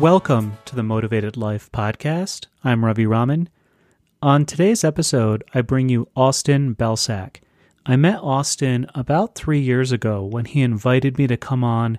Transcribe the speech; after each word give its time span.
Welcome 0.00 0.56
to 0.64 0.74
the 0.74 0.82
Motivated 0.82 1.36
Life 1.36 1.70
podcast. 1.72 2.46
I'm 2.64 2.86
Ravi 2.86 3.04
Raman. 3.04 3.50
On 4.22 4.46
today's 4.46 4.82
episode, 4.82 5.44
I 5.52 5.60
bring 5.60 5.90
you 5.90 6.08
Austin 6.16 6.74
Belcak. 6.74 7.42
I 7.84 7.96
met 7.96 8.18
Austin 8.22 8.86
about 8.94 9.34
three 9.34 9.60
years 9.60 9.92
ago 9.92 10.24
when 10.24 10.46
he 10.46 10.62
invited 10.62 11.18
me 11.18 11.26
to 11.26 11.36
come 11.36 11.62
on 11.62 11.98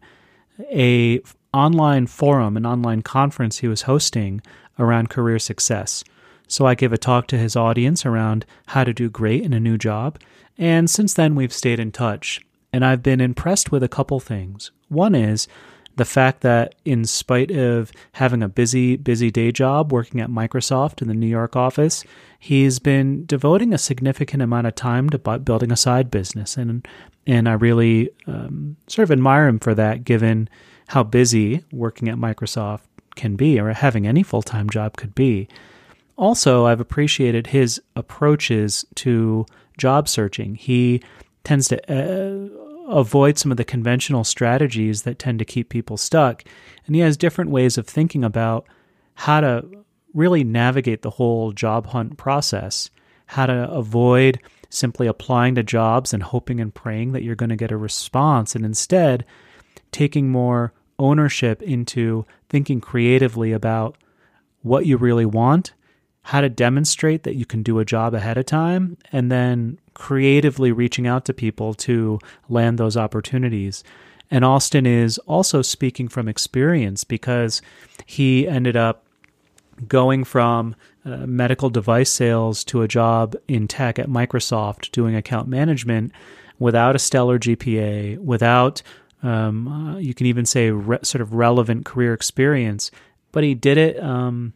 a 0.71 1.21
online 1.53 2.07
forum, 2.07 2.57
an 2.57 2.65
online 2.65 3.03
conference 3.03 3.59
he 3.59 3.67
was 3.67 3.83
hosting 3.83 4.41
around 4.79 5.11
career 5.11 5.37
success. 5.37 6.03
So 6.47 6.65
I 6.65 6.73
gave 6.73 6.93
a 6.93 6.97
talk 6.97 7.27
to 7.27 7.37
his 7.37 7.55
audience 7.55 8.03
around 8.03 8.47
how 8.65 8.83
to 8.83 8.95
do 8.95 9.11
great 9.11 9.43
in 9.43 9.53
a 9.53 9.59
new 9.59 9.77
job. 9.77 10.19
And 10.57 10.89
since 10.89 11.13
then, 11.13 11.35
we've 11.35 11.53
stayed 11.53 11.79
in 11.79 11.91
touch. 11.91 12.41
And 12.73 12.83
I've 12.83 13.03
been 13.03 13.21
impressed 13.21 13.71
with 13.71 13.83
a 13.83 13.87
couple 13.87 14.19
things. 14.19 14.71
One 14.89 15.13
is 15.13 15.47
the 15.95 16.05
fact 16.05 16.41
that, 16.41 16.75
in 16.85 17.05
spite 17.05 17.51
of 17.51 17.91
having 18.13 18.41
a 18.41 18.49
busy, 18.49 18.95
busy 18.95 19.29
day 19.31 19.51
job 19.51 19.91
working 19.91 20.21
at 20.21 20.29
Microsoft 20.29 21.01
in 21.01 21.07
the 21.07 21.13
New 21.13 21.27
York 21.27 21.55
office, 21.55 22.03
he's 22.39 22.79
been 22.79 23.25
devoting 23.25 23.73
a 23.73 23.77
significant 23.77 24.41
amount 24.41 24.67
of 24.67 24.75
time 24.75 25.09
to 25.09 25.17
building 25.17 25.71
a 25.71 25.77
side 25.77 26.09
business. 26.09 26.57
And, 26.57 26.87
and 27.27 27.47
I 27.49 27.53
really 27.53 28.09
um, 28.27 28.77
sort 28.87 29.03
of 29.03 29.11
admire 29.11 29.47
him 29.47 29.59
for 29.59 29.75
that, 29.75 30.03
given 30.03 30.49
how 30.87 31.03
busy 31.03 31.63
working 31.71 32.07
at 32.09 32.15
Microsoft 32.15 32.81
can 33.15 33.35
be, 33.35 33.59
or 33.59 33.71
having 33.73 34.07
any 34.07 34.23
full 34.23 34.41
time 34.41 34.69
job 34.69 34.97
could 34.97 35.13
be. 35.13 35.47
Also, 36.17 36.65
I've 36.65 36.79
appreciated 36.79 37.47
his 37.47 37.81
approaches 37.95 38.85
to 38.95 39.45
job 39.77 40.07
searching. 40.07 40.55
He 40.55 41.01
tends 41.43 41.67
to 41.69 41.77
uh, 41.91 42.70
avoid 42.91 43.37
some 43.37 43.51
of 43.51 43.57
the 43.57 43.63
conventional 43.63 44.23
strategies 44.23 45.03
that 45.03 45.19
tend 45.19 45.39
to 45.39 45.45
keep 45.45 45.69
people 45.69 45.97
stuck. 45.97 46.43
And 46.85 46.95
he 46.95 47.01
has 47.01 47.17
different 47.17 47.51
ways 47.51 47.77
of 47.77 47.87
thinking 47.87 48.23
about 48.23 48.67
how 49.15 49.41
to 49.41 49.65
really 50.13 50.43
navigate 50.43 51.01
the 51.01 51.09
whole 51.11 51.51
job 51.51 51.87
hunt 51.87 52.17
process, 52.17 52.89
how 53.27 53.45
to 53.45 53.69
avoid 53.69 54.39
simply 54.69 55.07
applying 55.07 55.55
to 55.55 55.63
jobs 55.63 56.13
and 56.13 56.23
hoping 56.23 56.59
and 56.59 56.73
praying 56.73 57.11
that 57.11 57.23
you're 57.23 57.35
going 57.35 57.49
to 57.49 57.55
get 57.55 57.71
a 57.71 57.77
response, 57.77 58.55
and 58.55 58.65
instead 58.65 59.25
taking 59.91 60.29
more 60.29 60.73
ownership 60.97 61.61
into 61.61 62.25
thinking 62.49 62.79
creatively 62.79 63.51
about 63.51 63.97
what 64.61 64.85
you 64.85 64.97
really 64.97 65.25
want, 65.25 65.73
how 66.23 66.41
to 66.41 66.49
demonstrate 66.49 67.23
that 67.23 67.35
you 67.35 67.45
can 67.45 67.63
do 67.63 67.79
a 67.79 67.85
job 67.85 68.13
ahead 68.13 68.37
of 68.37 68.45
time, 68.45 68.97
and 69.11 69.31
then 69.31 69.79
creatively 69.93 70.71
reaching 70.71 71.07
out 71.07 71.25
to 71.25 71.33
people 71.33 71.73
to 71.73 72.19
land 72.49 72.77
those 72.77 72.95
opportunities. 72.95 73.83
And 74.29 74.45
Austin 74.45 74.85
is 74.85 75.17
also 75.19 75.61
speaking 75.61 76.07
from 76.07 76.29
experience 76.29 77.03
because 77.03 77.61
he 78.05 78.47
ended 78.47 78.77
up 78.77 79.03
going 79.87 80.23
from 80.23 80.75
uh, 81.03 81.25
medical 81.25 81.69
device 81.69 82.11
sales 82.11 82.63
to 82.65 82.81
a 82.81 82.87
job 82.87 83.35
in 83.47 83.67
tech 83.67 83.97
at 83.99 84.07
Microsoft 84.07 84.91
doing 84.91 85.15
account 85.15 85.47
management 85.47 86.11
without 86.59 86.95
a 86.95 86.99
stellar 86.99 87.39
GPA, 87.39 88.19
without, 88.19 88.83
um, 89.23 89.67
uh, 89.67 89.97
you 89.97 90.13
can 90.13 90.27
even 90.27 90.45
say, 90.45 90.69
re- 90.69 90.99
sort 91.01 91.21
of 91.21 91.33
relevant 91.33 91.85
career 91.85 92.13
experience. 92.13 92.91
But 93.31 93.43
he 93.43 93.55
did 93.55 93.77
it 93.77 94.01
um, 94.01 94.53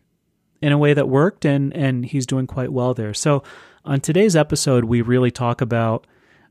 in 0.62 0.72
a 0.72 0.78
way 0.78 0.94
that 0.94 1.10
worked, 1.10 1.46
and, 1.46 1.76
and 1.76 2.06
he's 2.06 2.26
doing 2.26 2.48
quite 2.48 2.72
well 2.72 2.94
there. 2.94 3.14
So 3.14 3.44
on 3.84 4.02
today's 4.02 4.36
episode, 4.36 4.86
we 4.86 5.02
really 5.02 5.32
talk 5.32 5.62
about 5.62 6.08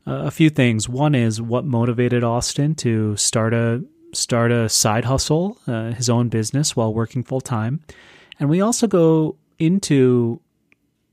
uh, 0.06 0.24
a 0.26 0.30
few 0.30 0.50
things. 0.50 0.88
One 0.88 1.14
is 1.14 1.40
what 1.40 1.64
motivated 1.64 2.22
Austin 2.22 2.74
to 2.76 3.16
start 3.16 3.54
a 3.54 3.84
start 4.12 4.52
a 4.52 4.68
side 4.68 5.04
hustle, 5.04 5.58
uh, 5.66 5.90
his 5.90 6.08
own 6.08 6.28
business 6.28 6.76
while 6.76 6.94
working 6.94 7.24
full 7.24 7.40
time, 7.40 7.80
and 8.38 8.48
we 8.48 8.60
also 8.60 8.86
go 8.86 9.36
into 9.58 10.40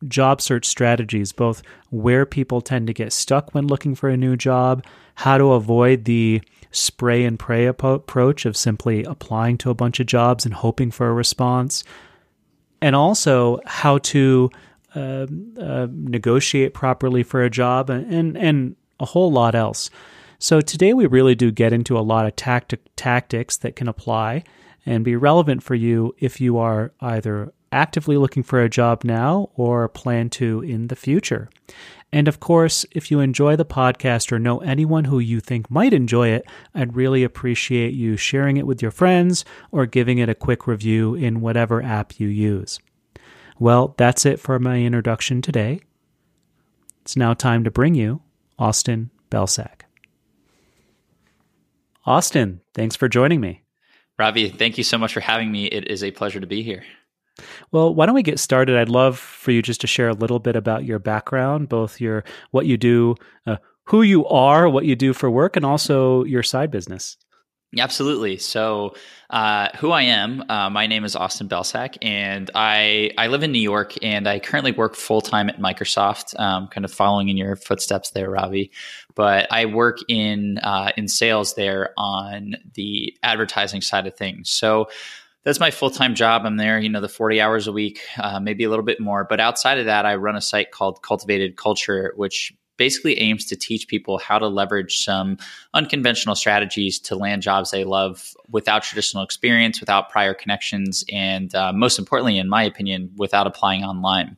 job 0.07 0.41
search 0.41 0.66
strategies, 0.66 1.31
both 1.31 1.61
where 1.89 2.25
people 2.25 2.61
tend 2.61 2.87
to 2.87 2.93
get 2.93 3.13
stuck 3.13 3.53
when 3.53 3.67
looking 3.67 3.95
for 3.95 4.09
a 4.09 4.17
new 4.17 4.35
job, 4.35 4.83
how 5.16 5.37
to 5.37 5.53
avoid 5.53 6.05
the 6.05 6.41
spray 6.71 7.25
and 7.25 7.37
pray 7.37 7.66
approach 7.66 8.45
of 8.45 8.57
simply 8.57 9.03
applying 9.03 9.57
to 9.57 9.69
a 9.69 9.75
bunch 9.75 9.99
of 9.99 10.07
jobs 10.07 10.45
and 10.45 10.53
hoping 10.53 10.91
for 10.91 11.09
a 11.09 11.13
response, 11.13 11.83
and 12.81 12.95
also 12.95 13.59
how 13.65 13.99
to 13.99 14.49
uh, 14.95 15.27
uh, 15.59 15.87
negotiate 15.91 16.73
properly 16.73 17.23
for 17.23 17.43
a 17.43 17.49
job, 17.49 17.89
and 17.89 18.37
and 18.37 18.75
a 18.99 19.05
whole 19.05 19.31
lot 19.31 19.55
else. 19.55 19.89
So 20.39 20.59
today 20.59 20.93
we 20.93 21.05
really 21.05 21.35
do 21.35 21.51
get 21.51 21.71
into 21.71 21.97
a 21.97 22.01
lot 22.01 22.25
of 22.25 22.35
tactic 22.35 22.81
tactics 22.95 23.57
that 23.57 23.75
can 23.75 23.87
apply 23.87 24.43
and 24.85 25.05
be 25.05 25.15
relevant 25.15 25.61
for 25.61 25.75
you 25.75 26.15
if 26.17 26.41
you 26.41 26.57
are 26.57 26.91
either 26.99 27.53
actively 27.71 28.17
looking 28.17 28.43
for 28.43 28.61
a 28.61 28.69
job 28.69 29.03
now 29.03 29.49
or 29.55 29.87
plan 29.87 30.29
to 30.31 30.61
in 30.61 30.87
the 30.87 30.95
future. 30.95 31.49
And 32.13 32.27
of 32.27 32.39
course, 32.39 32.85
if 32.91 33.09
you 33.09 33.19
enjoy 33.22 33.55
the 33.55 33.66
podcast 33.66 34.31
or 34.31 34.39
know 34.39 34.59
anyone 34.59 35.05
who 35.05 35.19
you 35.19 35.39
think 35.39 35.72
might 35.72 35.94
enjoy 35.94 36.29
it, 36.29 36.45
I'd 36.75 36.95
really 36.95 37.23
appreciate 37.23 37.94
you 37.94 38.17
sharing 38.17 38.57
it 38.57 38.67
with 38.67 38.81
your 38.81 38.91
friends 38.91 39.45
or 39.72 39.85
giving 39.85 40.17
it 40.17 40.27
a 40.27 40.35
quick 40.35 40.67
review 40.67 41.16
in 41.16 41.41
whatever 41.41 41.81
app 41.81 42.19
you 42.19 42.27
use. 42.27 42.79
Well, 43.59 43.95
that's 43.97 44.25
it 44.25 44.39
for 44.39 44.59
my 44.59 44.81
introduction 44.81 45.41
today. 45.41 45.81
It's 47.01 47.16
now 47.16 47.33
time 47.33 47.63
to 47.63 47.72
bring 47.72 47.95
you 47.95 48.22
Austin 48.59 49.09
Belcak. 49.29 49.81
Austin, 52.05 52.61
thanks 52.73 52.95
for 52.95 53.07
joining 53.07 53.39
me. 53.39 53.61
Ravi, 54.17 54.49
thank 54.49 54.78
you 54.78 54.83
so 54.83 54.97
much 54.97 55.13
for 55.13 55.19
having 55.19 55.51
me. 55.51 55.66
It 55.66 55.88
is 55.88 56.03
a 56.03 56.11
pleasure 56.11 56.39
to 56.39 56.47
be 56.47 56.61
here. 56.61 56.83
Well, 57.71 57.93
why 57.93 58.05
don't 58.05 58.15
we 58.15 58.23
get 58.23 58.39
started? 58.39 58.77
I'd 58.77 58.89
love 58.89 59.17
for 59.17 59.51
you 59.51 59.61
just 59.61 59.81
to 59.81 59.87
share 59.87 60.09
a 60.09 60.13
little 60.13 60.39
bit 60.39 60.55
about 60.55 60.85
your 60.85 60.99
background, 60.99 61.69
both 61.69 62.01
your 62.01 62.23
what 62.51 62.65
you 62.65 62.77
do, 62.77 63.15
uh, 63.45 63.57
who 63.85 64.01
you 64.01 64.25
are, 64.27 64.69
what 64.69 64.85
you 64.85 64.95
do 64.95 65.13
for 65.13 65.29
work, 65.29 65.55
and 65.55 65.65
also 65.65 66.23
your 66.25 66.43
side 66.43 66.71
business. 66.71 67.17
Absolutely. 67.77 68.37
So, 68.37 68.95
uh, 69.29 69.69
who 69.77 69.91
I 69.91 70.01
am, 70.01 70.43
uh, 70.49 70.69
my 70.69 70.87
name 70.87 71.05
is 71.05 71.15
Austin 71.15 71.47
Belcak, 71.47 71.97
and 72.01 72.51
I 72.53 73.11
I 73.17 73.27
live 73.27 73.43
in 73.43 73.53
New 73.53 73.61
York, 73.61 73.93
and 74.01 74.27
I 74.27 74.39
currently 74.39 74.73
work 74.73 74.93
full 74.93 75.21
time 75.21 75.47
at 75.47 75.57
Microsoft, 75.57 76.37
um, 76.37 76.67
kind 76.67 76.83
of 76.83 76.91
following 76.91 77.29
in 77.29 77.37
your 77.37 77.55
footsteps 77.55 78.11
there, 78.11 78.29
Ravi. 78.29 78.71
But 79.15 79.47
I 79.51 79.67
work 79.67 79.99
in 80.09 80.57
uh, 80.57 80.91
in 80.97 81.07
sales 81.07 81.55
there 81.55 81.91
on 81.95 82.55
the 82.73 83.15
advertising 83.23 83.79
side 83.79 84.05
of 84.05 84.17
things. 84.17 84.51
So 84.51 84.89
that's 85.44 85.59
my 85.59 85.72
full 85.72 85.90
time 85.90 86.16
job. 86.16 86.44
I'm 86.46 86.57
there, 86.57 86.79
you 86.79 86.90
know, 86.90 87.02
the 87.02 87.09
40 87.09 87.41
hours 87.41 87.68
a 87.68 87.72
week, 87.72 88.02
uh, 88.18 88.40
maybe 88.40 88.63
a 88.63 88.69
little 88.69 88.85
bit 88.85 89.00
more. 89.00 89.25
But 89.28 89.40
outside 89.40 89.79
of 89.79 89.85
that, 89.85 90.06
I 90.06 90.16
run 90.16 90.35
a 90.35 90.41
site 90.41 90.72
called 90.72 91.02
Cultivated 91.02 91.57
Culture, 91.57 92.13
which 92.16 92.53
basically 92.78 93.19
aims 93.19 93.46
to 93.46 93.56
teach 93.56 93.88
people 93.88 94.18
how 94.18 94.40
to 94.40 94.47
leverage 94.47 95.03
some 95.03 95.38
unconventional 95.75 96.34
strategies 96.34 96.97
to 96.97 97.16
land 97.16 97.44
jobs 97.44 97.69
they 97.69 97.84
love 97.84 98.34
without 98.50 98.81
traditional 98.81 99.24
experience, 99.24 99.79
without 99.79 100.09
prior 100.09 100.34
connections, 100.34 101.03
and 101.12 101.53
uh, 101.53 101.72
most 101.72 102.00
importantly, 102.00 102.40
in 102.40 102.50
my 102.50 102.63
opinion, 102.63 103.12
without 103.18 103.46
applying 103.46 103.84
online. 103.84 104.35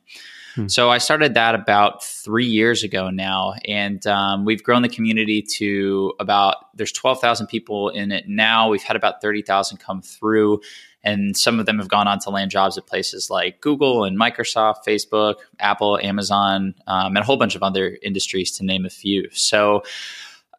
Hmm. 0.54 0.68
So 0.68 0.90
I 0.90 0.98
started 0.98 1.34
that 1.34 1.54
about 1.54 2.04
three 2.04 2.46
years 2.46 2.84
ago 2.84 3.10
now, 3.10 3.54
and 3.66 4.06
um, 4.06 4.44
we've 4.44 4.62
grown 4.62 4.82
the 4.82 4.88
community 4.88 5.42
to 5.56 6.12
about 6.20 6.56
there's 6.74 6.92
twelve 6.92 7.20
thousand 7.20 7.46
people 7.46 7.88
in 7.88 8.12
it 8.12 8.28
now. 8.28 8.68
We've 8.68 8.82
had 8.82 8.94
about 8.94 9.20
thirty 9.20 9.42
thousand 9.42 9.78
come 9.78 10.00
through, 10.02 10.60
and 11.04 11.36
some 11.36 11.60
of 11.60 11.66
them 11.66 11.78
have 11.78 11.88
gone 11.88 12.08
on 12.08 12.18
to 12.20 12.30
land 12.30 12.50
jobs 12.50 12.76
at 12.76 12.86
places 12.86 13.30
like 13.30 13.60
Google 13.60 14.04
and 14.04 14.18
Microsoft, 14.18 14.78
Facebook, 14.86 15.36
Apple, 15.60 15.98
Amazon, 16.02 16.74
um, 16.86 17.08
and 17.14 17.18
a 17.18 17.22
whole 17.22 17.36
bunch 17.36 17.54
of 17.54 17.62
other 17.62 17.98
industries, 18.02 18.50
to 18.52 18.64
name 18.64 18.84
a 18.84 18.90
few. 18.90 19.28
So 19.30 19.82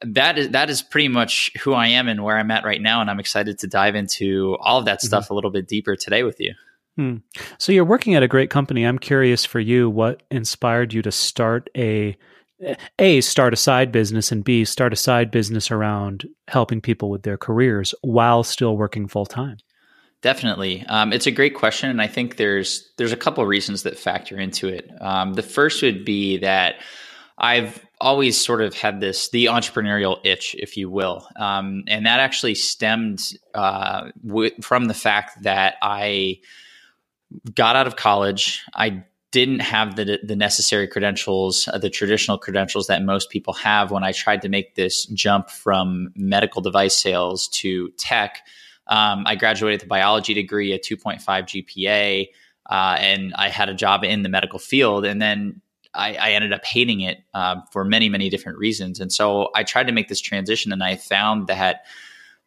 that 0.02 0.38
is 0.38 0.50
that 0.50 0.70
is 0.70 0.82
pretty 0.82 1.08
much 1.08 1.52
who 1.62 1.74
I 1.74 1.88
am 1.88 2.08
and 2.08 2.24
where 2.24 2.38
I'm 2.38 2.52
at 2.52 2.64
right 2.64 2.82
now, 2.82 3.02
and 3.02 3.10
I'm 3.10 3.20
excited 3.20 3.60
to 3.60 3.68
dive 3.68 3.96
into 3.96 4.56
all 4.62 4.80
of 4.80 4.86
that 4.86 5.00
mm-hmm. 5.00 5.08
stuff 5.08 5.30
a 5.30 5.34
little 5.34 5.52
bit 5.52 5.68
deeper 5.68 5.96
today 5.96 6.24
with 6.24 6.40
you. 6.40 6.54
Hmm. 6.96 7.18
So 7.58 7.72
you're 7.72 7.84
working 7.84 8.16
at 8.16 8.24
a 8.24 8.28
great 8.28 8.50
company. 8.50 8.86
I'm 8.86 9.00
curious 9.00 9.44
for 9.44 9.60
you, 9.60 9.90
what 9.90 10.24
inspired 10.32 10.94
you 10.94 11.02
to 11.02 11.12
start 11.12 11.70
a 11.76 12.18
a 13.00 13.20
start 13.20 13.54
a 13.54 13.58
side 13.58 13.92
business 13.92 14.32
and 14.32 14.44
b 14.44 14.64
start 14.64 14.94
a 14.94 14.96
side 14.96 15.30
business 15.30 15.72
around 15.72 16.26
helping 16.48 16.80
people 16.80 17.10
with 17.10 17.24
their 17.24 17.38
careers 17.38 17.94
while 18.02 18.44
still 18.44 18.78
working 18.78 19.08
full 19.10 19.26
time 19.26 19.58
Definitely, 20.26 20.84
um, 20.88 21.14
it's 21.14 21.28
a 21.28 21.32
great 21.32 21.54
question, 21.54 21.92
and 21.92 22.02
I 22.02 22.08
think 22.08 22.38
there's 22.38 22.90
there's 22.98 23.12
a 23.12 23.16
couple 23.16 23.44
of 23.44 23.48
reasons 23.48 23.84
that 23.84 23.96
factor 23.96 24.40
into 24.40 24.68
it. 24.68 24.90
Um, 25.00 25.36
the 25.36 25.44
first 25.44 25.84
would 25.84 26.04
be 26.04 26.38
that 26.38 26.78
I've 27.38 27.86
always 28.02 28.36
sort 28.44 28.64
of 28.64 28.74
had 28.74 29.02
this 29.02 29.30
the 29.30 29.46
entrepreneurial 29.46 30.18
itch, 30.24 30.56
if 30.58 30.78
you 30.78 30.90
will, 30.90 31.28
um, 31.36 31.84
and 31.88 32.08
that 32.08 32.20
actually 32.20 32.56
stemmed 32.56 33.34
uh, 33.54 34.10
w- 34.26 34.60
from 34.64 34.86
the 34.86 34.96
fact 34.96 35.44
that 35.44 35.76
I 35.84 36.40
got 37.54 37.76
out 37.76 37.86
of 37.86 37.96
college. 37.96 38.64
I 38.74 39.04
didn't 39.30 39.60
have 39.60 39.96
the 39.96 40.18
the 40.24 40.36
necessary 40.36 40.88
credentials, 40.88 41.70
uh, 41.72 41.78
the 41.78 41.92
traditional 41.92 42.40
credentials 42.40 42.88
that 42.88 43.04
most 43.04 43.30
people 43.30 43.54
have. 43.54 43.92
When 43.92 44.04
I 44.04 44.12
tried 44.12 44.42
to 44.42 44.50
make 44.50 44.74
this 44.74 45.06
jump 45.06 45.52
from 45.52 46.10
medical 46.16 46.64
device 46.64 46.96
sales 46.96 47.48
to 47.50 47.90
tech 48.00 48.42
Um, 48.88 49.24
I 49.26 49.36
graduated 49.36 49.82
with 49.82 49.86
a 49.86 49.90
biology 49.90 50.34
degree, 50.34 50.74
a 50.74 50.80
2.5 50.80 51.22
GPA, 51.24 52.28
uh, 52.70 52.98
and 53.00 53.34
I 53.36 53.50
had 53.50 53.70
a 53.70 53.74
job 53.74 54.04
in 54.04 54.24
the 54.24 54.30
medical 54.30 54.60
field. 54.60 55.06
And 55.06 55.22
then 55.22 55.62
I, 55.94 56.16
I 56.16 56.32
ended 56.32 56.54
up 56.54 56.66
hating 56.66 57.02
it 57.02 57.20
uh, 57.34 57.58
for 57.72 57.84
many, 57.84 58.10
many 58.10 58.30
different 58.30 58.58
reasons. 58.58 59.00
And 59.00 59.12
so 59.12 59.50
I 59.56 59.64
tried 59.64 59.88
to 59.88 59.94
make 59.94 60.08
this 60.08 60.22
transition, 60.22 60.72
and 60.72 60.84
I 60.84 60.96
found 60.96 61.48
that 61.48 61.86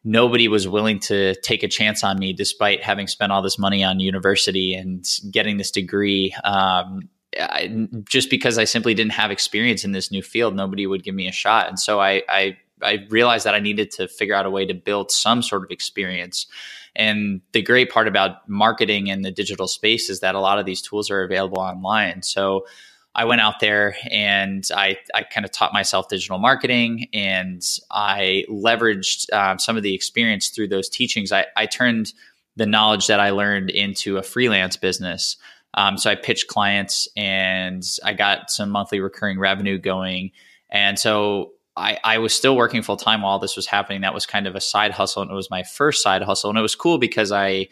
nobody 0.04 0.48
was 0.48 0.68
willing 0.68 1.00
to 1.00 1.34
take 1.40 1.62
a 1.62 1.68
chance 1.68 2.04
on 2.04 2.18
me 2.18 2.32
despite 2.32 2.82
having 2.82 3.06
spent 3.06 3.32
all 3.32 3.42
this 3.42 3.58
money 3.58 3.82
on 3.82 4.00
university 4.00 4.74
and 4.74 5.04
getting 5.30 5.56
this 5.56 5.70
degree. 5.70 6.34
Um, 6.44 7.08
I, 7.38 7.88
just 8.04 8.30
because 8.30 8.58
I 8.58 8.64
simply 8.64 8.94
didn't 8.94 9.12
have 9.12 9.30
experience 9.30 9.84
in 9.84 9.92
this 9.92 10.10
new 10.10 10.22
field, 10.22 10.54
nobody 10.54 10.86
would 10.86 11.02
give 11.02 11.14
me 11.14 11.28
a 11.28 11.32
shot. 11.32 11.68
And 11.68 11.78
so 11.78 12.00
I, 12.00 12.22
I 12.28 12.56
I 12.82 13.06
realized 13.10 13.46
that 13.46 13.54
I 13.54 13.60
needed 13.60 13.90
to 13.92 14.08
figure 14.08 14.34
out 14.34 14.46
a 14.46 14.50
way 14.50 14.66
to 14.66 14.74
build 14.74 15.10
some 15.10 15.42
sort 15.42 15.64
of 15.64 15.70
experience. 15.70 16.46
And 16.96 17.40
the 17.52 17.62
great 17.62 17.90
part 17.90 18.08
about 18.08 18.48
marketing 18.48 19.06
in 19.06 19.22
the 19.22 19.30
digital 19.30 19.68
space 19.68 20.10
is 20.10 20.20
that 20.20 20.34
a 20.34 20.40
lot 20.40 20.58
of 20.58 20.66
these 20.66 20.82
tools 20.82 21.10
are 21.10 21.22
available 21.22 21.60
online. 21.60 22.22
So 22.22 22.66
I 23.14 23.24
went 23.24 23.40
out 23.40 23.60
there 23.60 23.96
and 24.10 24.64
I, 24.74 24.96
I 25.14 25.22
kind 25.22 25.44
of 25.44 25.50
taught 25.50 25.72
myself 25.72 26.08
digital 26.08 26.38
marketing 26.38 27.08
and 27.12 27.62
I 27.90 28.44
leveraged 28.48 29.32
um, 29.32 29.58
some 29.58 29.76
of 29.76 29.82
the 29.82 29.94
experience 29.94 30.50
through 30.50 30.68
those 30.68 30.88
teachings. 30.88 31.32
I, 31.32 31.46
I, 31.56 31.66
turned 31.66 32.12
the 32.54 32.66
knowledge 32.66 33.08
that 33.08 33.18
I 33.18 33.30
learned 33.30 33.70
into 33.70 34.18
a 34.18 34.22
freelance 34.22 34.76
business. 34.76 35.36
Um, 35.74 35.98
so 35.98 36.10
I 36.10 36.14
pitched 36.14 36.46
clients 36.46 37.08
and 37.16 37.82
I 38.04 38.12
got 38.12 38.50
some 38.50 38.70
monthly 38.70 39.00
recurring 39.00 39.38
revenue 39.38 39.78
going. 39.78 40.32
And 40.70 40.98
so 40.98 41.52
I, 41.78 41.98
I 42.04 42.18
was 42.18 42.34
still 42.34 42.56
working 42.56 42.82
full 42.82 42.96
time 42.96 43.22
while 43.22 43.38
this 43.38 43.56
was 43.56 43.66
happening. 43.66 44.02
That 44.02 44.14
was 44.14 44.26
kind 44.26 44.46
of 44.46 44.54
a 44.54 44.60
side 44.60 44.90
hustle, 44.90 45.22
and 45.22 45.30
it 45.30 45.34
was 45.34 45.50
my 45.50 45.62
first 45.62 46.02
side 46.02 46.22
hustle. 46.22 46.50
And 46.50 46.58
it 46.58 46.62
was 46.62 46.74
cool 46.74 46.98
because 46.98 47.32
I 47.32 47.68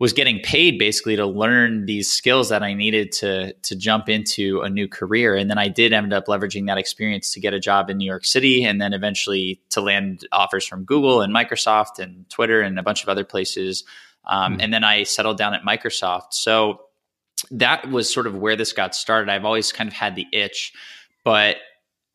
was 0.00 0.12
getting 0.12 0.38
paid 0.40 0.78
basically 0.78 1.16
to 1.16 1.26
learn 1.26 1.86
these 1.86 2.08
skills 2.08 2.50
that 2.50 2.62
I 2.62 2.74
needed 2.74 3.10
to 3.12 3.52
to 3.52 3.76
jump 3.76 4.08
into 4.08 4.60
a 4.60 4.68
new 4.68 4.88
career. 4.88 5.34
And 5.34 5.50
then 5.50 5.58
I 5.58 5.68
did 5.68 5.92
end 5.92 6.12
up 6.12 6.26
leveraging 6.26 6.66
that 6.66 6.78
experience 6.78 7.32
to 7.32 7.40
get 7.40 7.54
a 7.54 7.60
job 7.60 7.90
in 7.90 7.96
New 7.96 8.06
York 8.06 8.24
City, 8.24 8.64
and 8.64 8.80
then 8.80 8.92
eventually 8.92 9.60
to 9.70 9.80
land 9.80 10.26
offers 10.32 10.66
from 10.66 10.84
Google 10.84 11.20
and 11.20 11.34
Microsoft 11.34 11.98
and 11.98 12.28
Twitter 12.30 12.60
and 12.60 12.78
a 12.78 12.82
bunch 12.82 13.02
of 13.02 13.08
other 13.08 13.24
places. 13.24 13.84
Um, 14.26 14.58
mm. 14.58 14.64
And 14.64 14.72
then 14.72 14.84
I 14.84 15.04
settled 15.04 15.38
down 15.38 15.54
at 15.54 15.62
Microsoft. 15.62 16.32
So 16.32 16.80
that 17.50 17.88
was 17.90 18.12
sort 18.12 18.26
of 18.26 18.34
where 18.34 18.56
this 18.56 18.72
got 18.72 18.94
started. 18.94 19.30
I've 19.30 19.44
always 19.44 19.72
kind 19.72 19.88
of 19.88 19.94
had 19.94 20.16
the 20.16 20.26
itch, 20.32 20.72
but 21.24 21.56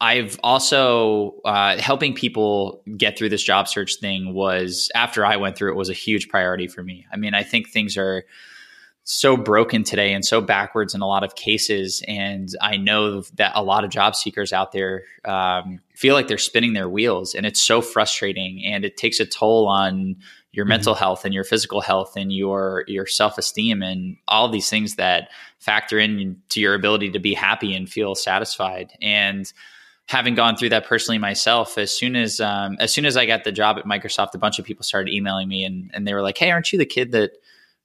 I've 0.03 0.37
also 0.43 1.35
uh, 1.45 1.77
helping 1.77 2.13
people 2.13 2.83
get 2.97 3.17
through 3.17 3.29
this 3.29 3.41
job 3.41 3.69
search 3.69 3.95
thing 4.01 4.33
was 4.33 4.91
after 4.93 5.25
I 5.25 5.37
went 5.37 5.55
through 5.55 5.71
it 5.71 5.77
was 5.77 5.89
a 5.89 5.93
huge 5.93 6.27
priority 6.27 6.67
for 6.67 6.83
me. 6.83 7.07
I 7.13 7.15
mean, 7.15 7.33
I 7.33 7.43
think 7.43 7.69
things 7.69 7.95
are 7.95 8.25
so 9.05 9.37
broken 9.37 9.85
today 9.85 10.13
and 10.13 10.25
so 10.25 10.41
backwards 10.41 10.93
in 10.93 10.99
a 10.99 11.07
lot 11.07 11.23
of 11.23 11.35
cases, 11.35 12.03
and 12.05 12.49
I 12.61 12.75
know 12.75 13.21
that 13.35 13.53
a 13.55 13.63
lot 13.63 13.85
of 13.85 13.91
job 13.91 14.17
seekers 14.17 14.51
out 14.51 14.73
there 14.73 15.03
um, 15.23 15.79
feel 15.95 16.15
like 16.15 16.27
they're 16.27 16.37
spinning 16.37 16.73
their 16.73 16.89
wheels, 16.89 17.33
and 17.33 17.45
it's 17.45 17.61
so 17.61 17.81
frustrating, 17.81 18.61
and 18.65 18.83
it 18.83 18.97
takes 18.97 19.21
a 19.21 19.25
toll 19.25 19.69
on 19.69 20.17
your 20.51 20.65
mm-hmm. 20.65 20.69
mental 20.69 20.95
health 20.95 21.23
and 21.23 21.33
your 21.33 21.45
physical 21.45 21.79
health 21.79 22.17
and 22.17 22.33
your 22.33 22.83
your 22.87 23.07
self 23.07 23.37
esteem 23.37 23.81
and 23.81 24.17
all 24.27 24.49
these 24.49 24.69
things 24.69 24.95
that 24.95 25.29
factor 25.59 25.97
into 25.97 26.59
your 26.59 26.73
ability 26.73 27.09
to 27.11 27.19
be 27.19 27.33
happy 27.33 27.73
and 27.73 27.89
feel 27.89 28.15
satisfied 28.15 28.91
and 29.01 29.53
having 30.07 30.35
gone 30.35 30.57
through 30.57 30.69
that 30.69 30.85
personally 30.85 31.17
myself, 31.17 31.77
as 31.77 31.91
soon 31.91 32.15
as 32.15 32.39
um, 32.39 32.75
as 32.79 32.91
soon 32.91 33.05
as 33.05 33.17
I 33.17 33.25
got 33.25 33.43
the 33.43 33.51
job 33.51 33.77
at 33.77 33.85
Microsoft, 33.85 34.33
a 34.33 34.37
bunch 34.37 34.59
of 34.59 34.65
people 34.65 34.83
started 34.83 35.13
emailing 35.13 35.47
me 35.47 35.63
and 35.63 35.91
and 35.93 36.07
they 36.07 36.13
were 36.13 36.21
like, 36.21 36.37
"Hey, 36.37 36.51
aren't 36.51 36.71
you 36.71 36.79
the 36.79 36.85
kid 36.85 37.11
that 37.13 37.31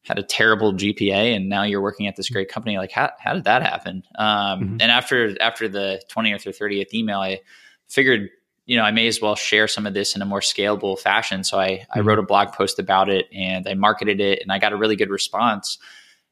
had 0.04 0.18
a 0.18 0.22
terrible 0.22 0.72
GPA 0.72 1.34
and 1.36 1.48
now 1.48 1.64
you're 1.64 1.82
working 1.82 2.06
at 2.06 2.16
this 2.16 2.28
great 2.30 2.48
company? 2.48 2.76
Like, 2.76 2.92
how 2.92 3.10
how 3.18 3.34
did 3.34 3.44
that 3.44 3.62
happen?" 3.62 4.02
Um, 4.16 4.26
mm-hmm. 4.26 4.76
And 4.80 4.90
after 4.90 5.40
after 5.40 5.68
the 5.68 6.02
twentieth 6.08 6.46
or 6.46 6.52
thirtieth 6.52 6.92
email, 6.94 7.20
I 7.20 7.40
figured. 7.88 8.30
You 8.66 8.76
know, 8.76 8.82
I 8.82 8.90
may 8.90 9.06
as 9.06 9.18
well 9.18 9.34
share 9.34 9.66
some 9.66 9.86
of 9.86 9.94
this 9.94 10.14
in 10.14 10.20
a 10.20 10.26
more 10.26 10.40
scalable 10.40 10.98
fashion. 10.98 11.42
So 11.42 11.58
I, 11.58 11.70
mm-hmm. 11.70 12.00
I 12.00 12.02
wrote 12.02 12.18
a 12.18 12.22
blog 12.22 12.52
post 12.52 12.78
about 12.78 13.08
it 13.08 13.24
and 13.32 13.66
I 13.66 13.72
marketed 13.72 14.20
it 14.20 14.42
and 14.42 14.52
I 14.52 14.58
got 14.58 14.74
a 14.74 14.76
really 14.76 14.94
good 14.94 15.08
response. 15.08 15.78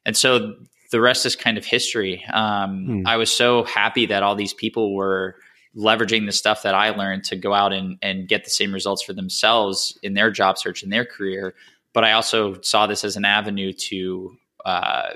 And 0.05 0.15
so 0.15 0.53
the 0.91 1.01
rest 1.01 1.25
is 1.25 1.35
kind 1.35 1.57
of 1.57 1.65
history. 1.65 2.23
Um, 2.31 2.87
mm. 2.87 3.03
I 3.07 3.17
was 3.17 3.31
so 3.31 3.63
happy 3.63 4.05
that 4.05 4.21
all 4.21 4.35
these 4.35 4.53
people 4.53 4.93
were 4.93 5.37
leveraging 5.77 6.25
the 6.25 6.31
stuff 6.31 6.63
that 6.63 6.73
I 6.73 6.89
learned 6.89 7.23
to 7.25 7.35
go 7.35 7.53
out 7.53 7.71
and, 7.71 7.97
and 8.01 8.27
get 8.27 8.43
the 8.43 8.49
same 8.49 8.73
results 8.73 9.03
for 9.03 9.13
themselves 9.13 9.97
in 10.01 10.15
their 10.15 10.31
job 10.31 10.57
search 10.57 10.83
in 10.83 10.89
their 10.89 11.05
career. 11.05 11.53
But 11.93 12.03
I 12.03 12.13
also 12.13 12.59
saw 12.61 12.87
this 12.87 13.03
as 13.03 13.15
an 13.15 13.25
avenue 13.25 13.73
to 13.73 14.35
uh, 14.65 15.09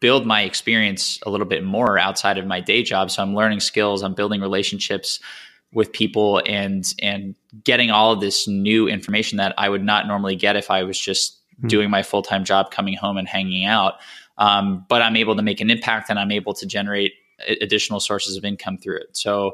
build 0.00 0.26
my 0.26 0.42
experience 0.42 1.18
a 1.24 1.30
little 1.30 1.46
bit 1.46 1.64
more 1.64 1.98
outside 1.98 2.38
of 2.38 2.46
my 2.46 2.60
day 2.60 2.82
job. 2.82 3.10
So 3.10 3.22
I'm 3.22 3.34
learning 3.34 3.60
skills, 3.60 4.02
I'm 4.02 4.14
building 4.14 4.40
relationships 4.40 5.20
with 5.72 5.92
people 5.92 6.42
and 6.46 6.94
and 7.02 7.34
getting 7.62 7.90
all 7.90 8.12
of 8.12 8.20
this 8.20 8.48
new 8.48 8.88
information 8.88 9.36
that 9.36 9.54
I 9.58 9.68
would 9.68 9.84
not 9.84 10.06
normally 10.06 10.36
get 10.36 10.56
if 10.56 10.70
I 10.70 10.82
was 10.82 10.98
just 10.98 11.38
mm-hmm. 11.56 11.68
doing 11.68 11.90
my 11.90 12.02
full 12.02 12.22
time 12.22 12.44
job, 12.44 12.70
coming 12.70 12.94
home 12.94 13.16
and 13.16 13.28
hanging 13.28 13.64
out. 13.64 13.94
Um, 14.38 14.86
but 14.88 15.02
I'm 15.02 15.16
able 15.16 15.34
to 15.36 15.42
make 15.42 15.60
an 15.60 15.70
impact 15.70 16.10
and 16.10 16.18
I'm 16.18 16.30
able 16.30 16.54
to 16.54 16.66
generate 16.66 17.12
additional 17.60 18.00
sources 18.00 18.36
of 18.36 18.44
income 18.44 18.78
through 18.78 18.98
it. 18.98 19.16
So 19.16 19.52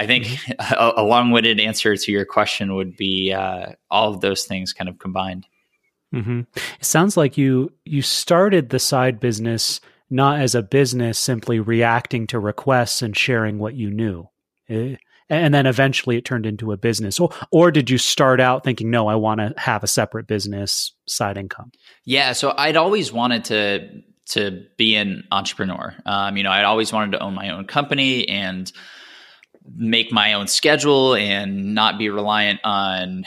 I 0.00 0.06
think 0.06 0.24
mm-hmm. 0.24 0.74
a, 0.98 1.02
a 1.02 1.04
long-winded 1.04 1.60
answer 1.60 1.94
to 1.94 2.12
your 2.12 2.24
question 2.24 2.74
would 2.74 2.96
be 2.96 3.32
uh, 3.32 3.72
all 3.90 4.14
of 4.14 4.22
those 4.22 4.44
things 4.44 4.72
kind 4.72 4.88
of 4.88 4.98
combined. 4.98 5.46
Mm-hmm. 6.14 6.40
It 6.56 6.84
sounds 6.84 7.16
like 7.16 7.38
you 7.38 7.72
you 7.84 8.02
started 8.02 8.70
the 8.70 8.80
side 8.80 9.20
business 9.20 9.80
not 10.12 10.40
as 10.40 10.56
a 10.56 10.62
business, 10.62 11.18
simply 11.18 11.60
reacting 11.60 12.26
to 12.28 12.40
requests 12.40 13.00
and 13.00 13.16
sharing 13.16 13.60
what 13.60 13.74
you 13.74 13.92
knew, 13.92 14.28
eh, 14.68 14.96
and 15.28 15.54
then 15.54 15.66
eventually 15.66 16.16
it 16.16 16.24
turned 16.24 16.46
into 16.46 16.72
a 16.72 16.76
business. 16.76 17.20
Or 17.20 17.30
or 17.52 17.70
did 17.70 17.90
you 17.90 17.98
start 17.98 18.40
out 18.40 18.64
thinking, 18.64 18.90
no, 18.90 19.06
I 19.06 19.14
want 19.14 19.38
to 19.38 19.54
have 19.56 19.84
a 19.84 19.86
separate 19.86 20.26
business 20.26 20.92
side 21.06 21.36
income? 21.36 21.70
Yeah, 22.04 22.32
so 22.32 22.54
I'd 22.56 22.76
always 22.76 23.12
wanted 23.12 23.44
to 23.44 24.02
to 24.30 24.64
be 24.76 24.96
an 24.96 25.28
entrepreneur. 25.30 25.94
Um, 26.06 26.36
you 26.36 26.42
know, 26.42 26.50
I'd 26.50 26.64
always 26.64 26.92
wanted 26.92 27.12
to 27.12 27.22
own 27.22 27.34
my 27.34 27.50
own 27.50 27.66
company 27.66 28.28
and 28.28 28.72
make 29.76 30.10
my 30.10 30.32
own 30.32 30.46
schedule 30.46 31.14
and 31.14 31.74
not 31.74 31.98
be 31.98 32.08
reliant 32.08 32.60
on 32.64 33.24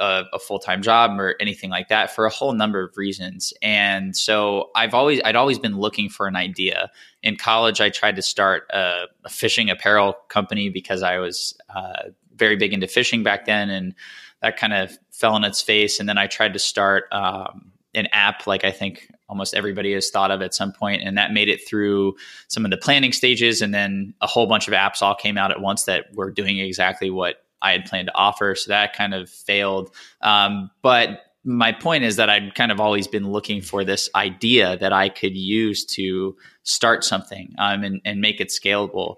a, 0.00 0.24
a, 0.32 0.38
full-time 0.38 0.82
job 0.82 1.18
or 1.20 1.34
anything 1.40 1.70
like 1.70 1.88
that 1.88 2.14
for 2.14 2.24
a 2.24 2.30
whole 2.30 2.52
number 2.52 2.82
of 2.82 2.96
reasons. 2.96 3.52
And 3.62 4.16
so 4.16 4.70
i've 4.74 4.94
always 4.94 5.20
i'd 5.24 5.36
always 5.36 5.58
been 5.58 5.78
looking 5.78 6.08
for 6.08 6.26
an 6.26 6.36
idea. 6.36 6.90
In 7.22 7.36
college 7.36 7.80
i 7.80 7.90
tried 7.90 8.16
to 8.16 8.22
start 8.22 8.64
a, 8.70 9.04
a 9.24 9.28
fishing 9.28 9.68
apparel 9.70 10.14
company 10.28 10.70
because 10.70 11.02
i 11.02 11.18
was 11.18 11.56
uh, 11.74 12.10
very 12.34 12.56
big 12.56 12.72
into 12.72 12.88
fishing 12.88 13.22
back 13.22 13.44
then 13.44 13.68
and 13.70 13.94
that 14.40 14.56
kind 14.56 14.72
of 14.72 14.98
fell 15.10 15.34
on 15.34 15.44
its 15.44 15.62
face. 15.62 16.00
And 16.00 16.08
then 16.08 16.18
i 16.18 16.26
tried 16.26 16.54
to 16.54 16.58
start 16.58 17.04
um, 17.12 17.72
an 17.94 18.08
app 18.12 18.46
like 18.46 18.64
i 18.64 18.70
think 18.70 19.10
almost 19.28 19.54
everybody 19.54 19.92
has 19.92 20.10
thought 20.10 20.30
of 20.30 20.42
at 20.42 20.54
some 20.54 20.72
point 20.72 21.02
and 21.02 21.16
that 21.18 21.32
made 21.32 21.48
it 21.48 21.66
through 21.66 22.14
some 22.48 22.64
of 22.64 22.70
the 22.70 22.76
planning 22.76 23.12
stages 23.12 23.62
and 23.62 23.74
then 23.74 24.14
a 24.20 24.26
whole 24.26 24.46
bunch 24.46 24.68
of 24.68 24.74
apps 24.74 25.02
all 25.02 25.14
came 25.14 25.38
out 25.38 25.50
at 25.50 25.60
once 25.60 25.84
that 25.84 26.06
were 26.14 26.30
doing 26.30 26.58
exactly 26.58 27.10
what 27.10 27.44
i 27.62 27.72
had 27.72 27.84
planned 27.86 28.08
to 28.08 28.14
offer 28.14 28.54
so 28.54 28.68
that 28.68 28.94
kind 28.94 29.14
of 29.14 29.28
failed. 29.28 29.90
Um, 30.20 30.70
but 30.82 31.20
my 31.44 31.72
point 31.72 32.04
is 32.04 32.16
that 32.16 32.30
i'd 32.30 32.54
kind 32.54 32.72
of 32.72 32.80
always 32.80 33.06
been 33.06 33.30
looking 33.30 33.60
for 33.60 33.84
this 33.84 34.08
idea 34.14 34.76
that 34.78 34.92
i 34.92 35.08
could 35.08 35.36
use 35.36 35.84
to 35.84 36.36
start 36.64 37.04
something 37.04 37.54
um, 37.58 37.84
and, 37.84 38.00
and 38.04 38.20
make 38.20 38.40
it 38.40 38.48
scalable. 38.48 39.16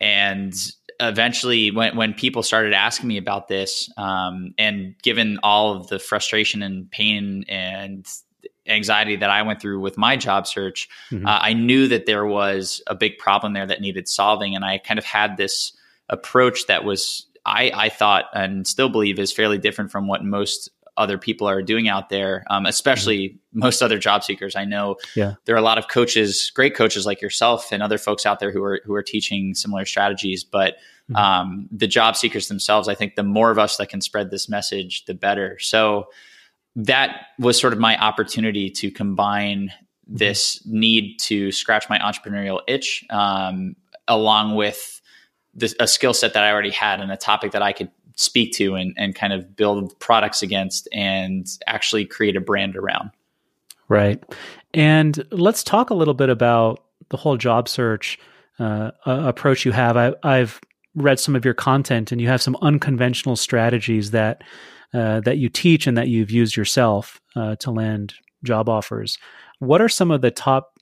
And 0.00 0.54
eventually 1.00 1.70
when, 1.70 1.96
when 1.96 2.14
people 2.14 2.42
started 2.42 2.72
asking 2.72 3.08
me 3.08 3.16
about 3.16 3.48
this 3.48 3.90
um, 3.96 4.54
and 4.58 4.94
given 5.02 5.38
all 5.42 5.76
of 5.76 5.88
the 5.88 5.98
frustration 5.98 6.62
and 6.62 6.90
pain 6.90 7.44
and 7.48 8.06
anxiety 8.66 9.16
that 9.16 9.30
I 9.30 9.42
went 9.42 9.60
through 9.60 9.80
with 9.80 9.98
my 9.98 10.16
job 10.16 10.46
search, 10.46 10.88
mm-hmm. 11.10 11.26
uh, 11.26 11.38
I 11.40 11.54
knew 11.54 11.88
that 11.88 12.06
there 12.06 12.26
was 12.26 12.82
a 12.86 12.94
big 12.94 13.18
problem 13.18 13.52
there 13.52 13.66
that 13.66 13.80
needed 13.80 14.08
solving. 14.08 14.54
And 14.54 14.64
I 14.64 14.78
kind 14.78 14.98
of 14.98 15.04
had 15.04 15.36
this 15.36 15.72
approach 16.08 16.66
that 16.66 16.84
was, 16.84 17.26
I, 17.46 17.72
I 17.74 17.88
thought 17.88 18.26
and 18.34 18.66
still 18.66 18.88
believe 18.88 19.18
is 19.18 19.32
fairly 19.32 19.58
different 19.58 19.90
from 19.90 20.06
what 20.06 20.24
most 20.24 20.70
other 21.00 21.16
people 21.16 21.48
are 21.48 21.62
doing 21.62 21.88
out 21.88 22.10
there, 22.10 22.44
um, 22.50 22.66
especially 22.66 23.30
mm-hmm. 23.30 23.60
most 23.60 23.82
other 23.82 23.98
job 23.98 24.22
seekers. 24.22 24.54
I 24.54 24.66
know 24.66 24.96
yeah. 25.16 25.34
there 25.46 25.54
are 25.54 25.58
a 25.58 25.62
lot 25.62 25.78
of 25.78 25.88
coaches, 25.88 26.52
great 26.54 26.76
coaches 26.76 27.06
like 27.06 27.22
yourself 27.22 27.72
and 27.72 27.82
other 27.82 27.96
folks 27.96 28.26
out 28.26 28.38
there 28.38 28.52
who 28.52 28.62
are 28.62 28.82
who 28.84 28.94
are 28.94 29.02
teaching 29.02 29.54
similar 29.54 29.86
strategies. 29.86 30.44
But 30.44 30.74
mm-hmm. 31.10 31.16
um, 31.16 31.68
the 31.72 31.86
job 31.86 32.16
seekers 32.16 32.48
themselves, 32.48 32.86
I 32.86 32.94
think, 32.94 33.14
the 33.14 33.22
more 33.22 33.50
of 33.50 33.58
us 33.58 33.78
that 33.78 33.88
can 33.88 34.02
spread 34.02 34.30
this 34.30 34.48
message, 34.48 35.06
the 35.06 35.14
better. 35.14 35.58
So 35.58 36.08
that 36.76 37.26
was 37.38 37.58
sort 37.58 37.72
of 37.72 37.78
my 37.78 37.96
opportunity 37.98 38.68
to 38.70 38.90
combine 38.90 39.68
mm-hmm. 39.68 40.16
this 40.16 40.62
need 40.66 41.18
to 41.20 41.50
scratch 41.50 41.88
my 41.88 41.98
entrepreneurial 41.98 42.60
itch 42.68 43.04
um, 43.08 43.74
along 44.06 44.54
with 44.54 45.00
this, 45.54 45.74
a 45.80 45.86
skill 45.86 46.14
set 46.14 46.34
that 46.34 46.44
I 46.44 46.52
already 46.52 46.70
had 46.70 47.00
and 47.00 47.10
a 47.10 47.16
topic 47.16 47.52
that 47.52 47.62
I 47.62 47.72
could 47.72 47.90
speak 48.20 48.52
to 48.52 48.74
and, 48.74 48.94
and 48.96 49.14
kind 49.14 49.32
of 49.32 49.56
build 49.56 49.98
products 49.98 50.42
against 50.42 50.88
and 50.92 51.46
actually 51.66 52.04
create 52.04 52.36
a 52.36 52.40
brand 52.40 52.76
around. 52.76 53.10
Right. 53.88 54.22
And 54.74 55.24
let's 55.30 55.64
talk 55.64 55.90
a 55.90 55.94
little 55.94 56.14
bit 56.14 56.28
about 56.28 56.84
the 57.08 57.16
whole 57.16 57.36
job 57.36 57.68
search 57.68 58.18
uh, 58.58 58.90
approach 59.06 59.64
you 59.64 59.72
have. 59.72 59.96
I, 59.96 60.14
I've 60.22 60.60
read 60.94 61.18
some 61.18 61.34
of 61.34 61.44
your 61.44 61.54
content, 61.54 62.12
and 62.12 62.20
you 62.20 62.28
have 62.28 62.42
some 62.42 62.56
unconventional 62.62 63.36
strategies 63.36 64.10
that 64.10 64.42
uh, 64.92 65.20
that 65.20 65.38
you 65.38 65.48
teach 65.48 65.86
and 65.86 65.96
that 65.96 66.08
you've 66.08 66.30
used 66.30 66.56
yourself 66.56 67.20
uh, 67.36 67.56
to 67.56 67.70
land 67.70 68.14
job 68.44 68.68
offers. 68.68 69.18
What 69.60 69.80
are 69.80 69.88
some 69.88 70.10
of 70.10 70.20
the 70.20 70.30
top 70.30 70.78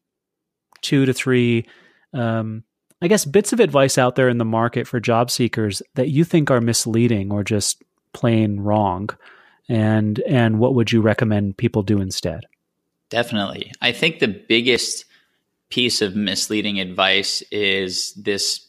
two 0.80 1.06
to 1.06 1.12
three, 1.12 1.66
um, 2.14 2.64
I 3.00 3.08
guess, 3.08 3.24
bits 3.24 3.52
of 3.52 3.60
advice 3.60 3.96
out 3.96 4.16
there 4.16 4.28
in 4.28 4.38
the 4.38 4.44
market 4.44 4.86
for 4.86 4.98
job 4.98 5.30
seekers 5.30 5.82
that 5.94 6.08
you 6.08 6.24
think 6.24 6.50
are 6.50 6.60
misleading 6.60 7.32
or 7.32 7.44
just 7.44 7.82
plain 8.12 8.60
wrong? 8.60 9.10
And 9.68 10.18
and 10.20 10.58
what 10.58 10.74
would 10.74 10.90
you 10.90 11.00
recommend 11.00 11.58
people 11.58 11.82
do 11.82 12.00
instead? 12.00 12.46
Definitely, 13.10 13.72
I 13.80 13.92
think 13.92 14.18
the 14.18 14.28
biggest 14.48 15.04
piece 15.70 16.00
of 16.02 16.16
misleading 16.16 16.80
advice 16.80 17.42
is 17.50 18.14
this 18.14 18.66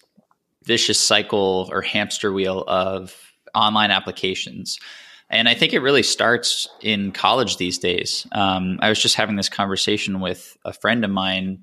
vicious 0.63 0.99
cycle 0.99 1.69
or 1.71 1.81
hamster 1.81 2.33
wheel 2.33 2.63
of 2.67 3.15
online 3.55 3.91
applications. 3.91 4.77
And 5.29 5.47
I 5.47 5.53
think 5.53 5.73
it 5.73 5.79
really 5.79 6.03
starts 6.03 6.67
in 6.81 7.11
college 7.11 7.57
these 7.57 7.77
days. 7.77 8.27
Um, 8.31 8.79
I 8.81 8.89
was 8.89 9.01
just 9.01 9.15
having 9.15 9.35
this 9.35 9.49
conversation 9.49 10.19
with 10.19 10.57
a 10.65 10.73
friend 10.73 11.05
of 11.05 11.11
mine 11.11 11.59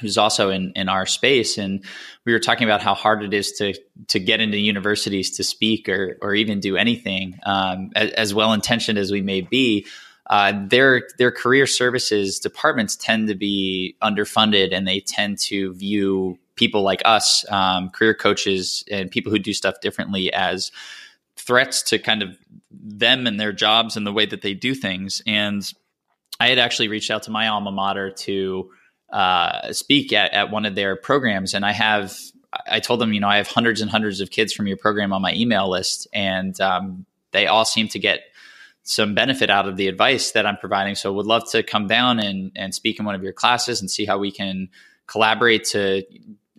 who's 0.00 0.18
also 0.18 0.50
in, 0.50 0.72
in 0.74 0.88
our 0.88 1.06
space, 1.06 1.58
and 1.58 1.84
we 2.24 2.32
were 2.32 2.40
talking 2.40 2.64
about 2.64 2.82
how 2.82 2.94
hard 2.94 3.22
it 3.22 3.34
is 3.34 3.52
to 3.52 3.74
to 4.08 4.18
get 4.18 4.40
into 4.40 4.58
universities 4.58 5.36
to 5.36 5.44
speak 5.44 5.88
or 5.88 6.18
or 6.20 6.34
even 6.34 6.60
do 6.60 6.76
anything. 6.76 7.38
Um, 7.44 7.90
as, 7.94 8.10
as 8.12 8.34
well 8.34 8.52
intentioned 8.52 8.98
as 8.98 9.10
we 9.10 9.22
may 9.22 9.40
be, 9.40 9.86
uh, 10.28 10.52
their 10.66 11.02
their 11.18 11.30
career 11.30 11.66
services 11.66 12.38
departments 12.38 12.96
tend 12.96 13.28
to 13.28 13.34
be 13.34 13.96
underfunded, 14.02 14.72
and 14.72 14.86
they 14.86 15.00
tend 15.00 15.38
to 15.40 15.74
view 15.74 16.38
people 16.56 16.82
like 16.82 17.02
us, 17.04 17.44
um, 17.50 17.90
career 17.90 18.14
coaches, 18.14 18.84
and 18.90 19.10
people 19.10 19.32
who 19.32 19.38
do 19.38 19.52
stuff 19.52 19.80
differently 19.80 20.32
as 20.32 20.70
threats 21.36 21.82
to 21.82 21.98
kind 21.98 22.22
of 22.22 22.36
them 22.70 23.26
and 23.26 23.38
their 23.38 23.52
jobs 23.52 23.96
and 23.96 24.06
the 24.06 24.12
way 24.12 24.26
that 24.26 24.42
they 24.42 24.54
do 24.54 24.74
things. 24.74 25.22
And 25.26 25.62
I 26.40 26.48
had 26.48 26.58
actually 26.58 26.88
reached 26.88 27.10
out 27.10 27.24
to 27.24 27.30
my 27.30 27.48
alma 27.48 27.70
mater 27.70 28.10
to 28.10 28.70
uh, 29.14 29.72
speak 29.72 30.12
at, 30.12 30.32
at 30.32 30.50
one 30.50 30.66
of 30.66 30.74
their 30.74 30.96
programs, 30.96 31.54
and 31.54 31.64
I 31.64 31.70
have 31.70 32.18
I 32.68 32.80
told 32.80 33.00
them, 33.00 33.12
you 33.12 33.20
know, 33.20 33.28
I 33.28 33.36
have 33.36 33.46
hundreds 33.46 33.80
and 33.80 33.90
hundreds 33.90 34.20
of 34.20 34.30
kids 34.30 34.52
from 34.52 34.66
your 34.66 34.76
program 34.76 35.12
on 35.12 35.22
my 35.22 35.32
email 35.34 35.70
list, 35.70 36.08
and 36.12 36.60
um, 36.60 37.06
they 37.30 37.46
all 37.46 37.64
seem 37.64 37.88
to 37.88 37.98
get 38.00 38.20
some 38.82 39.14
benefit 39.14 39.50
out 39.50 39.68
of 39.68 39.76
the 39.76 39.86
advice 39.86 40.32
that 40.32 40.46
I'm 40.46 40.56
providing. 40.56 40.96
So, 40.96 41.12
would 41.12 41.26
love 41.26 41.48
to 41.52 41.62
come 41.62 41.86
down 41.86 42.18
and 42.18 42.50
and 42.56 42.74
speak 42.74 42.98
in 42.98 43.04
one 43.04 43.14
of 43.14 43.22
your 43.22 43.32
classes 43.32 43.80
and 43.80 43.88
see 43.88 44.04
how 44.04 44.18
we 44.18 44.32
can 44.32 44.68
collaborate 45.06 45.64
to 45.66 46.02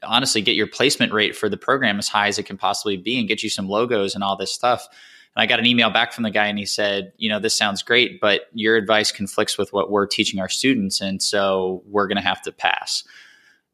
honestly 0.01 0.41
get 0.41 0.55
your 0.55 0.67
placement 0.67 1.12
rate 1.12 1.35
for 1.35 1.50
the 1.50 1.57
program 1.57 2.00
as 2.00 2.07
high 2.07 2.27
as 2.27 2.39
it 2.39 2.43
can 2.43 2.57
possibly 2.57 2.95
be 2.95 3.19
and 3.19 3.27
get 3.27 3.43
you 3.43 3.50
some 3.50 3.67
logos 3.67 4.15
and 4.15 4.24
all 4.24 4.38
this 4.38 4.51
stuff. 4.51 4.88
And 5.36 5.44
I 5.44 5.46
got 5.46 5.60
an 5.60 5.65
email 5.65 5.89
back 5.89 6.13
from 6.13 6.24
the 6.24 6.32
guy 6.32 6.48
and 6.48 6.58
he 6.58 6.65
said, 6.65 7.12
you 7.18 7.30
know, 7.30 7.39
this 7.39 7.54
sounds 7.54 7.84
great, 7.84 8.22
but 8.22 8.44
your 8.54 8.75
advice 8.75 9.12
conflicts 9.12 9.58
with 9.58 9.74
what 9.74 9.92
we're 9.92 10.08
teaching 10.08 10.39
our 10.39 10.50
students. 10.50 11.01
And 11.01 11.22
so 11.22 11.84
we're 11.88 12.08
going 12.08 12.18
to 12.18 12.24
have 12.24 12.42
to 12.44 12.51
pass. 12.51 13.04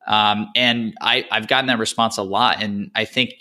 Um, 0.08 0.48
and 0.56 0.96
I, 1.02 1.26
I've 1.32 1.48
gotten 1.48 1.68
that 1.68 1.78
response 1.78 2.18
a 2.18 2.24
lot. 2.24 2.62
And 2.62 2.90
I 2.96 3.06
think 3.06 3.34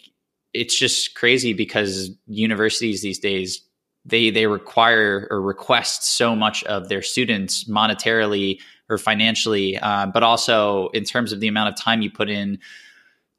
it's 0.52 0.78
just 0.78 1.14
crazy 1.14 1.52
because 1.52 2.10
universities 2.26 3.00
these 3.02 3.18
days, 3.18 3.62
they, 4.04 4.30
they 4.30 4.46
require 4.46 5.26
or 5.30 5.40
request 5.40 6.04
so 6.04 6.34
much 6.34 6.62
of 6.64 6.88
their 6.88 7.02
students 7.02 7.64
monetarily 7.64 8.60
or 8.88 8.98
financially, 8.98 9.78
uh, 9.78 10.06
but 10.06 10.22
also 10.22 10.88
in 10.88 11.04
terms 11.04 11.32
of 11.32 11.40
the 11.40 11.48
amount 11.48 11.68
of 11.68 11.76
time 11.76 12.02
you 12.02 12.10
put 12.10 12.28
in 12.28 12.58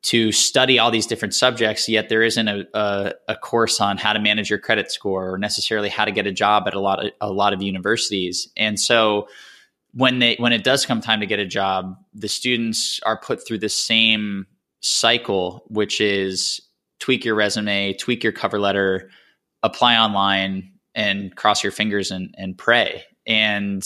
to 0.03 0.31
study 0.31 0.79
all 0.79 0.89
these 0.89 1.05
different 1.05 1.33
subjects. 1.33 1.87
Yet 1.87 2.09
there 2.09 2.23
isn't 2.23 2.47
a, 2.47 2.65
a, 2.73 3.13
a, 3.29 3.35
course 3.35 3.79
on 3.79 3.97
how 3.97 4.13
to 4.13 4.19
manage 4.19 4.49
your 4.49 4.57
credit 4.57 4.91
score 4.91 5.33
or 5.33 5.37
necessarily 5.37 5.89
how 5.89 6.05
to 6.05 6.11
get 6.11 6.25
a 6.25 6.31
job 6.31 6.63
at 6.67 6.73
a 6.73 6.79
lot 6.79 7.05
of 7.05 7.11
a 7.21 7.31
lot 7.31 7.53
of 7.53 7.61
universities. 7.61 8.49
And 8.57 8.79
so 8.79 9.27
when 9.93 10.19
they 10.19 10.35
when 10.35 10.53
it 10.53 10.63
does 10.63 10.85
come 10.85 11.01
time 11.01 11.19
to 11.19 11.25
get 11.25 11.39
a 11.39 11.45
job, 11.45 11.97
the 12.13 12.27
students 12.27 12.99
are 13.05 13.17
put 13.17 13.45
through 13.45 13.59
the 13.59 13.69
same 13.69 14.47
cycle, 14.81 15.63
which 15.67 16.01
is 16.01 16.61
tweak 16.99 17.23
your 17.23 17.35
resume, 17.35 17.93
tweak 17.93 18.23
your 18.23 18.33
cover 18.33 18.59
letter, 18.59 19.09
apply 19.63 19.97
online, 19.97 20.71
and 20.95 21.35
cross 21.35 21.63
your 21.63 21.71
fingers 21.71 22.11
and, 22.11 22.33
and 22.37 22.57
pray. 22.57 23.03
And 23.27 23.83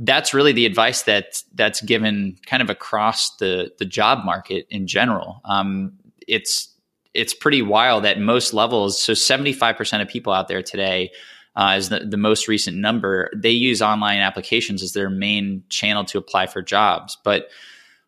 that's 0.00 0.32
really 0.32 0.52
the 0.52 0.66
advice 0.66 1.02
that 1.02 1.42
that's 1.54 1.82
given 1.82 2.36
kind 2.46 2.62
of 2.62 2.70
across 2.70 3.36
the 3.36 3.70
the 3.78 3.84
job 3.84 4.24
market 4.24 4.66
in 4.70 4.86
general. 4.86 5.40
Um, 5.44 5.92
it's 6.26 6.74
it's 7.12 7.34
pretty 7.34 7.62
wild 7.62 8.06
at 8.06 8.18
most 8.18 8.54
levels. 8.54 9.00
So 9.00 9.14
seventy 9.14 9.52
five 9.52 9.76
percent 9.76 10.02
of 10.02 10.08
people 10.08 10.32
out 10.32 10.48
there 10.48 10.62
today. 10.62 11.10
Uh, 11.56 11.74
is 11.76 11.88
the, 11.88 11.98
the 11.98 12.16
most 12.16 12.46
recent 12.46 12.76
number. 12.76 13.28
They 13.36 13.50
use 13.50 13.82
online 13.82 14.20
applications 14.20 14.84
as 14.84 14.92
their 14.92 15.10
main 15.10 15.64
channel 15.68 16.04
to 16.04 16.16
apply 16.16 16.46
for 16.46 16.62
jobs. 16.62 17.18
But 17.24 17.48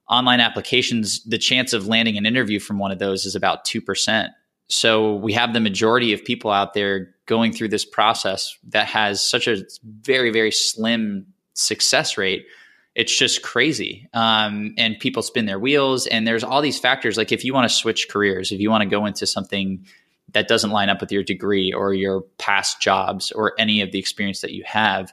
online 0.09 0.39
applications, 0.39 1.25
the 1.25 1.39
chance 1.39 1.73
of 1.73 1.89
landing 1.89 2.17
an 2.17 2.25
interview 2.25 2.61
from 2.61 2.79
one 2.79 2.93
of 2.93 3.01
those 3.01 3.27
is 3.27 3.35
about 3.35 3.65
2%. 3.65 4.29
So 4.69 5.17
we 5.17 5.33
have 5.33 5.53
the 5.53 5.61
majority 5.61 6.13
of 6.13 6.25
people 6.25 6.53
out 6.53 6.73
there 6.73 7.17
going 7.27 7.53
through 7.53 7.69
this 7.69 7.85
process 7.85 8.57
that 8.69 8.87
has 8.87 9.21
such 9.21 9.49
a 9.49 9.65
very, 9.83 10.31
very 10.31 10.53
slim 10.53 11.27
success 11.55 12.17
rate 12.17 12.47
it's 12.95 13.17
just 13.17 13.41
crazy. 13.41 14.07
Um, 14.13 14.75
and 14.77 14.99
people 14.99 15.23
spin 15.23 15.47
their 15.47 15.59
wheels 15.59 16.07
and 16.07 16.27
there's 16.27 16.45
all 16.45 16.61
these 16.61 16.79
factors. 16.79 17.17
Like 17.17 17.33
if 17.33 17.43
you 17.43 17.55
want 17.55 17.67
to 17.71 17.75
switch 17.75 18.07
careers 18.11 18.53
if 18.53 18.61
you 18.61 18.69
want 18.69 18.83
to 18.83 18.89
go 18.89 19.07
into 19.07 19.27
something 19.27 19.87
that 20.33 20.47
doesn't 20.47 20.71
line 20.71 20.91
up 20.91 21.01
with 21.01 21.11
your 21.11 21.23
degree 21.23 21.73
or 21.73 21.95
your 21.95 22.21
past 22.37 22.83
jobs 22.83 23.33
or 23.33 23.55
any 23.59 23.81
of 23.81 23.93
the 23.93 23.99
experience 23.99 24.43
that 24.43 24.53
you 24.53 24.63
have 24.67 25.11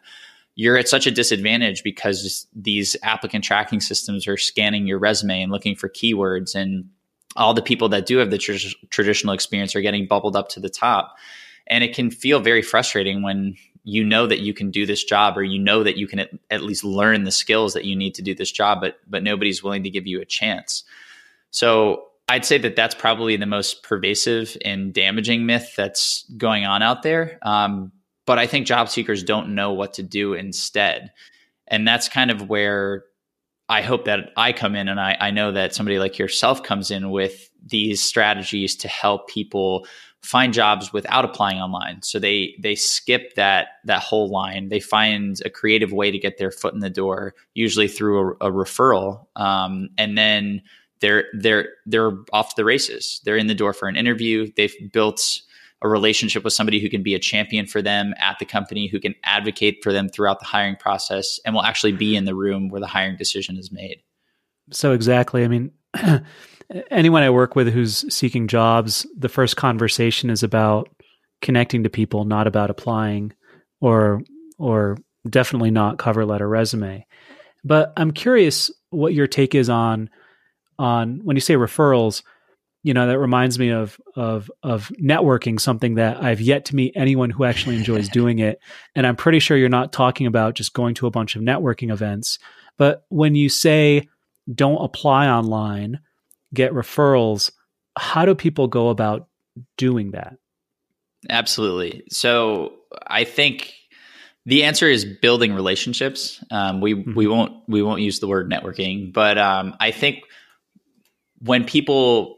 you're 0.60 0.76
at 0.76 0.90
such 0.90 1.08
a 1.08 1.12
disadvantage 1.12 1.84
because 1.84 2.46
these 2.54 2.98
applicant 3.02 3.46
tracking 3.46 3.80
systems 3.80 4.28
are 4.28 4.36
scanning 4.36 4.86
your 4.86 5.00
resume 5.00 5.42
and 5.42 5.54
looking 5.54 5.74
for 5.74 5.88
keywords 5.88 6.54
and 6.54 6.90
all 7.38 7.54
the 7.54 7.62
people 7.62 7.88
that 7.88 8.06
do 8.06 8.18
have 8.18 8.30
the 8.30 8.38
tr- 8.38 8.76
traditional 8.90 9.34
experience 9.34 9.74
are 9.74 9.80
getting 9.80 10.06
bubbled 10.06 10.36
up 10.36 10.50
to 10.50 10.60
the 10.60 10.68
top. 10.70 11.16
And 11.68 11.82
it 11.82 11.96
can 11.96 12.12
feel 12.12 12.42
very 12.42 12.62
frustrating 12.62 13.22
when 13.22 13.56
you 13.90 14.04
know 14.04 14.28
that 14.28 14.40
you 14.40 14.54
can 14.54 14.70
do 14.70 14.86
this 14.86 15.04
job 15.04 15.38
or 15.38 15.44
you 15.44 15.60
know 15.60 15.84
that 15.84 15.98
you 15.98 16.08
can 16.08 16.20
at, 16.20 16.30
at, 16.52 16.62
least 16.62 16.84
learn 16.84 17.24
the 17.24 17.32
skills 17.32 17.74
that 17.74 17.86
you 17.86 17.96
need 17.96 18.14
to 18.14 18.22
do 18.22 18.36
this 18.36 18.52
job 18.52 18.82
but 18.82 19.00
but 19.08 19.24
nobody's 19.24 19.64
willing 19.64 19.84
to 19.84 19.90
give 19.90 20.06
you 20.06 20.22
a 20.22 20.26
chance. 20.26 20.84
So 21.52 22.06
i'd 22.30 22.46
say 22.46 22.60
that 22.60 22.76
that's 22.76 22.94
probably 22.94 23.36
the 23.36 23.46
most 23.48 23.82
pervasive 23.82 24.56
and 24.64 24.94
damaging 24.94 25.46
myth 25.46 25.74
that's 25.76 26.26
going 26.38 26.66
on 26.66 26.84
out 26.84 27.02
there. 27.02 27.40
Um, 27.42 27.92
but 28.26 28.38
i 28.38 28.46
think 28.46 28.68
job 28.68 28.90
seekers 28.90 29.24
don't 29.24 29.56
know 29.56 29.74
what 29.74 29.94
to 29.94 30.04
do 30.04 30.34
instead. 30.34 31.12
And 31.68 31.88
that's 31.88 32.10
kind 32.10 32.32
of 32.32 32.50
where 32.50 33.06
i 33.68 33.82
hope 33.82 34.06
that 34.06 34.32
i 34.38 34.54
come 34.54 34.76
in 34.76 34.88
and 34.88 35.00
i, 35.00 35.18
I 35.20 35.32
know 35.32 35.52
that 35.52 35.74
somebody 35.74 35.98
like 36.00 36.20
yourself 36.20 36.62
comes 36.64 36.92
in 36.92 37.10
with 37.10 37.50
these 37.66 38.02
strategies 38.02 38.76
to 38.78 38.88
help 38.88 39.28
people 39.28 39.86
find 40.24 40.54
jobs 40.54 40.92
without 40.92 41.26
applying 41.26 41.60
online. 41.60 42.02
So 42.02 42.20
they 42.20 42.56
they 42.60 42.76
skip 42.76 43.36
that 43.36 43.68
that 43.86 44.02
whole 44.02 44.30
line. 44.30 44.70
They 44.70 44.80
find 44.80 45.40
a 45.46 45.50
creative 45.50 45.92
way 45.92 46.12
to 46.12 46.20
get 46.20 46.38
their 46.38 46.52
foot 46.52 46.74
in 46.74 46.80
the 46.80 46.90
door, 46.90 47.36
usually 47.54 47.88
through 47.88 48.36
a, 48.42 48.50
a 48.50 48.52
referral, 48.52 49.26
um, 49.36 49.90
and 49.98 50.18
then 50.18 50.62
they're 51.00 51.26
they're 51.34 51.70
they're 51.86 52.12
off 52.34 52.50
to 52.50 52.56
the 52.58 52.66
races. 52.66 53.22
They're 53.24 53.38
in 53.38 53.48
the 53.48 53.56
door 53.56 53.74
for 53.74 53.88
an 53.88 53.96
interview. 53.96 54.52
They've 54.56 54.76
built 54.92 55.42
a 55.82 55.88
relationship 55.88 56.44
with 56.44 56.52
somebody 56.52 56.82
who 56.82 56.90
can 56.90 57.04
be 57.04 57.16
a 57.16 57.20
champion 57.20 57.66
for 57.66 57.82
them 57.82 58.14
at 58.20 58.38
the 58.38 58.46
company, 58.46 58.88
who 58.88 59.00
can 59.00 59.16
advocate 59.24 59.82
for 59.82 59.94
them 59.94 60.10
throughout 60.10 60.40
the 60.40 60.46
hiring 60.46 60.76
process, 60.76 61.40
and 61.46 61.56
will 61.56 61.64
actually 61.64 61.94
be 61.94 62.18
in 62.18 62.26
the 62.26 62.36
room 62.36 62.68
where 62.68 62.82
the 62.82 62.88
hiring 62.88 63.16
decision 63.16 63.58
is 63.58 63.72
made. 63.72 64.04
So 64.72 64.92
exactly. 64.92 65.44
I 65.44 65.48
mean. 65.48 65.72
anyone 66.92 67.24
I 67.24 67.30
work 67.30 67.56
with 67.56 67.72
who's 67.72 68.06
seeking 68.14 68.48
jobs, 68.48 69.06
the 69.18 69.30
first 69.30 69.58
conversation 69.58 70.30
is 70.30 70.44
about 70.44 70.90
connecting 71.42 71.84
to 71.84 71.90
people, 71.90 72.26
not 72.26 72.48
about 72.48 72.70
applying 72.70 73.34
or 73.82 74.22
or 74.58 74.98
definitely 75.30 75.72
not 75.72 75.98
cover 75.98 76.26
letter 76.26 76.48
resume. 76.48 77.06
But 77.64 77.94
I'm 77.98 78.12
curious 78.12 78.72
what 78.90 79.14
your 79.14 79.28
take 79.28 79.56
is 79.56 79.70
on 79.70 80.10
on 80.78 81.20
when 81.24 81.36
you 81.36 81.42
say 81.42 81.56
referrals, 81.56 82.24
you 82.84 82.94
know, 82.94 83.08
that 83.08 83.20
reminds 83.20 83.58
me 83.58 83.70
of 83.70 84.00
of 84.16 84.52
of 84.64 84.92
networking, 85.02 85.60
something 85.60 85.96
that 85.96 86.22
I've 86.22 86.42
yet 86.42 86.66
to 86.66 86.76
meet 86.76 86.94
anyone 86.96 87.30
who 87.30 87.44
actually 87.44 87.78
enjoys 87.78 88.10
doing 88.10 88.40
it. 88.40 88.60
And 88.96 89.08
I'm 89.08 89.16
pretty 89.16 89.40
sure 89.40 89.58
you're 89.58 89.70
not 89.70 89.92
talking 89.92 90.28
about 90.28 90.56
just 90.56 90.74
going 90.74 90.96
to 90.96 91.08
a 91.08 91.12
bunch 91.12 91.36
of 91.36 91.42
networking 91.42 91.92
events. 91.92 92.40
But 92.78 93.04
when 93.10 93.36
you 93.36 93.50
say 93.50 94.08
don't 94.54 94.84
apply 94.84 95.28
online, 95.28 96.00
get 96.54 96.74
referrals, 96.74 97.52
how 97.98 98.26
do 98.26 98.36
people 98.36 98.68
go 98.68 98.90
about 98.90 99.28
doing 99.78 100.12
that? 100.12 100.38
Absolutely. 101.30 102.04
So 102.10 102.74
I 103.08 103.24
think 103.24 103.74
the 104.46 104.64
answer 104.64 104.88
is 104.88 105.06
building 105.06 105.54
relationships. 105.54 106.44
Um, 106.50 106.82
we 106.82 106.96
mm-hmm. 106.96 107.14
we 107.14 107.28
won't 107.28 107.54
we 107.68 107.82
won't 107.84 108.02
use 108.02 108.20
the 108.20 108.28
word 108.28 108.50
networking, 108.50 109.12
but 109.14 109.38
um, 109.38 109.76
I 109.80 109.92
think 109.92 110.24
when 111.40 111.66
people 111.66 112.38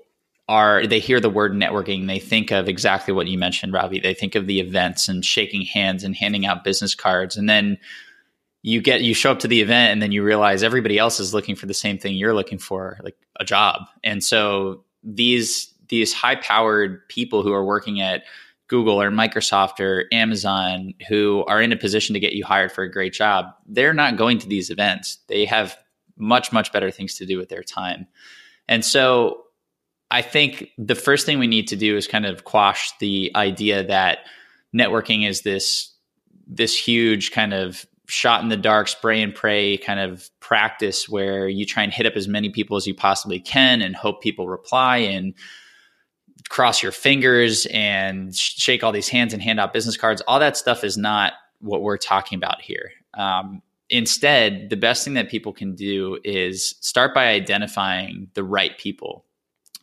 are 0.50 0.86
they 0.86 1.00
hear 1.00 1.20
the 1.20 1.30
word 1.30 1.54
networking, 1.54 2.08
they 2.08 2.20
think 2.20 2.52
of 2.52 2.68
exactly 2.68 3.14
what 3.14 3.28
you 3.28 3.38
mentioned, 3.38 3.74
Ravi. 3.74 4.00
They 4.00 4.14
think 4.14 4.36
of 4.36 4.48
the 4.48 4.60
events 4.60 5.08
and 5.08 5.24
shaking 5.24 5.62
hands 5.62 6.04
and 6.04 6.16
handing 6.16 6.46
out 6.46 6.64
business 6.64 6.96
cards, 6.96 7.38
and 7.38 7.48
then 7.48 7.78
you 8.64 8.82
get 8.82 9.02
you 9.02 9.14
show 9.14 9.32
up 9.32 9.40
to 9.40 9.48
the 9.48 9.62
event, 9.62 9.92
and 9.92 10.02
then 10.02 10.12
you 10.12 10.24
realize 10.24 10.64
everybody 10.64 10.98
else 10.98 11.20
is 11.20 11.34
looking 11.34 11.56
for 11.56 11.66
the 11.66 11.74
same 11.74 11.98
thing 11.98 12.16
you're 12.16 12.36
looking 12.36 12.60
for, 12.60 13.00
like 13.04 13.18
a 13.40 13.46
job. 13.46 13.82
And 14.04 14.24
so 14.24 14.84
these 15.04 15.74
these 15.90 16.14
high 16.14 16.36
powered 16.36 17.08
people 17.10 17.44
who 17.44 17.52
are 17.54 17.66
working 17.66 18.02
at 18.02 18.24
Google 18.68 19.02
or 19.02 19.12
Microsoft 19.12 19.80
or 19.80 20.06
Amazon 20.14 20.94
who 21.10 21.44
are 21.48 21.62
in 21.62 21.74
a 21.74 21.78
position 21.78 22.14
to 22.14 22.20
get 22.20 22.34
you 22.34 22.46
hired 22.46 22.72
for 22.72 22.84
a 22.84 22.92
great 22.92 23.14
job, 23.14 23.48
they're 23.68 23.94
not 23.94 24.16
going 24.16 24.40
to 24.40 24.48
these 24.48 24.70
events. 24.70 25.18
They 25.28 25.44
have 25.46 25.78
much, 26.18 26.54
much 26.54 26.72
better 26.72 26.90
things 26.90 27.16
to 27.16 27.26
do 27.26 27.38
with 27.38 27.50
their 27.50 27.64
time. 27.64 28.08
And 28.70 28.86
so 28.86 29.44
I 30.10 30.22
think 30.22 30.70
the 30.78 30.96
first 30.96 31.26
thing 31.26 31.40
we 31.40 31.48
need 31.48 31.68
to 31.70 31.76
do 31.76 31.98
is 31.98 32.08
kind 32.08 32.26
of 32.26 32.46
quash 32.46 32.94
the 33.00 33.32
idea 33.36 33.84
that 33.84 34.20
networking 34.74 35.28
is 35.28 35.42
this 35.42 35.94
this 36.48 36.78
huge 36.78 37.32
kind 37.32 37.54
of 37.54 37.86
shot 38.12 38.44
in 38.44 38.50
the 38.50 38.58
dark 38.58 38.90
spray 38.90 39.22
and 39.22 39.34
pray 39.34 39.78
kind 39.78 40.00
of 40.00 40.30
practice 40.42 41.08
where 41.08 41.48
you 41.48 41.66
try 41.66 41.82
and 41.82 41.94
hit 41.94 42.06
up 42.06 42.14
as 42.16 42.28
many 42.28 42.50
people 42.50 42.76
as 42.76 42.86
you 42.86 42.94
possibly 42.94 43.40
can 43.40 43.82
and 43.82 43.96
hope 43.96 44.22
people 44.22 44.48
reply 44.50 44.98
and 44.98 45.34
cross 46.50 46.84
your 46.84 46.92
fingers 46.92 47.66
and 47.68 48.36
shake 48.36 48.84
all 48.84 48.92
these 48.92 49.08
hands 49.08 49.34
and 49.34 49.42
hand 49.42 49.62
out 49.62 49.72
business 49.72 49.96
cards. 49.96 50.22
All 50.28 50.40
that 50.40 50.58
stuff 50.58 50.84
is 50.84 50.98
not 50.98 51.34
what 51.60 51.82
we're 51.82 51.98
talking 51.98 52.36
about 52.36 52.62
here. 52.62 52.92
Um, 53.14 53.62
instead, 53.90 54.70
the 54.70 54.76
best 54.76 55.06
thing 55.06 55.14
that 55.14 55.30
people 55.30 55.54
can 55.54 55.74
do 55.74 56.20
is 56.26 56.76
start 56.82 57.14
by 57.14 57.28
identifying 57.28 58.28
the 58.34 58.44
right 58.44 58.78
people. 58.78 59.26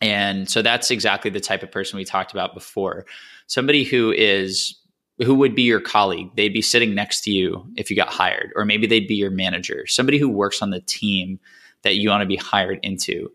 And 0.01 0.47
so 0.47 0.61
that's 0.61 0.91
exactly 0.91 1.31
the 1.31 1.39
type 1.39 1.63
of 1.63 1.71
person 1.71 1.97
we 1.97 2.05
talked 2.05 2.31
about 2.31 2.53
before. 2.53 3.05
Somebody 3.47 3.83
who 3.83 4.11
is 4.11 4.78
who 5.21 5.35
would 5.35 5.55
be 5.55 5.63
your 5.63 5.81
colleague. 5.81 6.29
They'd 6.35 6.53
be 6.53 6.61
sitting 6.61 6.95
next 6.95 7.21
to 7.21 7.31
you 7.31 7.65
if 7.75 7.89
you 7.89 7.95
got 7.95 8.09
hired, 8.09 8.51
or 8.55 8.65
maybe 8.65 8.87
they'd 8.87 9.07
be 9.07 9.15
your 9.15 9.31
manager, 9.31 9.85
somebody 9.87 10.17
who 10.17 10.29
works 10.29 10.61
on 10.61 10.69
the 10.69 10.81
team 10.81 11.39
that 11.81 11.95
you 11.95 12.09
want 12.09 12.21
to 12.21 12.27
be 12.27 12.35
hired 12.35 12.79
into 12.83 13.31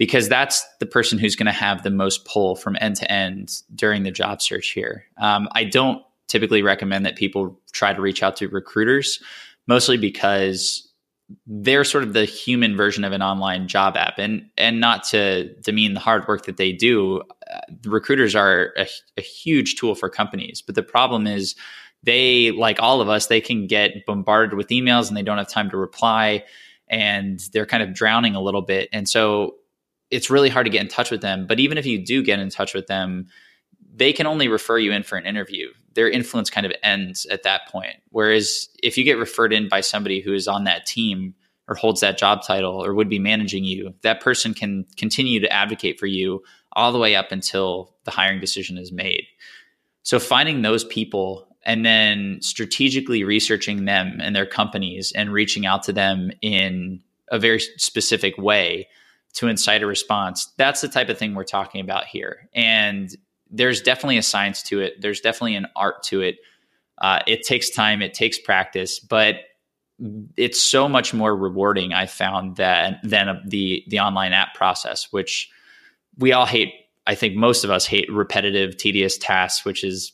because 0.00 0.30
that's 0.30 0.64
the 0.78 0.86
person 0.86 1.18
who's 1.18 1.36
going 1.36 1.46
to 1.46 1.52
have 1.52 1.82
the 1.82 1.90
most 1.90 2.24
pull 2.24 2.56
from 2.56 2.74
end 2.80 2.96
to 2.96 3.12
end 3.12 3.60
during 3.74 4.02
the 4.02 4.10
job 4.10 4.40
search 4.40 4.70
here. 4.70 5.04
Um, 5.18 5.46
I 5.52 5.64
don't 5.64 6.02
typically 6.26 6.62
recommend 6.62 7.04
that 7.04 7.16
people 7.16 7.60
try 7.72 7.92
to 7.92 8.00
reach 8.00 8.22
out 8.22 8.36
to 8.36 8.48
recruiters, 8.48 9.22
mostly 9.66 9.98
because 9.98 10.89
they're 11.46 11.84
sort 11.84 12.04
of 12.04 12.12
the 12.12 12.24
human 12.24 12.76
version 12.76 13.04
of 13.04 13.12
an 13.12 13.22
online 13.22 13.68
job 13.68 13.96
app 13.96 14.18
and 14.18 14.44
and 14.56 14.80
not 14.80 15.04
to 15.04 15.52
demean 15.62 15.94
the 15.94 16.00
hard 16.00 16.26
work 16.26 16.44
that 16.46 16.56
they 16.56 16.72
do 16.72 17.22
uh, 17.52 17.60
recruiters 17.84 18.34
are 18.34 18.72
a, 18.76 18.86
a, 19.16 19.20
huge 19.20 19.76
tool 19.76 19.94
for 19.94 20.08
companies 20.08 20.60
but 20.60 20.74
the 20.74 20.82
problem 20.82 21.26
is 21.26 21.54
they 22.02 22.50
like 22.52 22.80
all 22.80 23.00
of 23.00 23.08
us 23.08 23.26
they 23.26 23.40
can 23.40 23.66
get 23.66 24.04
bombarded 24.06 24.54
with 24.54 24.68
emails 24.68 25.08
and 25.08 25.16
they 25.16 25.22
don't 25.22 25.38
have 25.38 25.48
time 25.48 25.70
to 25.70 25.76
reply 25.76 26.42
and 26.88 27.40
they're 27.52 27.66
kind 27.66 27.82
of 27.82 27.94
drowning 27.94 28.34
a 28.34 28.40
little 28.40 28.62
bit 28.62 28.88
and 28.92 29.08
so 29.08 29.54
it's 30.10 30.30
really 30.30 30.48
hard 30.48 30.66
to 30.66 30.70
get 30.70 30.82
in 30.82 30.88
touch 30.88 31.10
with 31.10 31.20
them. 31.20 31.46
But 31.46 31.60
even 31.60 31.78
if 31.78 31.86
you 31.86 32.04
do 32.04 32.22
get 32.22 32.38
in 32.38 32.50
touch 32.50 32.74
with 32.74 32.86
them, 32.86 33.28
they 33.94 34.12
can 34.12 34.26
only 34.26 34.48
refer 34.48 34.78
you 34.78 34.92
in 34.92 35.02
for 35.02 35.16
an 35.16 35.26
interview. 35.26 35.68
Their 35.94 36.08
influence 36.08 36.50
kind 36.50 36.66
of 36.66 36.72
ends 36.82 37.26
at 37.26 37.42
that 37.42 37.68
point. 37.68 37.96
Whereas 38.10 38.68
if 38.82 38.96
you 38.96 39.04
get 39.04 39.18
referred 39.18 39.52
in 39.52 39.68
by 39.68 39.80
somebody 39.80 40.20
who 40.20 40.32
is 40.32 40.48
on 40.48 40.64
that 40.64 40.86
team 40.86 41.34
or 41.68 41.74
holds 41.74 42.00
that 42.00 42.18
job 42.18 42.42
title 42.42 42.84
or 42.84 42.94
would 42.94 43.08
be 43.08 43.18
managing 43.18 43.64
you, 43.64 43.94
that 44.02 44.20
person 44.20 44.54
can 44.54 44.86
continue 44.96 45.40
to 45.40 45.52
advocate 45.52 45.98
for 45.98 46.06
you 46.06 46.42
all 46.72 46.92
the 46.92 46.98
way 46.98 47.16
up 47.16 47.32
until 47.32 47.94
the 48.04 48.10
hiring 48.10 48.40
decision 48.40 48.78
is 48.78 48.92
made. 48.92 49.24
So 50.02 50.18
finding 50.18 50.62
those 50.62 50.84
people 50.84 51.46
and 51.64 51.84
then 51.84 52.38
strategically 52.40 53.22
researching 53.24 53.84
them 53.84 54.18
and 54.20 54.34
their 54.34 54.46
companies 54.46 55.12
and 55.14 55.32
reaching 55.32 55.66
out 55.66 55.82
to 55.84 55.92
them 55.92 56.30
in 56.40 57.02
a 57.30 57.38
very 57.38 57.60
specific 57.60 58.36
way 58.38 58.88
to 59.34 59.46
incite 59.46 59.82
a 59.82 59.86
response. 59.86 60.52
That's 60.56 60.80
the 60.80 60.88
type 60.88 61.08
of 61.08 61.18
thing 61.18 61.34
we're 61.34 61.44
talking 61.44 61.80
about 61.80 62.06
here. 62.06 62.48
And 62.54 63.14
there's 63.50 63.80
definitely 63.82 64.18
a 64.18 64.22
science 64.22 64.62
to 64.64 64.80
it. 64.80 65.00
There's 65.00 65.20
definitely 65.20 65.56
an 65.56 65.66
art 65.76 66.02
to 66.04 66.20
it. 66.20 66.36
Uh, 66.98 67.20
it 67.26 67.42
takes 67.42 67.70
time, 67.70 68.02
it 68.02 68.14
takes 68.14 68.38
practice, 68.38 69.00
but 69.00 69.36
it's 70.36 70.62
so 70.62 70.88
much 70.88 71.12
more 71.12 71.36
rewarding. 71.36 71.92
I 71.92 72.06
found 72.06 72.56
that 72.56 73.00
than 73.02 73.42
the 73.46 73.84
the 73.88 74.00
online 74.00 74.32
app 74.32 74.54
process, 74.54 75.08
which 75.10 75.50
we 76.18 76.32
all 76.32 76.46
hate. 76.46 76.72
I 77.06 77.14
think 77.14 77.34
most 77.34 77.64
of 77.64 77.70
us 77.70 77.86
hate 77.86 78.10
repetitive, 78.12 78.76
tedious 78.76 79.18
tasks, 79.18 79.64
which 79.64 79.82
is 79.82 80.12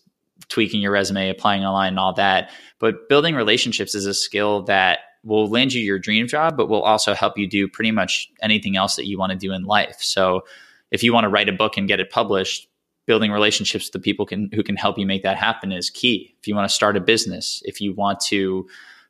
tweaking 0.49 0.81
your 0.81 0.93
resume, 0.93 1.29
applying 1.29 1.65
online, 1.65 1.89
and 1.89 1.99
all 1.99 2.15
that. 2.15 2.51
But 2.79 3.09
building 3.09 3.35
relationships 3.35 3.95
is 3.95 4.07
a 4.07 4.15
skill 4.15 4.63
that 4.63 5.01
will 5.25 5.49
land 5.49 5.73
you 5.73 5.83
your 5.83 5.99
dream 5.99 6.29
job, 6.29 6.57
but 6.57 6.69
will 6.69 6.83
also 6.83 7.13
help 7.13 7.37
you 7.37 7.49
do 7.49 7.69
pretty 7.69 7.91
much 7.91 8.29
anything 8.41 8.77
else 8.77 8.97
that 8.97 9.07
you 9.07 9.19
want 9.19 9.33
to 9.33 9.39
do 9.39 9.53
in 9.53 9.65
life. 9.65 9.97
So 9.99 10.43
if 10.91 11.03
you 11.03 11.13
want 11.13 11.25
to 11.25 11.29
write 11.29 11.49
a 11.49 11.53
book 11.53 11.77
and 11.77 11.89
get 11.89 12.01
it 12.01 12.11
published, 12.11 12.69
building 13.07 13.31
relationships 13.31 13.87
with 13.87 13.93
the 13.93 13.99
people 14.01 14.27
can, 14.27 14.51
who 14.53 14.63
can 14.63 14.77
help 14.77 14.99
you 14.99 15.07
make 15.07 15.23
that 15.23 15.37
happen 15.37 15.73
is 15.73 15.91
key. 15.91 16.35
If 16.41 16.49
you 16.49 16.55
want 16.55 16.69
to 16.69 16.75
start 16.75 16.97
a 16.97 17.01
business, 17.01 17.63
if 17.65 17.81
you 17.81 17.95
want 17.95 18.21
to 18.27 18.67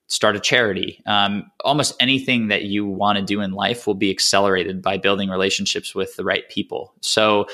start 0.09 0.37
a 0.37 0.41
charity, 0.41 1.03
um, 1.07 1.51
almost 1.65 1.95
anything 1.99 2.49
that 2.49 2.65
you 2.65 2.87
want 2.87 3.19
to 3.19 3.25
do 3.25 3.41
in 3.41 3.53
life 3.53 3.87
will 3.87 3.95
be 3.95 4.11
accelerated 4.11 4.83
by 4.83 4.99
building 4.99 5.31
relationships 5.31 5.95
with 5.95 6.15
the 6.17 6.25
right 6.25 6.49
people. 6.49 6.95
So 7.01 7.47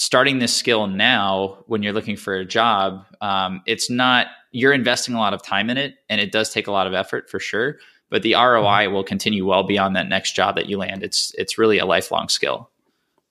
starting 0.00 0.38
this 0.38 0.54
skill 0.54 0.86
now 0.86 1.62
when 1.66 1.82
you're 1.82 1.92
looking 1.92 2.16
for 2.16 2.34
a 2.34 2.44
job 2.44 3.04
um, 3.20 3.60
it's 3.66 3.90
not 3.90 4.28
you're 4.50 4.72
investing 4.72 5.14
a 5.14 5.18
lot 5.18 5.34
of 5.34 5.42
time 5.42 5.68
in 5.68 5.76
it 5.76 5.96
and 6.08 6.22
it 6.22 6.32
does 6.32 6.48
take 6.48 6.66
a 6.66 6.72
lot 6.72 6.86
of 6.86 6.94
effort 6.94 7.28
for 7.28 7.38
sure 7.38 7.76
but 8.08 8.22
the 8.22 8.32
roi 8.32 8.38
mm-hmm. 8.38 8.94
will 8.94 9.04
continue 9.04 9.46
well 9.46 9.62
beyond 9.62 9.94
that 9.94 10.08
next 10.08 10.32
job 10.32 10.56
that 10.56 10.70
you 10.70 10.78
land 10.78 11.02
it's 11.02 11.34
it's 11.36 11.58
really 11.58 11.78
a 11.78 11.84
lifelong 11.84 12.30
skill 12.30 12.70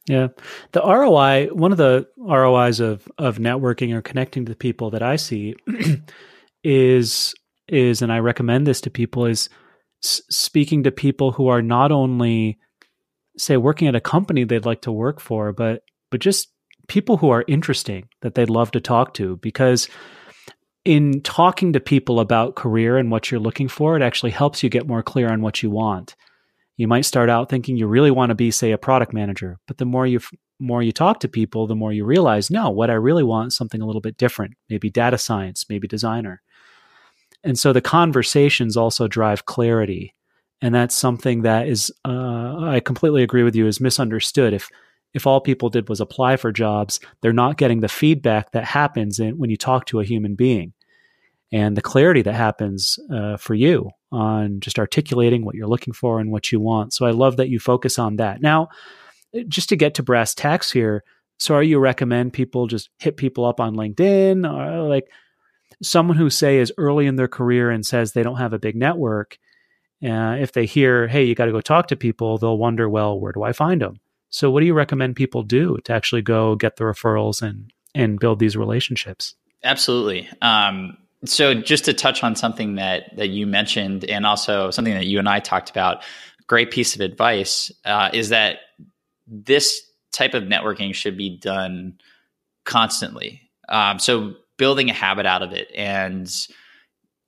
yeah 0.09 0.27
the 0.71 0.81
roi 0.81 1.47
one 1.53 1.71
of 1.71 1.77
the 1.77 2.07
rois 2.17 2.79
of 2.79 3.07
of 3.17 3.37
networking 3.37 3.93
or 3.93 4.01
connecting 4.01 4.45
to 4.45 4.55
people 4.55 4.89
that 4.89 5.03
i 5.03 5.15
see 5.15 5.55
is 6.63 7.33
is 7.67 8.01
and 8.01 8.11
i 8.11 8.19
recommend 8.19 8.65
this 8.67 8.81
to 8.81 8.89
people 8.89 9.25
is 9.25 9.49
s- 10.03 10.21
speaking 10.29 10.83
to 10.83 10.91
people 10.91 11.31
who 11.31 11.47
are 11.47 11.61
not 11.61 11.91
only 11.91 12.57
say 13.37 13.55
working 13.55 13.87
at 13.87 13.95
a 13.95 14.01
company 14.01 14.43
they'd 14.43 14.65
like 14.65 14.81
to 14.81 14.91
work 14.91 15.19
for 15.19 15.53
but 15.53 15.83
but 16.11 16.19
just 16.19 16.49
people 16.87 17.17
who 17.17 17.29
are 17.29 17.45
interesting 17.47 18.09
that 18.21 18.33
they'd 18.33 18.49
love 18.49 18.71
to 18.71 18.81
talk 18.81 19.13
to 19.13 19.37
because 19.37 19.87
in 20.85 21.21
talking 21.21 21.73
to 21.73 21.79
people 21.79 22.19
about 22.19 22.55
career 22.55 22.97
and 22.97 23.11
what 23.11 23.29
you're 23.29 23.39
looking 23.39 23.67
for, 23.67 23.95
it 23.95 24.01
actually 24.01 24.31
helps 24.31 24.63
you 24.63 24.69
get 24.69 24.87
more 24.87 25.03
clear 25.03 25.29
on 25.29 25.41
what 25.41 25.61
you 25.61 25.69
want. 25.69 26.15
You 26.79 26.87
might 26.87 27.03
start 27.03 27.29
out 27.29 27.49
thinking 27.49 27.75
you 27.75 27.87
really 27.87 28.09
want 28.09 28.29
to 28.29 28.35
be, 28.35 28.51
say, 28.51 28.71
a 28.71 28.77
product 28.77 29.11
manager, 29.11 29.59
but 29.67 29.79
the 29.79 29.85
more 29.85 30.07
you 30.07 30.21
more 30.61 30.81
you 30.81 30.93
talk 30.93 31.19
to 31.19 31.27
people, 31.27 31.67
the 31.67 31.75
more 31.75 31.91
you 31.91 32.05
realize, 32.05 32.49
no, 32.49 32.69
what 32.69 32.89
I 32.89 32.93
really 32.93 33.23
want 33.23 33.49
is 33.49 33.57
something 33.57 33.81
a 33.81 33.85
little 33.85 33.99
bit 33.99 34.15
different. 34.15 34.53
Maybe 34.69 34.89
data 34.89 35.17
science, 35.17 35.65
maybe 35.69 35.89
designer. 35.89 36.41
And 37.43 37.59
so 37.59 37.73
the 37.73 37.81
conversations 37.81 38.77
also 38.77 39.09
drive 39.09 39.45
clarity, 39.45 40.15
and 40.61 40.73
that's 40.73 40.95
something 40.95 41.41
that 41.41 41.67
is, 41.67 41.91
uh, 42.05 42.55
I 42.61 42.79
completely 42.79 43.23
agree 43.23 43.43
with 43.43 43.57
you, 43.57 43.67
is 43.67 43.81
misunderstood. 43.81 44.53
If 44.53 44.69
if 45.13 45.27
all 45.27 45.41
people 45.41 45.69
did 45.69 45.89
was 45.89 45.99
apply 45.99 46.37
for 46.37 46.53
jobs, 46.53 47.01
they're 47.19 47.33
not 47.33 47.57
getting 47.57 47.81
the 47.81 47.89
feedback 47.89 48.51
that 48.51 48.63
happens 48.63 49.19
in, 49.19 49.37
when 49.37 49.49
you 49.49 49.57
talk 49.57 49.85
to 49.87 49.99
a 49.99 50.05
human 50.05 50.35
being 50.35 50.71
and 51.51 51.75
the 51.75 51.81
clarity 51.81 52.21
that 52.21 52.35
happens 52.35 52.97
uh, 53.13 53.35
for 53.35 53.53
you 53.53 53.89
on 54.11 54.59
just 54.59 54.79
articulating 54.79 55.45
what 55.45 55.55
you're 55.55 55.67
looking 55.67 55.93
for 55.93 56.19
and 56.19 56.31
what 56.31 56.51
you 56.51 56.59
want. 56.59 56.93
So 56.93 57.05
I 57.05 57.11
love 57.11 57.37
that 57.37 57.49
you 57.49 57.59
focus 57.59 57.99
on 57.99 58.17
that. 58.17 58.41
Now, 58.41 58.69
just 59.47 59.69
to 59.69 59.75
get 59.75 59.93
to 59.95 60.03
brass 60.03 60.33
tacks 60.33 60.71
here, 60.71 61.03
so 61.37 61.55
are 61.55 61.63
you 61.63 61.79
recommend 61.79 62.33
people 62.33 62.67
just 62.67 62.89
hit 62.97 63.17
people 63.17 63.45
up 63.45 63.59
on 63.59 63.75
LinkedIn 63.75 64.51
or 64.51 64.89
like 64.89 65.07
someone 65.81 66.17
who 66.17 66.29
say 66.29 66.57
is 66.57 66.73
early 66.77 67.05
in 67.05 67.15
their 67.15 67.27
career 67.27 67.69
and 67.69 67.85
says 67.85 68.11
they 68.11 68.23
don't 68.23 68.37
have 68.37 68.53
a 68.53 68.59
big 68.59 68.75
network? 68.75 69.37
Uh, 70.03 70.37
if 70.39 70.53
they 70.53 70.65
hear, 70.65 71.07
hey, 71.07 71.23
you 71.23 71.35
got 71.35 71.45
to 71.45 71.51
go 71.51 71.61
talk 71.61 71.87
to 71.89 71.95
people, 71.95 72.37
they'll 72.37 72.57
wonder, 72.57 72.89
well, 72.89 73.19
where 73.19 73.33
do 73.33 73.43
I 73.43 73.51
find 73.51 73.81
them? 73.81 73.99
So, 74.29 74.49
what 74.49 74.61
do 74.61 74.65
you 74.65 74.73
recommend 74.73 75.15
people 75.15 75.43
do 75.43 75.77
to 75.83 75.93
actually 75.93 76.21
go 76.21 76.55
get 76.55 76.77
the 76.77 76.83
referrals 76.83 77.41
and 77.41 77.71
and 77.95 78.19
build 78.19 78.39
these 78.39 78.55
relationships? 78.55 79.35
Absolutely. 79.63 80.29
Um, 80.41 80.97
so, 81.25 81.53
just 81.53 81.85
to 81.85 81.93
touch 81.93 82.23
on 82.23 82.35
something 82.35 82.75
that 82.75 83.15
that 83.17 83.29
you 83.29 83.45
mentioned, 83.45 84.05
and 84.05 84.25
also 84.25 84.71
something 84.71 84.93
that 84.93 85.05
you 85.05 85.19
and 85.19 85.27
I 85.27 85.39
talked 85.39 85.69
about, 85.69 86.03
great 86.47 86.71
piece 86.71 86.95
of 86.95 87.01
advice 87.01 87.71
uh, 87.85 88.09
is 88.13 88.29
that 88.29 88.57
this 89.27 89.81
type 90.11 90.33
of 90.33 90.43
networking 90.43 90.93
should 90.93 91.17
be 91.17 91.37
done 91.37 91.99
constantly. 92.65 93.41
Um, 93.67 93.99
so 93.99 94.33
building 94.57 94.89
a 94.89 94.93
habit 94.93 95.25
out 95.25 95.41
of 95.41 95.53
it 95.53 95.69
and 95.75 96.29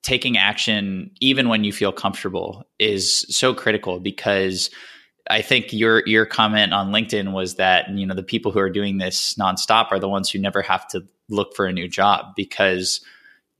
taking 0.04 0.38
action 0.38 1.12
even 1.20 1.48
when 1.48 1.64
you 1.64 1.72
feel 1.72 1.92
comfortable 1.92 2.68
is 2.80 3.22
so 3.30 3.54
critical 3.54 4.00
because 4.00 4.72
I 5.30 5.42
think 5.42 5.72
your 5.72 6.04
your 6.08 6.26
comment 6.26 6.74
on 6.74 6.92
LinkedIn 6.92 7.32
was 7.32 7.56
that 7.56 7.90
you 7.90 8.06
know 8.06 8.16
the 8.16 8.24
people 8.24 8.52
who 8.52 8.60
are 8.60 8.70
doing 8.70 8.98
this 8.98 9.36
nonstop 9.36 9.92
are 9.92 10.00
the 10.00 10.10
ones 10.10 10.30
who 10.30 10.40
never 10.40 10.62
have 10.62 10.88
to 10.90 11.04
look 11.30 11.56
for 11.56 11.68
a 11.68 11.74
new 11.74 11.88
job 11.88 12.34
because 12.36 13.02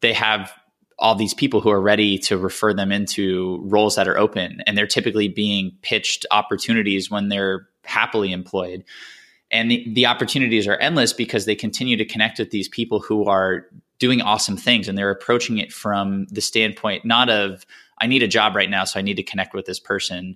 they 0.02 0.14
have 0.14 0.52
all 1.00 1.16
these 1.16 1.34
people 1.34 1.62
who 1.62 1.72
are 1.72 1.82
ready 1.82 2.18
to 2.20 2.38
refer 2.38 2.74
them 2.74 2.92
into 2.92 3.60
roles 3.64 3.96
that 3.96 4.08
are 4.08 4.18
open 4.18 4.62
and 4.68 4.78
they're 4.78 4.86
typically 4.86 5.28
being 5.28 5.72
pitched 5.82 6.26
opportunities 6.30 7.10
when 7.10 7.30
they're 7.30 7.68
happily 7.84 8.32
employed. 8.32 8.84
And 9.50 9.72
the, 9.72 9.86
the 9.94 10.06
opportunities 10.06 10.68
are 10.68 10.78
endless 10.78 11.12
because 11.12 11.46
they 11.46 11.56
continue 11.56 11.98
to 11.98 12.06
connect 12.06 12.38
with 12.38 12.52
these 12.52 12.70
people 12.70 13.00
who 13.00 13.26
are 13.26 13.66
doing 14.02 14.22
awesome 14.22 14.58
things 14.58 14.88
and 14.88 14.98
they're 14.98 15.12
approaching 15.12 15.60
it 15.60 15.72
from 15.72 16.26
the 16.32 16.42
standpoint 16.42 17.06
not 17.06 17.30
of 17.30 17.68
i 18.00 18.08
need 18.08 18.24
a 18.24 18.28
job 18.28 18.56
right 18.56 18.70
now 18.70 18.84
so 18.84 18.98
i 19.00 19.02
need 19.04 19.16
to 19.16 19.22
connect 19.22 19.54
with 19.54 19.68
this 19.68 19.80
person 19.80 20.36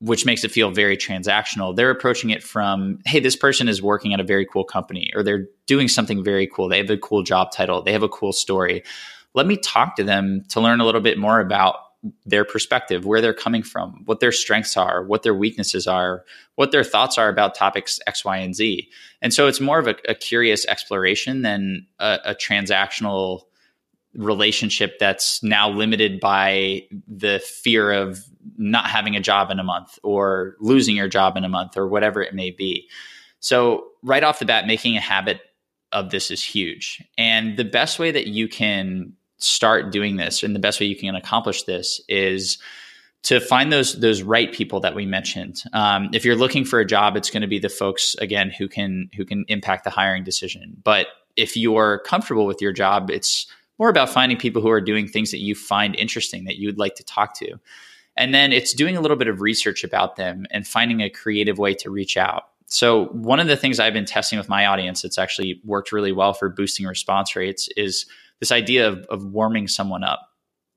which 0.00 0.24
makes 0.24 0.44
it 0.44 0.50
feel 0.50 0.70
very 0.70 0.96
transactional. 0.96 1.76
They're 1.76 1.90
approaching 1.90 2.30
it 2.30 2.42
from 2.42 2.98
hey 3.04 3.20
this 3.20 3.36
person 3.36 3.68
is 3.68 3.82
working 3.82 4.14
at 4.14 4.20
a 4.20 4.24
very 4.24 4.46
cool 4.46 4.64
company 4.64 5.10
or 5.14 5.22
they're 5.22 5.46
doing 5.66 5.88
something 5.88 6.24
very 6.24 6.46
cool. 6.46 6.68
They 6.68 6.78
have 6.78 6.90
a 6.90 6.96
cool 6.96 7.22
job 7.22 7.52
title. 7.52 7.82
They 7.82 7.92
have 7.92 8.02
a 8.02 8.08
cool 8.08 8.32
story. 8.32 8.82
Let 9.34 9.46
me 9.46 9.56
talk 9.56 9.96
to 9.96 10.04
them 10.04 10.42
to 10.48 10.60
learn 10.60 10.80
a 10.80 10.84
little 10.84 11.00
bit 11.00 11.18
more 11.18 11.40
about 11.40 11.76
their 12.24 12.44
perspective, 12.44 13.04
where 13.04 13.20
they're 13.20 13.34
coming 13.34 13.62
from, 13.62 14.02
what 14.06 14.20
their 14.20 14.32
strengths 14.32 14.76
are, 14.76 15.04
what 15.04 15.22
their 15.22 15.34
weaknesses 15.34 15.86
are, 15.86 16.24
what 16.54 16.72
their 16.72 16.84
thoughts 16.84 17.18
are 17.18 17.28
about 17.28 17.54
topics 17.54 18.00
X, 18.06 18.24
Y, 18.24 18.38
and 18.38 18.54
Z. 18.54 18.88
And 19.20 19.34
so 19.34 19.46
it's 19.46 19.60
more 19.60 19.78
of 19.78 19.86
a, 19.86 19.96
a 20.08 20.14
curious 20.14 20.64
exploration 20.66 21.42
than 21.42 21.86
a, 21.98 22.18
a, 22.24 22.34
transactional 22.34 23.42
relationship 24.14 24.98
that's 24.98 25.42
now 25.42 25.70
limited 25.70 26.20
by 26.20 26.86
the 27.06 27.40
fear 27.44 27.92
of 27.92 28.24
not 28.56 28.86
having 28.86 29.16
a 29.16 29.20
job 29.20 29.50
in 29.50 29.58
a 29.58 29.64
month 29.64 29.98
or 30.02 30.56
losing 30.60 30.96
your 30.96 31.08
job 31.08 31.36
in 31.36 31.44
a 31.44 31.48
month 31.48 31.76
or 31.76 31.86
whatever 31.86 32.22
it 32.22 32.34
may 32.34 32.50
be. 32.50 32.88
So, 33.38 33.86
right 34.02 34.24
off 34.24 34.38
the 34.38 34.46
bat, 34.46 34.66
making 34.66 34.96
a 34.96 35.00
habit 35.00 35.40
of 35.92 36.10
this 36.10 36.30
is 36.30 36.42
huge. 36.42 37.02
And 37.16 37.56
the 37.56 37.64
best 37.64 37.98
way 37.98 38.10
that 38.10 38.26
you 38.26 38.48
can 38.48 39.14
start 39.38 39.90
doing 39.90 40.16
this 40.16 40.42
and 40.42 40.54
the 40.54 40.60
best 40.60 40.80
way 40.80 40.86
you 40.86 40.96
can 40.96 41.14
accomplish 41.14 41.62
this 41.62 42.00
is 42.08 42.58
to 43.22 43.40
find 43.40 43.72
those 43.72 43.98
those 44.00 44.22
right 44.22 44.52
people 44.52 44.80
that 44.80 44.94
we 44.94 45.06
mentioned. 45.06 45.62
Um, 45.72 46.10
if 46.12 46.24
you're 46.24 46.36
looking 46.36 46.64
for 46.64 46.80
a 46.80 46.86
job, 46.86 47.16
it's 47.16 47.30
going 47.30 47.42
to 47.42 47.48
be 47.48 47.58
the 47.58 47.68
folks 47.68 48.14
again 48.16 48.50
who 48.50 48.68
can 48.68 49.10
who 49.16 49.24
can 49.24 49.44
impact 49.48 49.84
the 49.84 49.90
hiring 49.90 50.24
decision. 50.24 50.76
But 50.82 51.06
if 51.36 51.56
you're 51.56 52.00
comfortable 52.00 52.46
with 52.46 52.60
your 52.60 52.72
job, 52.72 53.10
it's 53.10 53.46
more 53.80 53.88
about 53.88 54.10
finding 54.10 54.38
people 54.38 54.60
who 54.62 54.68
are 54.68 54.80
doing 54.80 55.08
things 55.08 55.32
that 55.32 55.40
you 55.40 55.54
find 55.56 55.96
interesting 55.96 56.44
that 56.44 56.58
you'd 56.58 56.78
like 56.78 56.94
to 56.96 57.02
talk 57.02 57.34
to. 57.38 57.58
And 58.16 58.34
then 58.34 58.52
it's 58.52 58.74
doing 58.74 58.96
a 58.96 59.00
little 59.00 59.16
bit 59.16 59.26
of 59.26 59.40
research 59.40 59.82
about 59.82 60.16
them 60.16 60.46
and 60.50 60.68
finding 60.68 61.00
a 61.00 61.08
creative 61.08 61.58
way 61.58 61.74
to 61.76 61.90
reach 61.90 62.18
out. 62.18 62.44
So, 62.66 63.06
one 63.06 63.40
of 63.40 63.48
the 63.48 63.56
things 63.56 63.80
I've 63.80 63.94
been 63.94 64.04
testing 64.04 64.38
with 64.38 64.48
my 64.48 64.66
audience 64.66 65.02
that's 65.02 65.18
actually 65.18 65.60
worked 65.64 65.90
really 65.90 66.12
well 66.12 66.34
for 66.34 66.48
boosting 66.48 66.86
response 66.86 67.34
rates 67.34 67.68
is 67.76 68.06
this 68.38 68.52
idea 68.52 68.86
of, 68.86 69.04
of 69.06 69.24
warming 69.24 69.66
someone 69.66 70.04
up. 70.04 70.20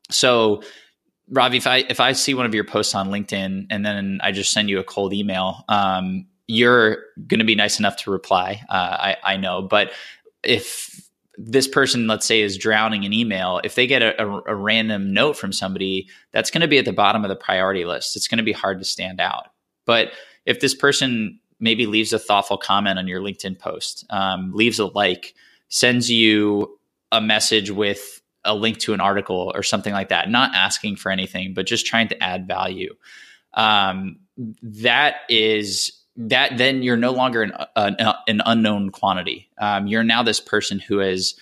So, 0.10 0.64
Ravi, 1.30 1.58
if 1.58 1.68
I 1.68 1.78
if 1.90 2.00
I 2.00 2.14
see 2.14 2.34
one 2.34 2.48
of 2.48 2.56
your 2.56 2.64
posts 2.64 2.96
on 2.96 3.10
LinkedIn 3.10 3.68
and 3.70 3.86
then 3.86 4.20
I 4.24 4.32
just 4.32 4.52
send 4.52 4.70
you 4.70 4.80
a 4.80 4.84
cold 4.84 5.14
email, 5.14 5.66
um, 5.70 6.26
you're 6.48 7.04
going 7.28 7.40
to 7.40 7.46
be 7.46 7.56
nice 7.56 7.78
enough 7.78 7.98
to 7.98 8.12
reply. 8.12 8.64
Uh, 8.70 8.74
I, 8.74 9.18
I 9.24 9.38
know, 9.38 9.62
but 9.62 9.92
if 10.42 11.03
this 11.38 11.68
person, 11.68 12.08
let's 12.08 12.26
say, 12.26 12.42
is 12.42 12.58
drowning 12.58 13.04
in 13.04 13.14
email, 13.14 13.60
if 13.64 13.76
they 13.76 13.88
get 13.88 14.02
a, 14.02 14.22
a, 14.24 14.42
a 14.48 14.56
random 14.56 15.14
note 15.14 15.38
from 15.38 15.52
somebody, 15.52 16.08
that's 16.32 16.52
going 16.52 16.62
to 16.62 16.68
be 16.68 16.78
at 16.78 16.86
the 16.86 16.94
bottom 16.94 17.24
of 17.24 17.30
the 17.30 17.36
priority 17.36 17.86
list. 17.86 18.16
It's 18.16 18.28
going 18.28 18.38
to 18.38 18.44
be 18.44 18.52
hard 18.52 18.80
to 18.80 18.86
stand 18.86 19.20
out. 19.20 19.48
But 19.86 20.12
if 20.46 20.60
this 20.60 20.76
person 20.76 21.40
maybe 21.60 21.86
leaves 21.86 22.14
a 22.14 22.20
thoughtful 22.20 22.58
comment 22.58 23.00
on 23.00 23.08
your 23.08 23.22
LinkedIn 23.22 23.58
post, 23.58 24.06
um, 24.10 24.52
leaves 24.54 24.80
a 24.80 24.86
like, 24.86 25.34
sends 25.70 26.10
you 26.12 26.78
a 27.12 27.22
message 27.22 27.72
with 27.72 28.22
a 28.46 28.54
link 28.54 28.78
to 28.80 28.94
an 28.94 29.02
article 29.02 29.52
or 29.56 29.64
something 29.64 29.94
like 29.94 30.10
that, 30.10 30.30
not 30.30 30.54
asking 30.54 30.98
for 30.98 31.12
anything, 31.12 31.54
but 31.54 31.66
just 31.66 31.86
trying 31.86 32.10
to 32.10 32.24
add 32.24 32.48
value. 32.48 32.94
Um, 33.54 34.20
that 34.62 35.16
is 35.30 35.92
that 36.16 36.58
then 36.58 36.84
you're 36.84 36.98
no 36.98 37.12
longer 37.12 37.42
an, 37.42 37.54
an, 37.76 37.96
an 38.28 38.42
unknown 38.46 38.92
quantity. 38.92 39.50
Um, 39.58 39.88
you're 39.88 40.04
now 40.04 40.24
this 40.24 40.40
person 40.40 40.80
who 40.80 41.00
has 41.00 41.36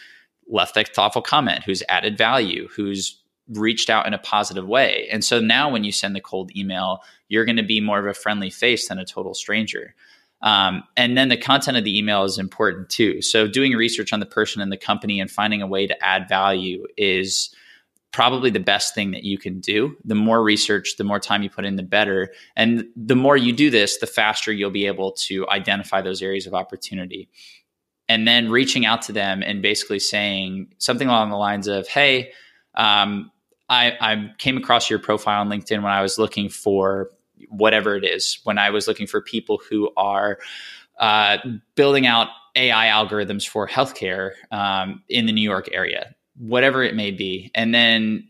left 0.48 0.78
a 0.78 0.84
thoughtful 0.84 1.22
comment, 1.22 1.64
who's 1.64 1.84
added 1.90 2.18
value, 2.18 2.68
who's 2.76 3.22
reached 3.50 3.90
out 3.90 4.08
in 4.08 4.14
a 4.14 4.18
positive 4.18 4.68
way. 4.68 5.08
And 5.12 5.24
so 5.24 5.40
now 5.40 5.70
when 5.70 5.84
you 5.84 5.92
send 5.92 6.16
the 6.16 6.22
cold 6.22 6.56
email, 6.56 7.02
you're 7.28 7.46
going 7.46 7.58
to 7.58 7.64
be 7.64 7.82
more 7.82 8.00
of 8.00 8.06
a 8.06 8.14
friendly 8.14 8.50
face 8.50 8.88
than 8.88 9.00
a 9.00 9.06
total 9.06 9.34
stranger. 9.34 9.94
Um, 10.42 10.84
and 10.98 11.18
then 11.18 11.30
the 11.30 11.38
content 11.38 11.78
of 11.78 11.84
the 11.84 11.98
email 11.98 12.24
is 12.24 12.38
important 12.38 12.90
too. 12.90 13.22
So 13.22 13.48
doing 13.48 13.74
research 13.74 14.14
on 14.14 14.20
the 14.20 14.26
person 14.26 14.62
and 14.62 14.72
the 14.72 14.78
company 14.78 15.20
and 15.20 15.30
finding 15.30 15.62
a 15.62 15.68
way 15.68 15.86
to 15.86 16.04
add 16.04 16.30
value 16.30 16.88
is 16.98 17.54
probably 18.12 18.50
the 18.50 18.60
best 18.60 18.94
thing 18.94 19.12
that 19.12 19.24
you 19.24 19.38
can 19.38 19.60
do. 19.60 19.96
The 20.04 20.16
more 20.16 20.44
research, 20.44 20.98
the 20.98 21.04
more 21.04 21.20
time 21.20 21.44
you 21.44 21.50
put 21.50 21.66
in, 21.66 21.78
the 21.78 21.84
better. 21.84 22.34
And 22.56 22.86
the 22.96 23.16
more 23.16 23.38
you 23.38 23.54
do 23.54 23.70
this, 23.70 23.98
the 23.98 24.08
faster 24.08 24.52
you'll 24.52 24.70
be 24.72 24.86
able 24.86 25.14
to 25.14 25.48
identify 25.50 26.02
those 26.02 26.22
areas 26.22 26.46
of 26.46 26.54
opportunity. 26.54 27.30
And 28.10 28.28
then 28.28 28.50
reaching 28.50 28.86
out 28.86 29.02
to 29.04 29.14
them 29.14 29.42
and 29.42 29.62
basically 29.62 30.00
saying 30.00 30.74
something 30.78 31.08
along 31.08 31.30
the 31.30 31.38
lines 31.38 31.68
of, 31.68 31.88
"Hey, 31.88 32.34
um, 32.76 33.32
I, 33.70 33.98
I 34.02 34.34
came 34.38 34.58
across 34.58 34.90
your 34.90 35.00
profile 35.00 35.40
on 35.40 35.50
LinkedIn 35.50 35.82
when 35.82 35.94
I 35.94 36.02
was 36.02 36.18
looking 36.18 36.50
for 36.50 37.10
whatever 37.50 37.96
it 37.96 38.04
is. 38.04 38.40
When 38.44 38.58
I 38.58 38.70
was 38.70 38.88
looking 38.88 39.08
for 39.08 39.22
people 39.22 39.62
who 39.70 39.90
are 39.96 40.40
uh, 41.00 41.38
building 41.76 42.06
out 42.06 42.28
AI 42.56 42.88
algorithms 42.88 43.48
for 43.48 43.68
healthcare 43.68 44.32
um, 44.52 45.02
in 45.08 45.26
the 45.26 45.32
New 45.32 45.42
York 45.42 45.70
area, 45.72 46.14
whatever 46.38 46.84
it 46.84 46.96
may 46.96 47.12
be, 47.12 47.52
and 47.54 47.74
then 47.74 48.28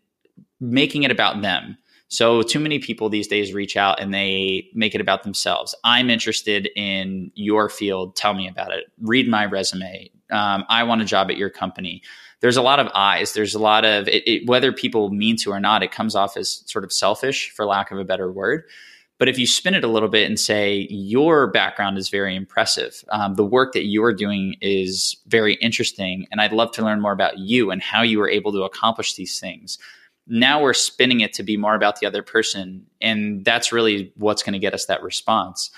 making 0.59 1.03
it 1.03 1.11
about 1.11 1.41
them. 1.41 1.77
So, 2.07 2.41
too 2.41 2.59
many 2.59 2.77
people 2.79 3.07
these 3.07 3.27
days 3.27 3.53
reach 3.53 3.77
out 3.77 4.01
and 4.01 4.13
they 4.13 4.67
make 4.73 4.93
it 4.93 4.99
about 4.99 5.23
themselves. 5.23 5.73
I'm 5.85 6.09
interested 6.09 6.69
in 6.75 7.31
your 7.35 7.69
field. 7.69 8.17
Tell 8.17 8.33
me 8.33 8.49
about 8.49 8.73
it. 8.73 8.91
Read 8.99 9.29
my 9.29 9.45
resume. 9.45 10.11
Um, 10.29 10.65
I 10.67 10.83
want 10.83 11.01
a 11.01 11.05
job 11.05 11.31
at 11.31 11.37
your 11.37 11.49
company. 11.49 12.01
There's 12.41 12.57
a 12.57 12.61
lot 12.61 12.79
of 12.81 12.89
eyes. 12.93 13.33
There's 13.33 13.55
a 13.55 13.59
lot 13.59 13.85
of 13.85 14.09
it, 14.09 14.27
it, 14.27 14.47
whether 14.47 14.73
people 14.73 15.09
mean 15.09 15.37
to 15.37 15.51
or 15.51 15.59
not, 15.59 15.83
it 15.83 15.91
comes 15.91 16.13
off 16.13 16.35
as 16.35 16.63
sort 16.65 16.83
of 16.83 16.91
selfish, 16.91 17.51
for 17.51 17.65
lack 17.65 17.91
of 17.91 17.97
a 17.97 18.03
better 18.03 18.29
word. 18.29 18.63
But 19.21 19.29
if 19.29 19.38
you 19.38 19.45
spin 19.45 19.75
it 19.75 19.84
a 19.84 19.88
little 19.88 20.10
bit 20.10 20.27
and 20.27 20.39
say 20.39 20.88
your 20.89 21.45
background 21.45 21.99
is 21.99 22.10
very 22.10 22.36
impressive, 22.36 23.05
um, 23.10 23.36
the 23.36 23.45
work 23.45 23.71
that 23.73 23.86
you're 23.86 24.15
doing 24.15 24.55
is 24.62 25.15
very 25.27 25.53
interesting, 25.62 26.25
and 26.31 26.41
I'd 26.41 26.53
love 26.53 26.71
to 26.71 26.81
learn 26.84 27.01
more 27.01 27.12
about 27.12 27.38
you 27.38 27.69
and 27.69 27.84
how 27.84 28.01
you 28.01 28.17
were 28.17 28.27
able 28.27 28.51
to 28.51 28.63
accomplish 28.63 29.13
these 29.13 29.39
things. 29.39 29.77
Now 30.25 30.60
we're 30.60 30.73
spinning 30.73 31.19
it 31.19 31.34
to 31.34 31.43
be 31.43 31.55
more 31.55 31.75
about 31.75 31.99
the 31.99 32.07
other 32.07 32.23
person, 32.23 32.88
and 32.99 33.45
that's 33.45 33.71
really 33.71 34.12
what's 34.15 34.41
going 34.41 34.53
to 34.53 34.60
get 34.60 34.73
us 34.73 34.86
that 34.86 35.03
response. 35.03 35.69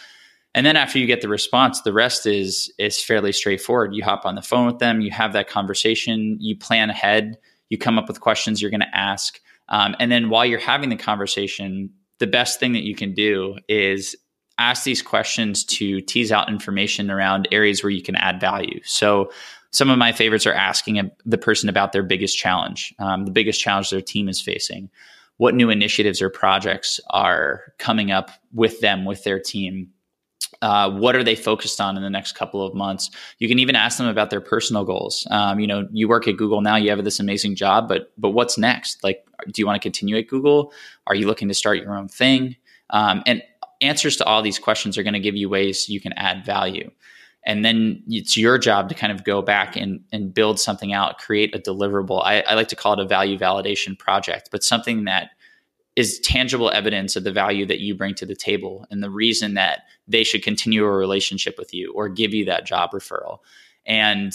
And 0.56 0.66
then 0.66 0.78
after 0.78 0.98
you 0.98 1.06
get 1.06 1.20
the 1.20 1.28
response, 1.28 1.82
the 1.82 1.92
rest 1.92 2.26
is 2.26 2.72
is 2.80 3.04
fairly 3.04 3.34
straightforward. 3.34 3.94
You 3.94 4.06
hop 4.06 4.26
on 4.26 4.36
the 4.36 4.42
phone 4.42 4.68
with 4.68 4.80
them, 4.80 5.02
you 5.02 5.12
have 5.12 5.34
that 5.34 5.50
conversation, 5.50 6.38
you 6.40 6.58
plan 6.58 6.90
ahead, 6.90 7.38
you 7.68 7.78
come 7.78 8.00
up 8.00 8.08
with 8.08 8.22
questions 8.22 8.62
you're 8.62 8.72
going 8.72 8.80
to 8.80 8.98
ask, 8.98 9.42
um, 9.68 9.98
and 10.00 10.10
then 10.10 10.30
while 10.30 10.46
you're 10.46 10.60
having 10.60 10.88
the 10.88 10.96
conversation, 10.96 11.90
the 12.24 12.28
best 12.28 12.58
thing 12.58 12.72
that 12.72 12.86
you 12.86 12.96
can 12.96 13.14
do 13.14 13.58
is 13.68 14.16
ask 14.58 14.86
these 14.86 15.02
questions 15.02 15.66
to 15.66 16.00
tease 16.00 16.32
out 16.32 16.48
information 16.48 17.12
around 17.12 17.50
areas 17.52 17.84
where 17.84 17.90
you 17.90 18.02
can 18.02 18.16
add 18.16 18.40
value. 18.40 18.80
So, 18.86 19.30
some 19.72 19.90
of 19.90 19.98
my 19.98 20.14
favorites 20.14 20.48
are 20.48 20.54
asking 20.54 21.12
the 21.26 21.38
person 21.38 21.68
about 21.68 21.92
their 21.92 22.04
biggest 22.04 22.38
challenge, 22.38 22.94
um, 22.98 23.26
the 23.26 23.32
biggest 23.32 23.60
challenge 23.60 23.90
their 23.90 24.00
team 24.00 24.30
is 24.30 24.40
facing, 24.40 24.90
what 25.36 25.54
new 25.54 25.70
initiatives 25.70 26.22
or 26.22 26.30
projects 26.30 27.02
are 27.10 27.74
coming 27.78 28.10
up 28.10 28.32
with 28.54 28.80
them, 28.80 29.04
with 29.04 29.26
their 29.26 29.40
team. 29.40 29.90
Uh, 30.64 30.90
what 30.90 31.14
are 31.14 31.26
they 31.26 31.36
focused 31.36 31.82
on 31.82 31.98
in 31.98 32.04
the 32.04 32.10
next 32.10 32.36
couple 32.36 32.66
of 32.66 32.74
months? 32.74 33.12
You 33.40 33.50
can 33.50 33.60
even 33.60 33.76
ask 33.76 33.98
them 33.98 34.08
about 34.08 34.30
their 34.30 34.40
personal 34.40 34.86
goals. 34.86 35.28
Um, 35.30 35.60
you 35.60 35.68
know, 35.68 35.90
you 35.92 36.08
work 36.08 36.26
at 36.26 36.38
Google 36.38 36.62
now, 36.62 36.78
you 36.78 36.90
have 36.90 37.04
this 37.04 37.20
amazing 37.20 37.56
job, 37.56 37.90
but 37.90 38.14
but 38.18 38.30
what's 38.30 38.58
next? 38.58 39.04
Like, 39.04 39.26
do 39.46 39.62
you 39.62 39.66
want 39.66 39.76
to 39.76 39.86
continue 39.86 40.16
at 40.16 40.30
Google? 40.30 40.72
Are 41.06 41.16
you 41.16 41.28
looking 41.28 41.50
to 41.50 41.54
start 41.54 41.80
your 41.80 41.94
own 41.94 42.08
thing? 42.08 42.56
Um, 42.92 43.24
and 43.26 43.44
answers 43.82 44.16
to 44.18 44.26
all 44.26 44.42
these 44.42 44.58
questions 44.58 44.98
are 44.98 45.04
going 45.04 45.14
to 45.14 45.20
give 45.20 45.36
you 45.36 45.50
ways 45.50 45.90
you 45.90 46.00
can 46.00 46.14
add 46.14 46.46
value. 46.46 46.90
And 47.46 47.66
then 47.66 48.02
it's 48.08 48.38
your 48.38 48.58
job 48.58 48.88
to 48.88 48.96
kind 48.96 49.12
of 49.12 49.26
go 49.26 49.42
back 49.42 49.76
and, 49.76 50.00
and 50.14 50.34
build 50.34 50.62
something 50.62 50.94
out, 50.94 51.18
create 51.18 51.54
a 51.54 51.60
deliverable. 51.60 52.24
I, 52.24 52.40
I 52.42 52.54
like 52.54 52.70
to 52.70 52.76
call 52.78 52.94
it 52.94 53.00
a 53.00 53.06
value 53.06 53.38
validation 53.38 54.00
project, 54.00 54.48
but 54.50 54.64
something 54.64 55.04
that 55.04 55.32
is 55.96 56.20
tangible 56.20 56.72
evidence 56.72 57.16
of 57.16 57.24
the 57.24 57.32
value 57.32 57.66
that 57.66 57.80
you 57.80 57.96
bring 57.96 58.16
to 58.16 58.26
the 58.26 58.36
table 58.36 58.86
and 58.90 59.04
the 59.04 59.10
reason 59.10 59.54
that 59.54 59.82
they 60.08 60.24
should 60.24 60.44
continue 60.44 60.84
a 60.84 60.92
relationship 60.92 61.56
with 61.58 61.74
you 61.74 61.94
or 61.94 62.10
give 62.10 62.34
you 62.34 62.46
that 62.46 62.66
job 62.66 62.92
referral. 62.92 63.40
And 63.86 64.34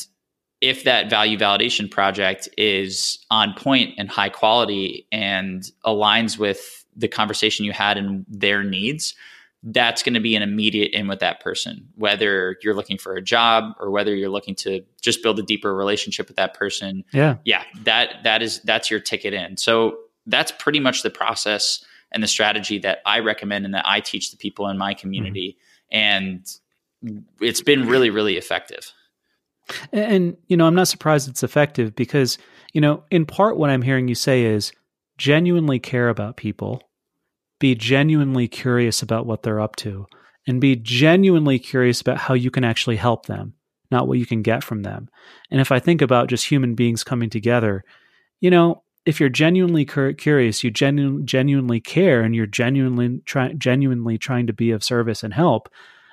if 0.61 0.85
that 0.85 1.11
value 1.11 1.38
validation 1.38 1.90
project 1.90 2.49
is 2.57 3.25
on 3.31 3.55
point 3.55 3.94
and 3.99 4.09
high 4.09 4.29
quality 4.29 5.07
and 5.12 5.68
aligns 5.85 6.38
with 6.38 6.85
the 6.97 7.09
conversation 7.09 7.64
you 7.64 7.73
had 7.73 7.97
and 7.97 8.25
their 8.29 8.64
needs, 8.64 9.14
that's 9.62 10.03
going 10.05 10.14
to 10.14 10.21
be 10.21 10.37
an 10.37 10.42
immediate 10.42 10.92
in 10.92 11.09
with 11.09 11.18
that 11.18 11.40
person, 11.40 11.88
whether 11.97 12.57
you're 12.62 12.75
looking 12.75 12.99
for 12.99 13.14
a 13.14 13.23
job 13.23 13.73
or 13.81 13.90
whether 13.90 14.14
you're 14.14 14.29
looking 14.29 14.55
to 14.55 14.83
just 15.01 15.23
build 15.23 15.38
a 15.38 15.42
deeper 15.42 15.75
relationship 15.75 16.29
with 16.29 16.37
that 16.37 16.55
person. 16.55 17.05
Yeah. 17.12 17.37
Yeah. 17.44 17.64
That, 17.83 18.23
that 18.23 18.42
is, 18.42 18.61
that's 18.62 18.90
your 18.90 19.01
ticket 19.01 19.35
in. 19.35 19.57
So 19.57 19.99
that's 20.29 20.53
pretty 20.53 20.81
much 20.81 21.03
the 21.03 21.11
process 21.11 21.85
and 22.12 22.23
the 22.23 22.29
strategy 22.29 22.79
that 22.79 23.01
I 23.05 23.19
recommend 23.19 23.64
and 23.64 23.75
that 23.75 23.87
I 23.87 24.01
teach 24.01 24.31
the 24.31 24.37
people 24.37 24.69
in 24.69 24.79
my 24.79 24.95
community. 24.95 25.59
Mm-hmm. 25.93 25.99
And 25.99 26.47
it's 27.41 27.61
been 27.61 27.88
really, 27.88 28.11
really 28.11 28.37
effective. 28.37 28.93
And, 29.93 30.37
you 30.47 30.57
know, 30.57 30.67
I'm 30.67 30.75
not 30.75 30.88
surprised 30.88 31.29
it's 31.29 31.43
effective 31.43 31.95
because, 31.95 32.38
you 32.73 32.81
know, 32.81 33.05
in 33.11 33.27
part 33.27 33.59
what 33.59 33.71
I'm 33.71 33.83
hearing 33.83 34.09
you 34.09 34.14
say 34.14 34.45
is 34.45 34.73
genuinely 35.19 35.79
care 35.79 36.09
about 36.09 36.37
people, 36.37 36.83
be 37.59 37.75
genuinely 37.75 38.49
curious 38.49 39.03
about 39.03 39.27
what 39.27 39.43
they're 39.43 39.61
up 39.61 39.77
to, 39.77 40.07
and 40.47 40.61
be 40.61 40.77
genuinely 40.77 41.59
curious 41.59 42.01
about 42.01 42.17
how 42.17 42.35
you 42.35 42.51
can 42.51 42.64
actually 42.64 42.97
help 42.97 43.27
them, 43.27 43.53
not 43.91 44.09
what 44.09 44.19
you 44.19 44.25
can 44.25 44.41
get 44.41 44.64
from 44.64 44.83
them. 44.83 45.09
And 45.51 45.61
if 45.61 45.71
I 45.71 45.79
think 45.79 46.01
about 46.01 46.29
just 46.29 46.47
human 46.47 46.75
beings 46.75 47.05
coming 47.05 47.29
together, 47.29 47.85
you 48.41 48.51
know, 48.51 48.83
if 49.09 49.18
you're 49.18 49.31
genuinely 49.31 49.87
cur- 49.87 50.12
curious, 50.12 50.62
you 50.62 50.71
genu- 50.71 51.23
genuinely 51.23 51.81
care, 51.81 52.21
and 52.21 52.37
you're 52.37 52.44
genuinely 52.44 53.23
try- 53.25 53.55
genuinely 53.55 54.18
trying 54.18 54.47
to 54.47 54.53
be 54.53 54.71
of 54.71 54.85
service 54.85 55.23
and 55.23 55.33
help, 55.33 55.71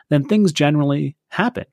then 0.10 0.24
things 0.24 0.54
generally 0.54 1.18
happen. 1.28 1.66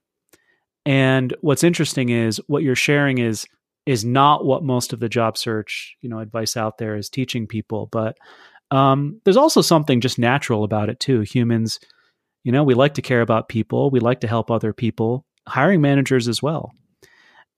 And 0.85 1.33
what's 1.41 1.63
interesting 1.63 2.09
is 2.09 2.41
what 2.49 2.65
you're 2.65 2.75
sharing 2.75 3.19
is 3.19 3.47
is 3.87 4.05
not 4.05 4.45
what 4.45 4.65
most 4.65 4.93
of 4.93 4.99
the 4.99 5.09
job 5.09 5.39
search 5.39 5.97
you 6.01 6.09
know 6.09 6.19
advice 6.19 6.57
out 6.57 6.79
there 6.79 6.97
is 6.97 7.09
teaching 7.09 7.47
people, 7.47 7.89
but 7.93 8.17
um, 8.73 9.21
there's 9.25 9.37
also 9.37 9.61
something 9.61 10.01
just 10.01 10.19
natural 10.19 10.65
about 10.65 10.89
it 10.89 10.99
too. 10.99 11.21
Humans, 11.21 11.79
you 12.43 12.51
know, 12.51 12.65
we 12.65 12.75
like 12.75 12.95
to 12.95 13.03
care 13.03 13.21
about 13.21 13.49
people, 13.49 13.91
we 13.91 14.01
like 14.01 14.23
to 14.23 14.27
help 14.27 14.51
other 14.51 14.73
people, 14.73 15.25
hiring 15.47 15.81
managers 15.81 16.27
as 16.27 16.43
well 16.43 16.73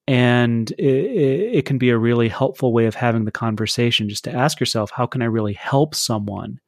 and 0.06 0.70
it, 0.72 1.56
it, 1.56 1.64
can 1.64 1.78
be 1.78 1.90
a 1.90 1.98
really 1.98 2.28
helpful 2.28 2.72
way 2.72 2.86
of 2.86 2.94
having 2.94 3.24
the 3.24 3.30
conversation 3.30 4.08
just 4.08 4.24
to 4.24 4.32
ask 4.32 4.60
yourself 4.60 4.90
how 4.90 5.06
can 5.06 5.22
i 5.22 5.26
really 5.26 5.54
help 5.54 5.94
someone? 5.94 6.60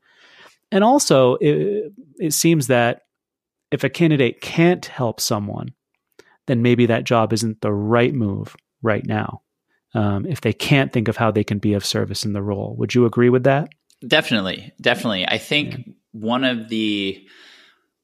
And 0.72 0.82
also 0.82 1.34
it, 1.36 1.92
it 2.18 2.32
seems 2.32 2.66
that 2.68 3.02
if 3.70 3.84
a 3.84 3.88
candidate 3.88 4.40
can't 4.40 4.86
help 4.86 5.20
someone 5.20 5.74
then 6.46 6.62
maybe 6.62 6.86
that 6.86 7.04
job 7.04 7.32
isn't 7.32 7.60
the 7.60 7.72
right 7.72 8.14
move 8.14 8.56
right 8.82 9.04
now 9.04 9.42
um, 9.94 10.26
if 10.26 10.40
they 10.40 10.52
can't 10.52 10.92
think 10.92 11.08
of 11.08 11.16
how 11.16 11.30
they 11.30 11.44
can 11.44 11.58
be 11.58 11.74
of 11.74 11.84
service 11.84 12.24
in 12.24 12.32
the 12.32 12.42
role. 12.42 12.76
Would 12.78 12.94
you 12.94 13.06
agree 13.06 13.30
with 13.30 13.44
that? 13.44 13.68
Definitely. 14.06 14.72
Definitely. 14.80 15.26
I 15.26 15.38
think 15.38 15.78
yeah. 15.78 15.92
one 16.12 16.44
of 16.44 16.68
the 16.68 17.26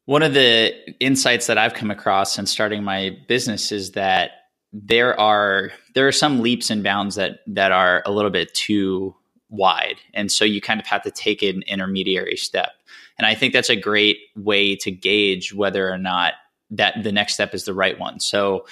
one 0.05 0.23
of 0.23 0.35
the 0.35 0.75
insights 0.99 1.47
that 1.47 1.59
i've 1.59 1.75
come 1.75 1.90
across 1.90 2.37
in 2.37 2.45
starting 2.45 2.83
my 2.83 3.16
business 3.29 3.71
is 3.71 3.92
that 3.92 4.33
there 4.72 5.18
are 5.18 5.70
there 5.94 6.08
are 6.08 6.12
some 6.12 6.40
leaps 6.40 6.70
and 6.70 6.82
bounds 6.82 7.16
that 7.16 7.40
that 7.46 7.72
are 7.72 8.02
a 8.06 8.12
little 8.12 8.30
bit 8.30 8.52
too 8.54 9.14
wide. 9.48 9.96
And 10.14 10.32
so 10.32 10.44
you 10.44 10.61
kind 10.61 10.80
of 10.80 10.87
have 10.87 11.02
to 11.02 11.11
take 11.11 11.42
an 11.42 11.62
intermediary 11.66 12.37
step. 12.37 12.72
And 13.18 13.26
i 13.26 13.35
think 13.35 13.52
that's 13.52 13.70
a 13.70 13.76
great 13.76 14.18
way 14.37 14.76
to 14.76 14.90
gauge 14.90 15.52
whether 15.52 15.90
or 15.90 15.98
not 15.98 16.35
that 16.70 17.02
the 17.02 17.12
next 17.12 17.35
step 17.35 17.54
is 17.54 17.64
the 17.64 17.74
right 17.74 17.98
one. 17.98 18.18
So 18.18 18.66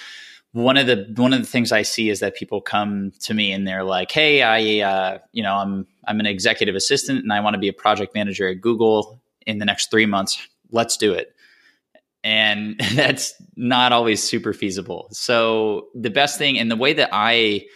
one 0.52 0.76
of 0.76 0.86
the 0.86 1.06
one 1.16 1.32
of 1.32 1.40
the 1.40 1.46
things 1.46 1.70
i 1.70 1.82
see 1.82 2.10
is 2.10 2.18
that 2.18 2.34
people 2.34 2.60
come 2.60 3.12
to 3.20 3.34
me 3.34 3.52
and 3.52 3.68
they're 3.68 3.84
like 3.84 4.10
hey 4.10 4.42
i 4.42 4.84
uh, 4.84 5.18
you 5.30 5.44
know 5.44 5.54
i'm 5.54 5.86
i'm 6.08 6.18
an 6.18 6.26
executive 6.26 6.74
assistant 6.74 7.22
and 7.22 7.32
i 7.32 7.38
want 7.38 7.54
to 7.54 7.60
be 7.60 7.68
a 7.68 7.72
project 7.72 8.16
manager 8.16 8.48
at 8.48 8.60
google 8.60 9.20
in 9.46 9.58
the 9.58 9.64
next 9.64 9.90
3 9.90 10.06
months. 10.06 10.46
Let's 10.70 10.96
do 10.96 11.12
it. 11.12 11.34
And 12.22 12.78
that's 12.94 13.34
not 13.60 13.92
always 13.92 14.22
super 14.22 14.54
feasible. 14.54 15.08
So 15.12 15.88
the 15.94 16.08
best 16.08 16.38
thing 16.38 16.58
and 16.58 16.70
the 16.70 16.76
way 16.76 16.94
that 16.94 17.10
I 17.12 17.66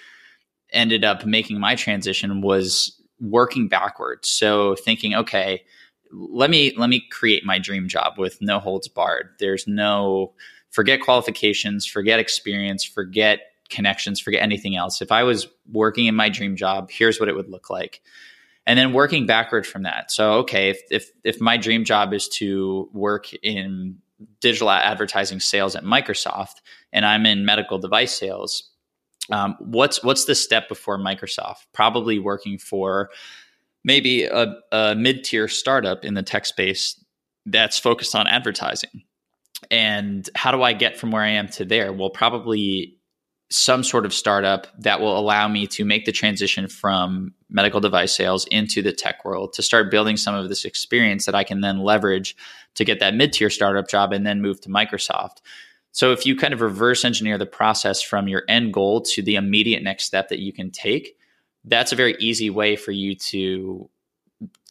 ended 0.73 1.05
up 1.05 1.27
making 1.27 1.61
my 1.61 1.75
transition 1.75 2.41
was 2.41 2.99
working 3.21 3.69
backwards. 3.69 4.31
So 4.31 4.77
thinking, 4.77 5.15
okay, 5.15 5.63
let 6.11 6.49
me 6.49 6.73
let 6.77 6.89
me 6.89 7.05
create 7.11 7.45
my 7.45 7.59
dream 7.59 7.87
job 7.87 8.19
with 8.19 8.41
no 8.41 8.61
holds 8.61 8.89
barred. 8.89 9.29
There's 9.39 9.67
no 9.67 10.33
forget 10.71 11.03
qualifications, 11.03 11.87
forget 11.87 12.19
experience, 12.19 12.83
forget 12.83 13.41
connections, 13.69 14.21
forget 14.21 14.43
anything 14.43 14.77
else. 14.77 15.03
If 15.03 15.13
I 15.13 15.23
was 15.23 15.49
working 15.71 16.07
in 16.07 16.15
my 16.15 16.31
dream 16.31 16.57
job, 16.57 16.91
here's 16.91 17.21
what 17.21 17.29
it 17.29 17.37
would 17.37 17.51
look 17.51 17.69
like. 17.69 18.01
And 18.67 18.79
then 18.79 18.95
working 18.95 19.27
backward 19.27 19.67
from 19.67 19.83
that. 19.83 20.11
So 20.11 20.33
okay, 20.39 20.71
if 20.71 20.81
if 20.91 21.11
if 21.25 21.43
my 21.43 21.59
dream 21.59 21.85
job 21.85 22.15
is 22.15 22.27
to 22.29 22.89
work 22.95 23.35
in 23.43 23.99
digital 24.41 24.71
advertising 24.71 25.41
sales 25.41 25.77
at 25.77 25.85
Microsoft 25.85 26.57
and 26.93 27.05
I'm 27.05 27.27
in 27.27 27.45
medical 27.45 27.79
device 27.79 28.19
sales, 28.19 28.71
um, 29.31 29.57
what's 29.59 30.03
what's 30.03 30.27
the 30.27 30.35
step 30.35 30.69
before 30.69 30.99
Microsoft? 30.99 31.67
Probably 31.73 32.19
working 32.19 32.59
for 32.59 33.11
maybe 33.85 34.25
a, 34.25 34.55
a 34.73 34.95
mid 34.95 35.25
tier 35.25 35.49
startup 35.49 36.05
in 36.05 36.15
the 36.15 36.23
tech 36.23 36.47
space 36.47 37.03
that's 37.47 37.79
focused 37.79 38.15
on 38.15 38.27
advertising. 38.27 39.03
And 39.71 40.29
how 40.35 40.51
do 40.51 40.63
I 40.63 40.73
get 40.73 40.99
from 40.99 41.11
where 41.11 41.23
I 41.23 41.31
am 41.31 41.49
to 41.49 41.65
there? 41.65 41.93
Well, 41.93 42.11
probably 42.11 42.99
some 43.51 43.85
sort 43.85 44.07
of 44.07 44.15
startup 44.15 44.67
that 44.81 45.01
will 45.01 45.19
allow 45.19 45.47
me 45.47 45.67
to 45.67 45.85
make 45.85 46.07
the 46.07 46.13
transition 46.13 46.67
from 46.67 47.35
medical 47.51 47.81
device 47.81 48.13
sales 48.13 48.47
into 48.47 48.83
the 48.83 48.93
tech 48.93 49.25
world 49.25 49.53
to 49.53 49.63
start 49.63 49.91
building 49.91 50.17
some 50.17 50.35
of 50.35 50.49
this 50.49 50.65
experience 50.65 51.27
that 51.27 51.35
I 51.35 51.45
can 51.45 51.61
then 51.61 51.81
leverage 51.81 52.37
to 52.75 52.85
get 52.85 53.01
that 53.01 53.15
mid 53.15 53.33
tier 53.33 53.51
startup 53.51 53.89
job 53.89 54.13
and 54.13 54.27
then 54.27 54.41
move 54.41 54.61
to 54.63 54.69
Microsoft. 54.69 55.39
So 55.93 56.11
if 56.11 56.27
you 56.27 56.35
kind 56.35 56.53
of 56.53 56.61
reverse 56.61 57.05
engineer 57.05 57.39
the 57.39 57.47
process 57.47 58.03
from 58.03 58.27
your 58.27 58.43
end 58.49 58.73
goal 58.73 59.03
to 59.03 59.23
the 59.23 59.37
immediate 59.37 59.83
next 59.83 60.05
step 60.05 60.29
that 60.31 60.41
you 60.41 60.53
can 60.53 60.73
take, 60.73 61.17
that's 61.65 61.93
a 61.93 61.97
very 61.97 62.17
easy 62.19 62.51
way 62.51 62.75
for 62.75 62.91
you 62.91 63.15
to 63.15 63.89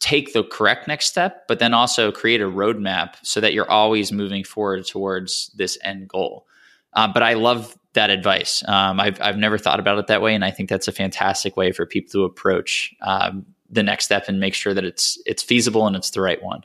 take 0.00 0.34
the 0.34 0.44
correct 0.44 0.86
next 0.86 1.06
step, 1.06 1.48
but 1.48 1.58
then 1.58 1.72
also 1.72 2.12
create 2.12 2.42
a 2.42 2.50
roadmap 2.50 3.14
so 3.22 3.40
that 3.40 3.54
you're 3.54 3.70
always 3.70 4.12
moving 4.12 4.44
forward 4.44 4.86
towards 4.86 5.50
this 5.56 5.78
end 5.82 6.08
goal. 6.08 6.46
Uh, 6.92 7.08
but 7.08 7.22
I 7.22 7.34
love 7.34 7.74
that 7.94 8.10
advice. 8.10 8.62
Um, 8.68 9.00
I've 9.00 9.20
I've 9.20 9.38
never 9.38 9.58
thought 9.58 9.80
about 9.80 9.98
it 9.98 10.06
that 10.08 10.22
way, 10.22 10.34
and 10.34 10.44
I 10.44 10.50
think 10.50 10.68
that's 10.68 10.88
a 10.88 10.92
fantastic 10.92 11.56
way 11.56 11.72
for 11.72 11.86
people 11.86 12.10
to 12.12 12.24
approach 12.24 12.94
um, 13.00 13.46
the 13.70 13.82
next 13.82 14.04
step 14.04 14.24
and 14.28 14.38
make 14.38 14.54
sure 14.54 14.74
that 14.74 14.84
it's 14.84 15.20
it's 15.26 15.42
feasible 15.42 15.86
and 15.86 15.96
it's 15.96 16.10
the 16.10 16.20
right 16.20 16.42
one. 16.42 16.64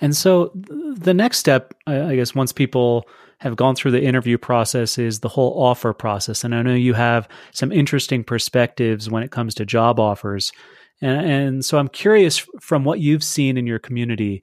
And 0.00 0.14
so 0.14 0.50
the 0.54 1.14
next 1.14 1.38
step, 1.38 1.74
I 1.86 2.16
guess, 2.16 2.34
once 2.34 2.52
people 2.52 3.08
have 3.38 3.56
gone 3.56 3.74
through 3.74 3.90
the 3.90 4.02
interview 4.02 4.38
process, 4.38 4.98
is 4.98 5.20
the 5.20 5.28
whole 5.28 5.60
offer 5.60 5.92
process. 5.92 6.44
And 6.44 6.54
I 6.54 6.62
know 6.62 6.74
you 6.74 6.94
have 6.94 7.28
some 7.52 7.72
interesting 7.72 8.22
perspectives 8.22 9.10
when 9.10 9.22
it 9.22 9.30
comes 9.30 9.54
to 9.56 9.66
job 9.66 9.98
offers. 9.98 10.52
And, 11.00 11.26
and 11.26 11.64
so 11.64 11.78
I'm 11.78 11.88
curious 11.88 12.46
from 12.60 12.84
what 12.84 13.00
you've 13.00 13.24
seen 13.24 13.56
in 13.56 13.66
your 13.66 13.78
community 13.78 14.42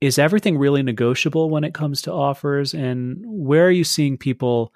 is 0.00 0.18
everything 0.18 0.58
really 0.58 0.82
negotiable 0.82 1.50
when 1.50 1.64
it 1.64 1.74
comes 1.74 2.02
to 2.02 2.12
offers 2.12 2.74
and 2.74 3.22
where 3.26 3.66
are 3.66 3.70
you 3.70 3.84
seeing 3.84 4.16
people 4.16 4.72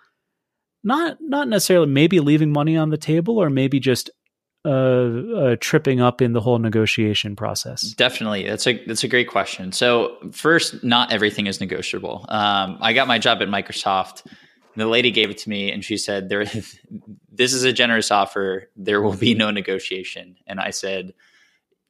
not 0.82 1.18
not 1.20 1.48
necessarily 1.48 1.86
maybe 1.86 2.18
leaving 2.20 2.52
money 2.52 2.76
on 2.76 2.90
the 2.90 2.96
table 2.96 3.38
or 3.38 3.48
maybe 3.48 3.78
just 3.78 4.10
uh, 4.64 4.68
uh, 4.68 5.56
tripping 5.60 6.00
up 6.00 6.20
in 6.20 6.32
the 6.32 6.40
whole 6.40 6.58
negotiation 6.58 7.36
process? 7.36 7.82
Definitely, 7.92 8.46
that's 8.46 8.66
a 8.66 8.84
that's 8.84 9.04
a 9.04 9.08
great 9.08 9.28
question. 9.28 9.72
So 9.72 10.16
first, 10.32 10.82
not 10.82 11.12
everything 11.12 11.46
is 11.46 11.60
negotiable. 11.60 12.26
Um, 12.28 12.78
I 12.80 12.92
got 12.92 13.06
my 13.06 13.18
job 13.18 13.42
at 13.42 13.48
Microsoft. 13.48 14.26
The 14.74 14.86
lady 14.86 15.10
gave 15.10 15.30
it 15.30 15.38
to 15.38 15.50
me, 15.50 15.70
and 15.70 15.84
she 15.84 15.96
said, 15.96 16.28
"There, 16.28 16.44
this 17.32 17.52
is 17.52 17.62
a 17.62 17.72
generous 17.72 18.10
offer. 18.10 18.70
There 18.74 19.00
will 19.00 19.16
be 19.16 19.34
no 19.34 19.50
negotiation." 19.50 20.36
And 20.46 20.58
I 20.58 20.70
said, 20.70 21.14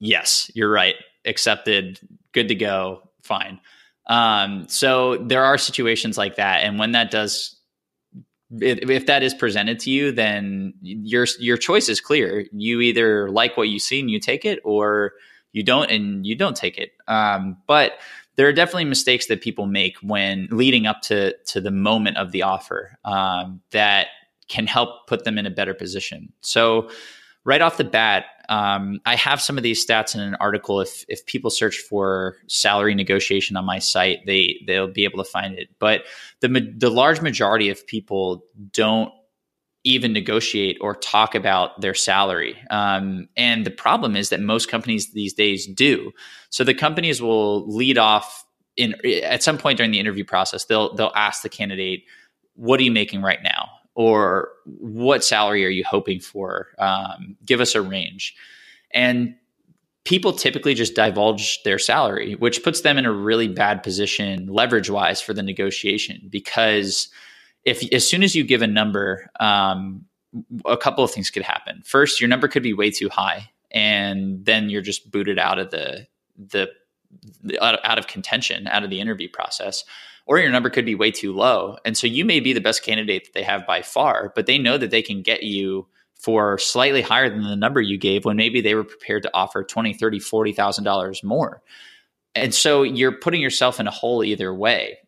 "Yes, 0.01 0.51
you're 0.55 0.71
right. 0.71 0.97
Accepted. 1.25 2.01
Good 2.33 2.49
to 2.49 2.55
go 2.55 3.09
fine. 3.23 3.61
Um, 4.07 4.67
so 4.69 5.17
there 5.17 5.45
are 5.45 5.59
situations 5.59 6.19
like 6.19 6.37
that, 6.37 6.63
and 6.65 6.79
when 6.79 6.93
that 6.93 7.11
does, 7.11 7.57
if, 8.51 8.91
if 8.91 9.07
that 9.07 9.23
is 9.23 9.33
presented 9.33 9.79
to 9.81 9.91
you, 9.91 10.13
then 10.13 10.75
your 10.83 11.27
your 11.39 11.57
choice 11.57 11.89
is 11.89 12.01
clear. 12.01 12.47
You 12.53 12.81
either 12.81 13.31
like 13.31 13.57
what 13.57 13.69
you 13.69 13.79
see 13.79 14.01
and 14.01 14.11
you 14.11 14.19
take 14.19 14.45
it, 14.45 14.61
or 14.65 15.13
you 15.53 15.63
don't 15.63 15.91
and 15.91 16.27
you 16.27 16.35
don't 16.35 16.57
take 16.57 16.79
it. 16.79 16.93
Um, 17.07 17.59
but 17.67 17.93
there 18.37 18.49
are 18.49 18.53
definitely 18.53 18.87
mistakes 18.87 19.27
that 19.27 19.43
people 19.43 19.67
make 19.67 19.97
when 19.99 20.49
leading 20.51 20.87
up 20.87 21.03
to 21.03 21.37
to 21.47 21.61
the 21.61 21.71
moment 21.71 22.17
of 22.17 22.33
the 22.33 22.43
offer 22.43 22.99
um, 23.05 23.61
that 23.71 24.09
can 24.49 24.67
help 24.67 25.07
put 25.07 25.25
them 25.25 25.39
in 25.39 25.47
a 25.47 25.51
better 25.51 25.75
position. 25.75 26.33
So 26.41 26.91
right 27.45 27.61
off 27.61 27.77
the 27.77 27.85
bat, 27.85 28.27
um, 28.49 29.01
I 29.07 29.17
have 29.17 29.41
some 29.41 29.57
of 29.57 29.63
these 29.63 29.85
stats 29.85 30.15
in 30.15 30.21
an 30.21 30.35
article. 30.37 30.81
If 30.81 31.05
if 31.09 31.25
people 31.27 31.51
search 31.51 31.79
for 31.79 32.37
salary 32.49 32.95
negotiation 32.95 33.57
on 33.57 33.65
my 33.65 33.79
site, 33.79 34.21
they 34.27 34.63
they'll 34.67 34.89
be 34.89 35.05
able 35.05 35.23
to 35.23 35.31
find 35.31 35.59
it. 35.59 35.69
But 35.79 36.05
the 36.41 36.49
the 36.77 36.91
large 36.91 37.21
majority 37.21 37.71
of 37.71 37.87
people 37.87 38.45
don't 38.73 39.13
even 39.85 40.13
negotiate 40.13 40.79
or 40.81 40.95
talk 40.95 41.35
about 41.35 41.81
their 41.81 41.95
salary. 41.95 42.57
Um, 42.71 43.29
and 43.37 43.67
the 43.67 43.71
problem 43.71 44.15
is 44.15 44.29
that 44.29 44.41
most 44.41 44.71
companies 44.71 45.13
these 45.13 45.33
days 45.33 45.67
do. 45.67 46.13
So 46.51 46.63
the 46.63 46.75
companies 46.75 47.21
will 47.21 47.67
lead 47.69 47.99
off 47.99 48.45
in 48.77 48.95
at 49.05 49.43
some 49.43 49.59
point 49.59 49.77
during 49.77 49.91
the 49.91 49.99
interview 49.99 50.25
process. 50.25 50.65
They'll 50.67 50.95
they'll 50.95 51.13
ask 51.15 51.43
the 51.43 51.49
candidate, 51.49 52.05
"What 52.55 52.81
are 52.81 52.85
you 52.85 52.93
making 52.93 53.23
right 53.23 53.43
now?" 53.43 53.69
Or 53.95 54.51
"What 54.65 55.25
salary 55.25 55.65
are 55.65 55.71
you 55.71 55.85
hoping 55.85 56.21
for?" 56.21 56.69
Um, 56.79 57.37
give 57.45 57.61
us 57.61 57.75
a 57.75 57.83
range, 57.83 58.35
and 58.93 59.35
people 60.05 60.33
typically 60.33 60.75
just 60.75 60.95
divulge 60.95 61.63
their 61.63 61.79
salary, 61.79 62.35
which 62.35 62.63
puts 62.65 62.81
them 62.81 62.99
in 62.99 63.07
a 63.07 63.13
really 63.13 63.49
bad 63.49 63.83
position 63.83 64.47
leverage 64.49 64.91
wise 64.91 65.21
for 65.21 65.33
the 65.33 65.43
negotiation 65.43 66.29
because 66.29 67.09
if 67.65 67.83
as 67.93 68.09
soon 68.09 68.23
as 68.23 68.35
you 68.35 68.45
give 68.45 68.63
a 68.63 68.67
number, 68.67 69.31
um, 69.39 70.05
a 70.65 70.77
couple 70.77 71.05
of 71.05 71.11
things 71.11 71.31
could 71.31 71.43
happen. 71.43 71.83
First, 71.85 72.21
your 72.21 72.29
number 72.29 72.49
could 72.49 72.63
be 72.63 72.73
way 72.73 72.91
too 72.91 73.09
high, 73.09 73.51
and 73.71 74.45
then 74.45 74.71
you're 74.71 74.83
just 74.83 75.11
booted 75.11 75.39
out 75.39 75.59
of 75.59 75.71
the 75.71 76.07
the 76.39 76.69
out 77.61 77.99
of 77.99 78.07
contention, 78.07 78.67
out 78.67 78.85
of 78.85 78.91
the 78.91 79.01
interview 79.01 79.29
process. 79.29 79.85
Or 80.27 80.39
your 80.39 80.51
number 80.51 80.71
could 80.71 80.87
be 80.87 80.95
way 80.95 81.11
too 81.11 81.33
low. 81.33 81.77
And 81.85 81.97
so 81.97 82.07
you 82.07 82.25
may 82.25 82.41
be 82.41 82.53
the 82.53 82.61
best 82.61 82.85
candidate 82.85 83.25
that 83.25 83.35
they 83.35 83.43
have 83.43 83.67
by 83.67 83.83
far, 83.83 84.33
but 84.35 84.47
they 84.47 84.59
know 84.59 84.79
that 84.79 84.91
they 84.91 85.03
can 85.03 85.23
get 85.23 85.43
you 85.43 85.87
for 86.23 86.57
slightly 86.57 87.03
higher 87.03 87.29
than 87.29 87.43
the 87.43 87.57
number 87.57 87.81
you 87.81 87.99
gave 87.99 88.25
when 88.25 88.37
maybe 88.37 88.61
they 88.61 88.77
were 88.77 88.85
prepared 88.85 89.25
to 89.25 89.31
offer 89.35 89.65
20, 89.65 89.93
30, 89.93 90.21
$40,000 90.21 91.25
more. 91.25 91.63
And 92.35 92.55
so 92.55 92.85
you're 92.85 93.13
putting 93.13 93.43
yourself 93.43 93.81
in 93.81 93.89
a 93.89 93.91
hole 93.91 94.23
either 94.23 94.55
way. 94.55 94.99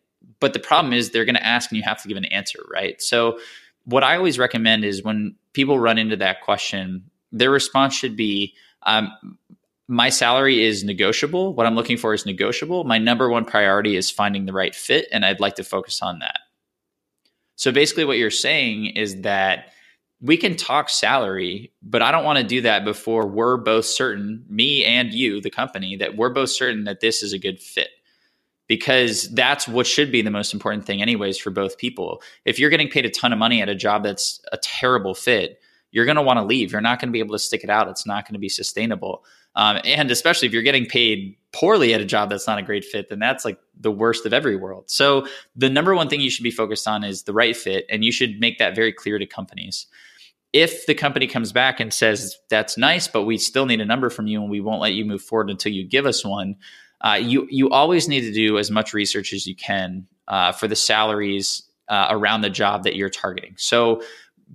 But 0.41 0.53
the 0.53 0.59
problem 0.59 0.93
is 0.93 1.09
they're 1.09 1.25
going 1.25 1.35
to 1.35 1.45
ask 1.45 1.71
and 1.71 1.77
you 1.77 1.83
have 1.83 2.01
to 2.01 2.09
give 2.09 2.17
an 2.17 2.25
answer, 2.25 2.59
right? 2.71 3.01
So 3.01 3.39
what 3.85 4.03
I 4.03 4.17
always 4.17 4.37
recommend 4.37 4.83
is 4.83 5.03
when 5.03 5.35
people 5.53 5.79
run 5.79 5.97
into 5.97 6.17
that 6.17 6.41
question, 6.41 7.09
their 7.31 7.49
response 7.49 7.93
should 7.93 8.17
be, 8.17 8.53
um, 8.83 9.09
my 9.87 10.09
salary 10.09 10.63
is 10.63 10.83
negotiable. 10.83 11.53
What 11.53 11.65
I'm 11.65 11.75
looking 11.75 11.97
for 11.97 12.13
is 12.13 12.25
negotiable. 12.25 12.83
My 12.83 12.97
number 12.97 13.29
one 13.29 13.45
priority 13.45 13.95
is 13.95 14.09
finding 14.09 14.45
the 14.45 14.53
right 14.53 14.73
fit, 14.73 15.07
and 15.11 15.25
I'd 15.25 15.39
like 15.39 15.55
to 15.55 15.63
focus 15.63 16.01
on 16.01 16.19
that. 16.19 16.39
So 17.55 17.71
basically, 17.71 18.05
what 18.05 18.17
you're 18.17 18.31
saying 18.31 18.87
is 18.87 19.21
that 19.21 19.71
we 20.21 20.37
can 20.37 20.55
talk 20.55 20.89
salary, 20.89 21.71
but 21.83 22.01
I 22.01 22.11
don't 22.11 22.23
want 22.23 22.39
to 22.39 22.43
do 22.43 22.61
that 22.61 22.83
before 22.83 23.27
we're 23.27 23.57
both 23.57 23.85
certain, 23.85 24.45
me 24.49 24.83
and 24.83 25.13
you, 25.13 25.39
the 25.39 25.49
company, 25.49 25.95
that 25.97 26.17
we're 26.17 26.29
both 26.29 26.49
certain 26.49 26.85
that 26.85 27.01
this 27.01 27.21
is 27.21 27.33
a 27.33 27.39
good 27.39 27.61
fit 27.61 27.89
because 28.67 29.29
that's 29.33 29.67
what 29.67 29.85
should 29.85 30.11
be 30.11 30.21
the 30.21 30.31
most 30.31 30.53
important 30.53 30.85
thing 30.85 31.01
anyways 31.01 31.37
for 31.37 31.51
both 31.51 31.77
people 31.77 32.21
if 32.45 32.57
you're 32.59 32.69
getting 32.69 32.89
paid 32.89 33.05
a 33.05 33.09
ton 33.09 33.31
of 33.31 33.39
money 33.39 33.61
at 33.61 33.69
a 33.69 33.75
job 33.75 34.03
that's 34.03 34.41
a 34.51 34.57
terrible 34.57 35.13
fit 35.13 35.59
you're 35.91 36.05
going 36.05 36.15
to 36.15 36.21
want 36.21 36.37
to 36.37 36.43
leave 36.43 36.71
you're 36.71 36.81
not 36.81 36.99
going 36.99 37.09
to 37.09 37.13
be 37.13 37.19
able 37.19 37.35
to 37.35 37.39
stick 37.39 37.63
it 37.63 37.69
out 37.69 37.87
it's 37.87 38.07
not 38.07 38.25
going 38.25 38.33
to 38.33 38.39
be 38.39 38.49
sustainable 38.49 39.23
um, 39.55 39.79
and 39.83 40.11
especially 40.11 40.47
if 40.47 40.53
you're 40.53 40.63
getting 40.63 40.85
paid 40.85 41.35
poorly 41.51 41.93
at 41.93 42.01
a 42.01 42.05
job 42.05 42.29
that's 42.29 42.47
not 42.47 42.57
a 42.57 42.61
great 42.61 42.83
fit 42.83 43.09
then 43.09 43.19
that's 43.19 43.45
like 43.45 43.59
the 43.79 43.91
worst 43.91 44.25
of 44.25 44.33
every 44.33 44.55
world 44.55 44.83
so 44.87 45.25
the 45.55 45.69
number 45.69 45.95
one 45.95 46.09
thing 46.09 46.21
you 46.21 46.29
should 46.29 46.43
be 46.43 46.51
focused 46.51 46.87
on 46.87 47.03
is 47.03 47.23
the 47.23 47.33
right 47.33 47.55
fit 47.55 47.85
and 47.89 48.03
you 48.03 48.11
should 48.11 48.39
make 48.39 48.57
that 48.57 48.75
very 48.75 48.91
clear 48.91 49.17
to 49.17 49.25
companies 49.25 49.87
if 50.53 50.85
the 50.85 50.93
company 50.93 51.27
comes 51.27 51.51
back 51.51 51.79
and 51.79 51.93
says 51.93 52.37
that's 52.49 52.77
nice 52.77 53.07
but 53.07 53.23
we 53.23 53.37
still 53.37 53.65
need 53.65 53.81
a 53.81 53.85
number 53.85 54.09
from 54.09 54.27
you 54.27 54.41
and 54.41 54.49
we 54.49 54.61
won't 54.61 54.81
let 54.81 54.93
you 54.93 55.05
move 55.05 55.21
forward 55.21 55.49
until 55.49 55.71
you 55.71 55.87
give 55.87 56.05
us 56.05 56.25
one 56.25 56.55
uh, 57.01 57.13
you 57.21 57.47
you 57.51 57.69
always 57.69 58.07
need 58.07 58.21
to 58.21 58.31
do 58.31 58.57
as 58.57 58.71
much 58.71 58.93
research 58.93 59.33
as 59.33 59.45
you 59.45 59.55
can 59.55 60.07
uh, 60.27 60.51
for 60.51 60.67
the 60.67 60.75
salaries 60.75 61.63
uh, 61.87 62.07
around 62.09 62.41
the 62.41 62.49
job 62.49 62.83
that 62.83 62.95
you're 62.95 63.09
targeting. 63.09 63.53
So 63.57 64.01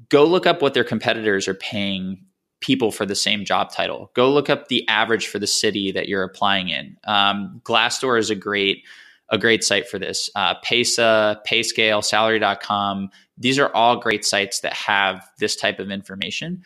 go 0.09 0.25
look 0.25 0.47
up 0.47 0.63
what 0.63 0.75
their 0.75 0.85
competitors 0.85 1.49
are 1.49 1.55
paying 1.55 2.25
people 2.61 2.93
for 2.93 3.07
the 3.07 3.15
same 3.15 3.45
job 3.45 3.73
title. 3.73 4.11
Go 4.15 4.31
look 4.31 4.51
up 4.51 4.69
the 4.69 4.87
average 4.89 5.27
for 5.27 5.39
the 5.39 5.47
city 5.47 5.93
that 5.93 6.09
you're 6.09 6.23
applying 6.23 6.69
in. 6.69 6.97
Um, 7.05 7.61
Glassdoor 7.65 8.19
is 8.19 8.31
a 8.31 8.35
great 8.35 8.85
a 9.31 9.39
great 9.39 9.63
site 9.63 9.89
for 9.89 9.99
this. 9.99 10.29
Uh, 10.35 10.57
Paysa, 10.61 11.39
Payscale, 11.47 12.03
Salary.com. 12.03 13.11
These 13.39 13.61
are 13.61 13.73
all 13.73 13.97
great 13.97 14.25
sites 14.25 14.61
that 14.61 14.73
have 14.73 15.25
this 15.39 15.55
type 15.55 15.79
of 15.79 15.91
information. 15.91 16.65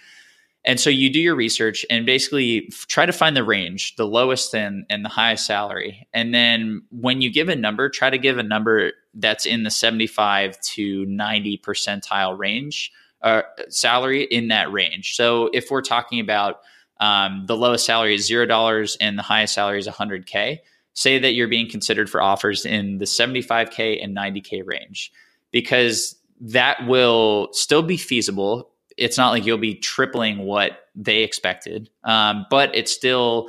And 0.64 0.80
so 0.80 0.88
you 0.88 1.10
do 1.10 1.20
your 1.20 1.34
research 1.34 1.84
and 1.90 2.06
basically 2.06 2.70
try 2.88 3.04
to 3.04 3.12
find 3.12 3.36
the 3.36 3.44
range, 3.44 3.96
the 3.96 4.06
lowest 4.06 4.54
and, 4.54 4.86
and 4.88 5.04
the 5.04 5.10
highest 5.10 5.44
salary. 5.44 6.08
And 6.14 6.34
then 6.34 6.82
when 6.90 7.20
you 7.20 7.30
give 7.30 7.50
a 7.50 7.56
number, 7.56 7.90
try 7.90 8.08
to 8.08 8.16
give 8.16 8.38
a 8.38 8.42
number 8.42 8.92
that's 9.12 9.44
in 9.44 9.62
the 9.64 9.70
75 9.70 10.58
to 10.60 11.04
90 11.04 11.58
percentile 11.58 12.38
range, 12.38 12.92
uh, 13.24 13.42
salary 13.68 14.22
in 14.22 14.48
that 14.48 14.70
range. 14.70 15.16
So 15.16 15.50
if 15.52 15.70
we're 15.70 15.82
talking 15.82 16.20
about 16.20 16.60
um, 17.00 17.44
the 17.46 17.56
lowest 17.56 17.84
salary 17.84 18.14
is 18.14 18.30
$0 18.30 18.96
and 19.00 19.18
the 19.18 19.22
highest 19.22 19.54
salary 19.54 19.80
is 19.80 19.88
100K, 19.88 20.60
say 20.92 21.18
that 21.18 21.32
you're 21.32 21.48
being 21.48 21.68
considered 21.68 22.08
for 22.08 22.22
offers 22.22 22.64
in 22.64 22.98
the 22.98 23.04
75K 23.04 24.02
and 24.02 24.16
90K 24.16 24.62
range 24.64 25.12
because 25.50 26.14
that 26.40 26.86
will 26.86 27.48
still 27.52 27.82
be 27.82 27.96
feasible 27.96 28.70
it's 28.96 29.18
not 29.18 29.30
like 29.30 29.44
you'll 29.44 29.58
be 29.58 29.74
tripling 29.74 30.38
what 30.38 30.88
they 30.94 31.22
expected, 31.22 31.90
um, 32.04 32.46
but 32.50 32.74
it 32.74 32.88
still 32.88 33.48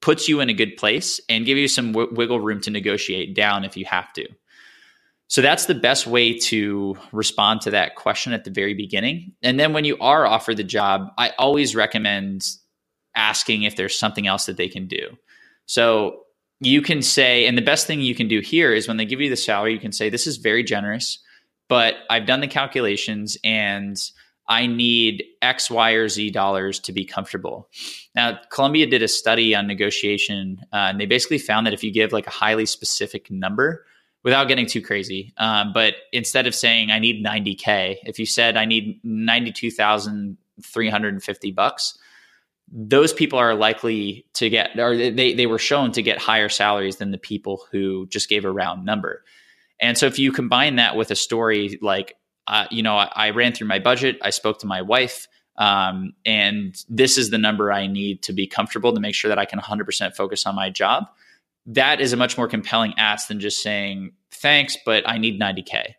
puts 0.00 0.28
you 0.28 0.40
in 0.40 0.48
a 0.48 0.54
good 0.54 0.76
place 0.76 1.20
and 1.28 1.46
give 1.46 1.58
you 1.58 1.68
some 1.68 1.92
w- 1.92 2.14
wiggle 2.14 2.40
room 2.40 2.60
to 2.60 2.70
negotiate 2.70 3.34
down 3.34 3.64
if 3.64 3.76
you 3.76 3.84
have 3.84 4.12
to. 4.12 4.28
So 5.28 5.42
that's 5.42 5.66
the 5.66 5.74
best 5.74 6.06
way 6.06 6.38
to 6.38 6.96
respond 7.12 7.60
to 7.62 7.70
that 7.70 7.96
question 7.96 8.32
at 8.32 8.44
the 8.44 8.50
very 8.50 8.74
beginning. 8.74 9.32
And 9.42 9.60
then 9.60 9.74
when 9.74 9.84
you 9.84 9.96
are 10.00 10.26
offered 10.26 10.56
the 10.56 10.64
job, 10.64 11.08
I 11.18 11.32
always 11.38 11.76
recommend 11.76 12.46
asking 13.14 13.62
if 13.62 13.76
there's 13.76 13.98
something 13.98 14.26
else 14.26 14.46
that 14.46 14.56
they 14.56 14.68
can 14.68 14.86
do. 14.86 15.18
So 15.66 16.22
you 16.60 16.80
can 16.80 17.02
say, 17.02 17.46
and 17.46 17.58
the 17.58 17.62
best 17.62 17.86
thing 17.86 18.00
you 18.00 18.14
can 18.14 18.26
do 18.26 18.40
here 18.40 18.72
is 18.72 18.88
when 18.88 18.96
they 18.96 19.04
give 19.04 19.20
you 19.20 19.28
the 19.28 19.36
salary, 19.36 19.74
you 19.74 19.78
can 19.78 19.92
say, 19.92 20.08
This 20.08 20.26
is 20.26 20.38
very 20.38 20.64
generous, 20.64 21.18
but 21.68 21.94
I've 22.08 22.26
done 22.26 22.40
the 22.40 22.48
calculations 22.48 23.36
and 23.44 24.00
I 24.48 24.66
need 24.66 25.24
X, 25.42 25.70
Y, 25.70 25.90
or 25.92 26.08
Z 26.08 26.30
dollars 26.30 26.80
to 26.80 26.92
be 26.92 27.04
comfortable. 27.04 27.68
Now, 28.14 28.38
Columbia 28.50 28.86
did 28.86 29.02
a 29.02 29.08
study 29.08 29.54
on 29.54 29.66
negotiation, 29.66 30.60
uh, 30.72 30.88
and 30.88 30.98
they 30.98 31.04
basically 31.04 31.36
found 31.36 31.66
that 31.66 31.74
if 31.74 31.84
you 31.84 31.92
give 31.92 32.12
like 32.12 32.26
a 32.26 32.30
highly 32.30 32.64
specific 32.64 33.30
number, 33.30 33.84
without 34.28 34.48
getting 34.48 34.66
too 34.66 34.82
crazy, 34.82 35.32
um, 35.38 35.72
but 35.72 35.94
instead 36.12 36.46
of 36.46 36.54
saying 36.54 36.90
I 36.90 36.98
need 36.98 37.24
90k, 37.24 37.96
if 38.04 38.18
you 38.18 38.26
said 38.26 38.58
I 38.58 38.66
need 38.66 39.00
92,350 39.02 41.50
bucks, 41.52 41.98
those 42.70 43.14
people 43.14 43.38
are 43.38 43.54
likely 43.54 44.26
to 44.34 44.50
get, 44.50 44.78
or 44.78 44.94
they 44.94 45.32
they 45.32 45.46
were 45.46 45.58
shown 45.58 45.92
to 45.92 46.02
get 46.02 46.18
higher 46.18 46.50
salaries 46.50 46.96
than 46.96 47.10
the 47.10 47.18
people 47.18 47.64
who 47.72 48.06
just 48.08 48.28
gave 48.28 48.44
a 48.44 48.52
round 48.52 48.84
number. 48.84 49.24
And 49.80 49.96
so 49.96 50.04
if 50.04 50.18
you 50.18 50.30
combine 50.30 50.76
that 50.76 50.94
with 50.94 51.10
a 51.10 51.16
story 51.16 51.78
like 51.80 52.14
uh, 52.46 52.66
you 52.70 52.82
know, 52.82 52.96
I, 52.96 53.10
I, 53.14 53.30
ran 53.30 53.52
through 53.52 53.68
my 53.68 53.78
budget. 53.78 54.16
I 54.22 54.30
spoke 54.30 54.58
to 54.60 54.66
my 54.66 54.80
wife, 54.80 55.28
um, 55.58 56.14
and 56.24 56.82
this 56.88 57.18
is 57.18 57.28
the 57.28 57.36
number 57.36 57.70
I 57.70 57.86
need 57.86 58.22
to 58.22 58.32
be 58.32 58.46
comfortable 58.46 58.94
to 58.94 59.00
make 59.00 59.14
sure 59.14 59.28
that 59.28 59.38
I 59.38 59.44
can 59.44 59.60
100% 59.60 60.16
focus 60.16 60.46
on 60.46 60.54
my 60.54 60.70
job. 60.70 61.08
That 61.68 62.00
is 62.00 62.12
a 62.12 62.16
much 62.16 62.36
more 62.36 62.48
compelling 62.48 62.94
ask 62.98 63.28
than 63.28 63.40
just 63.40 63.62
saying 63.62 64.12
thanks, 64.32 64.76
but 64.84 65.08
I 65.08 65.18
need 65.18 65.40
90k. 65.40 65.94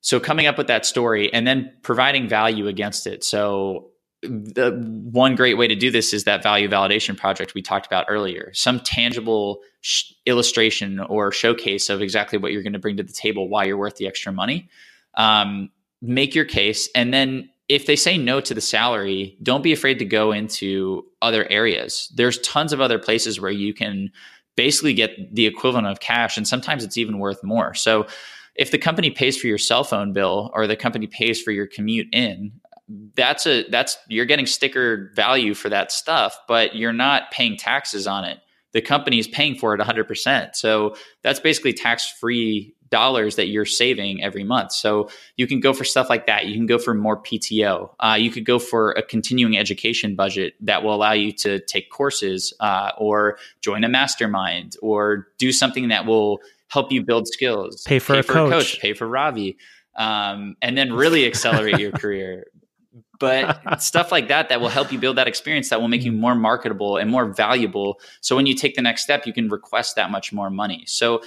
So 0.00 0.18
coming 0.18 0.46
up 0.46 0.56
with 0.56 0.68
that 0.68 0.86
story 0.86 1.32
and 1.32 1.46
then 1.46 1.72
providing 1.82 2.28
value 2.28 2.66
against 2.66 3.06
it. 3.06 3.22
So 3.22 3.90
the 4.22 4.78
one 5.12 5.34
great 5.34 5.54
way 5.54 5.66
to 5.66 5.74
do 5.74 5.90
this 5.90 6.12
is 6.12 6.24
that 6.24 6.42
value 6.42 6.68
validation 6.68 7.16
project 7.16 7.54
we 7.54 7.62
talked 7.62 7.86
about 7.86 8.04
earlier 8.06 8.50
some 8.52 8.78
tangible 8.78 9.60
sh- 9.80 10.12
illustration 10.26 11.00
or 11.00 11.32
showcase 11.32 11.88
of 11.88 12.02
exactly 12.02 12.38
what 12.38 12.52
you're 12.52 12.62
going 12.62 12.74
to 12.74 12.78
bring 12.78 12.98
to 12.98 13.02
the 13.02 13.14
table 13.14 13.48
why 13.48 13.64
you're 13.64 13.78
worth 13.78 13.96
the 13.96 14.06
extra 14.06 14.30
money 14.30 14.68
um, 15.14 15.70
make 16.02 16.34
your 16.34 16.44
case, 16.44 16.88
and 16.94 17.12
then 17.12 17.50
if 17.70 17.86
they 17.86 17.94
say 17.94 18.18
no 18.18 18.40
to 18.40 18.52
the 18.52 18.60
salary, 18.60 19.38
don't 19.44 19.62
be 19.62 19.72
afraid 19.72 20.00
to 20.00 20.04
go 20.04 20.32
into 20.32 21.06
other 21.22 21.48
areas. 21.48 22.12
There's 22.16 22.40
tons 22.40 22.72
of 22.72 22.80
other 22.80 22.98
places 22.98 23.40
where 23.40 23.52
you 23.52 23.72
can 23.72 24.10
basically 24.56 24.92
get 24.92 25.32
the 25.32 25.46
equivalent 25.46 25.86
of 25.86 26.00
cash, 26.00 26.36
and 26.36 26.48
sometimes 26.48 26.82
it's 26.82 26.98
even 26.98 27.20
worth 27.20 27.44
more. 27.44 27.72
So 27.74 28.08
if 28.56 28.72
the 28.72 28.78
company 28.78 29.10
pays 29.12 29.38
for 29.38 29.46
your 29.46 29.56
cell 29.56 29.84
phone 29.84 30.12
bill 30.12 30.50
or 30.52 30.66
the 30.66 30.74
company 30.74 31.06
pays 31.06 31.40
for 31.40 31.52
your 31.52 31.68
commute 31.68 32.08
in, 32.12 32.50
that's 33.14 33.46
a 33.46 33.62
that's 33.68 33.96
you're 34.08 34.26
getting 34.26 34.46
sticker 34.46 35.12
value 35.14 35.54
for 35.54 35.68
that 35.68 35.92
stuff, 35.92 36.36
but 36.48 36.74
you're 36.74 36.92
not 36.92 37.30
paying 37.30 37.56
taxes 37.56 38.08
on 38.08 38.24
it 38.24 38.40
the 38.72 38.80
company 38.80 39.18
is 39.18 39.28
paying 39.28 39.56
for 39.56 39.74
it 39.74 39.80
100%. 39.80 40.54
So 40.54 40.94
that's 41.22 41.40
basically 41.40 41.72
tax 41.72 42.08
free 42.08 42.74
dollars 42.90 43.36
that 43.36 43.46
you're 43.46 43.64
saving 43.64 44.22
every 44.22 44.44
month. 44.44 44.72
So 44.72 45.08
you 45.36 45.46
can 45.46 45.60
go 45.60 45.72
for 45.72 45.84
stuff 45.84 46.10
like 46.10 46.26
that. 46.26 46.46
You 46.46 46.54
can 46.54 46.66
go 46.66 46.78
for 46.78 46.92
more 46.92 47.22
PTO. 47.22 47.90
Uh, 48.00 48.16
you 48.18 48.30
could 48.30 48.44
go 48.44 48.58
for 48.58 48.92
a 48.92 49.02
continuing 49.02 49.56
education 49.56 50.16
budget 50.16 50.54
that 50.60 50.82
will 50.82 50.94
allow 50.94 51.12
you 51.12 51.32
to 51.32 51.60
take 51.60 51.90
courses 51.90 52.52
uh, 52.60 52.90
or 52.98 53.38
join 53.60 53.84
a 53.84 53.88
mastermind 53.88 54.76
or 54.82 55.28
do 55.38 55.52
something 55.52 55.88
that 55.88 56.04
will 56.04 56.40
help 56.68 56.92
you 56.92 57.02
build 57.02 57.28
skills. 57.28 57.82
Pay 57.86 57.98
for, 58.00 58.14
pay 58.14 58.18
a, 58.20 58.22
for 58.22 58.32
coach. 58.32 58.48
a, 58.48 58.50
coach. 58.50 58.80
Pay 58.80 58.92
for 58.94 59.06
Ravi. 59.06 59.56
Um, 59.96 60.56
and 60.62 60.76
then 60.76 60.92
really 60.92 61.26
accelerate 61.26 61.78
your 61.78 61.92
career. 61.92 62.46
But 63.20 63.80
stuff 63.82 64.10
like 64.10 64.26
that 64.28 64.48
that 64.48 64.60
will 64.60 64.68
help 64.68 64.90
you 64.90 64.98
build 64.98 65.16
that 65.18 65.28
experience 65.28 65.68
that 65.68 65.80
will 65.80 65.88
make 65.88 66.02
you 66.02 66.10
more 66.10 66.34
marketable 66.34 66.96
and 66.96 67.08
more 67.08 67.26
valuable. 67.26 68.00
So 68.20 68.34
when 68.34 68.46
you 68.46 68.54
take 68.54 68.74
the 68.74 68.82
next 68.82 69.02
step, 69.02 69.26
you 69.26 69.32
can 69.32 69.48
request 69.48 69.94
that 69.94 70.10
much 70.10 70.32
more 70.32 70.50
money. 70.50 70.84
So 70.86 71.22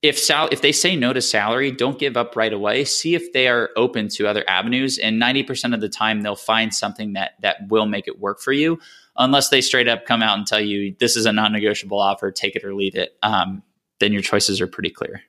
if 0.00 0.18
sal 0.18 0.48
if 0.52 0.62
they 0.62 0.72
say 0.72 0.94
no 0.96 1.12
to 1.12 1.20
salary, 1.20 1.72
don't 1.72 1.98
give 1.98 2.16
up 2.16 2.36
right 2.36 2.52
away. 2.52 2.84
See 2.84 3.14
if 3.14 3.32
they 3.32 3.48
are 3.48 3.70
open 3.76 4.08
to 4.10 4.28
other 4.28 4.44
avenues, 4.48 4.96
and 4.98 5.18
ninety 5.18 5.42
percent 5.42 5.74
of 5.74 5.80
the 5.80 5.88
time 5.88 6.20
they'll 6.20 6.36
find 6.36 6.72
something 6.72 7.14
that 7.14 7.32
that 7.42 7.68
will 7.68 7.86
make 7.86 8.06
it 8.06 8.20
work 8.20 8.40
for 8.40 8.52
you. 8.52 8.78
Unless 9.16 9.48
they 9.48 9.60
straight 9.60 9.88
up 9.88 10.06
come 10.06 10.22
out 10.22 10.38
and 10.38 10.46
tell 10.46 10.60
you 10.60 10.94
this 11.00 11.16
is 11.16 11.26
a 11.26 11.32
non-negotiable 11.32 11.98
offer, 11.98 12.30
take 12.30 12.54
it 12.54 12.64
or 12.64 12.74
leave 12.74 12.94
it. 12.94 13.16
Um, 13.22 13.62
then 13.98 14.12
your 14.12 14.22
choices 14.22 14.60
are 14.60 14.68
pretty 14.68 14.90
clear. 14.90 15.22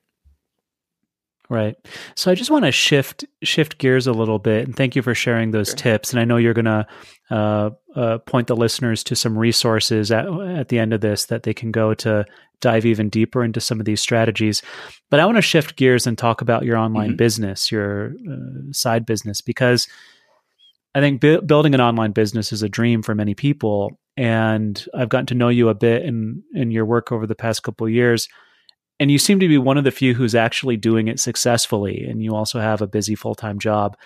Right. 1.49 1.75
So 2.15 2.29
I 2.29 2.35
just 2.35 2.51
want 2.51 2.65
to 2.65 2.71
shift 2.71 3.25
shift 3.41 3.79
gears 3.79 4.05
a 4.05 4.11
little 4.11 4.37
bit, 4.37 4.65
and 4.65 4.75
thank 4.75 4.95
you 4.95 5.01
for 5.01 5.15
sharing 5.15 5.49
those 5.49 5.69
sure. 5.69 5.77
tips. 5.77 6.11
And 6.11 6.19
I 6.19 6.25
know 6.25 6.37
you're 6.37 6.53
going 6.53 6.65
to 6.65 6.87
uh, 7.31 7.69
uh, 7.95 8.17
point 8.19 8.47
the 8.47 8.55
listeners 8.55 9.03
to 9.05 9.15
some 9.15 9.35
resources 9.35 10.11
at, 10.11 10.27
at 10.27 10.67
the 10.67 10.77
end 10.77 10.93
of 10.93 11.01
this 11.01 11.25
that 11.25 11.41
they 11.43 11.55
can 11.55 11.71
go 11.71 11.95
to 11.95 12.23
dive 12.61 12.85
even 12.85 13.09
deeper 13.09 13.43
into 13.43 13.59
some 13.59 13.79
of 13.79 13.87
these 13.87 13.99
strategies. 13.99 14.61
But 15.09 15.19
I 15.19 15.25
want 15.25 15.37
to 15.37 15.41
shift 15.41 15.75
gears 15.75 16.05
and 16.05 16.19
talk 16.19 16.41
about 16.41 16.65
your 16.65 16.77
online 16.77 17.09
mm-hmm. 17.09 17.17
business, 17.17 17.71
your 17.71 18.13
uh, 18.29 18.71
side 18.71 19.07
business, 19.07 19.41
because 19.41 19.87
I 20.93 20.99
think 20.99 21.19
bu- 21.19 21.41
building 21.41 21.73
an 21.73 21.81
online 21.81 22.11
business 22.11 22.51
is 22.51 22.61
a 22.61 22.69
dream 22.69 23.01
for 23.01 23.15
many 23.15 23.33
people. 23.33 23.99
And 24.15 24.85
I've 24.93 25.09
gotten 25.09 25.25
to 25.27 25.35
know 25.35 25.49
you 25.49 25.69
a 25.69 25.73
bit 25.73 26.03
in 26.03 26.43
in 26.53 26.69
your 26.69 26.85
work 26.85 27.11
over 27.11 27.25
the 27.25 27.33
past 27.33 27.63
couple 27.63 27.87
of 27.87 27.93
years 27.93 28.27
and 28.99 29.09
you 29.09 29.17
seem 29.17 29.39
to 29.39 29.47
be 29.47 29.57
one 29.57 29.77
of 29.77 29.83
the 29.83 29.91
few 29.91 30.13
who's 30.13 30.35
actually 30.35 30.77
doing 30.77 31.07
it 31.07 31.19
successfully 31.19 32.03
and 32.03 32.23
you 32.23 32.35
also 32.35 32.59
have 32.59 32.81
a 32.81 32.87
busy 32.87 33.15
full-time 33.15 33.59
job. 33.59 33.97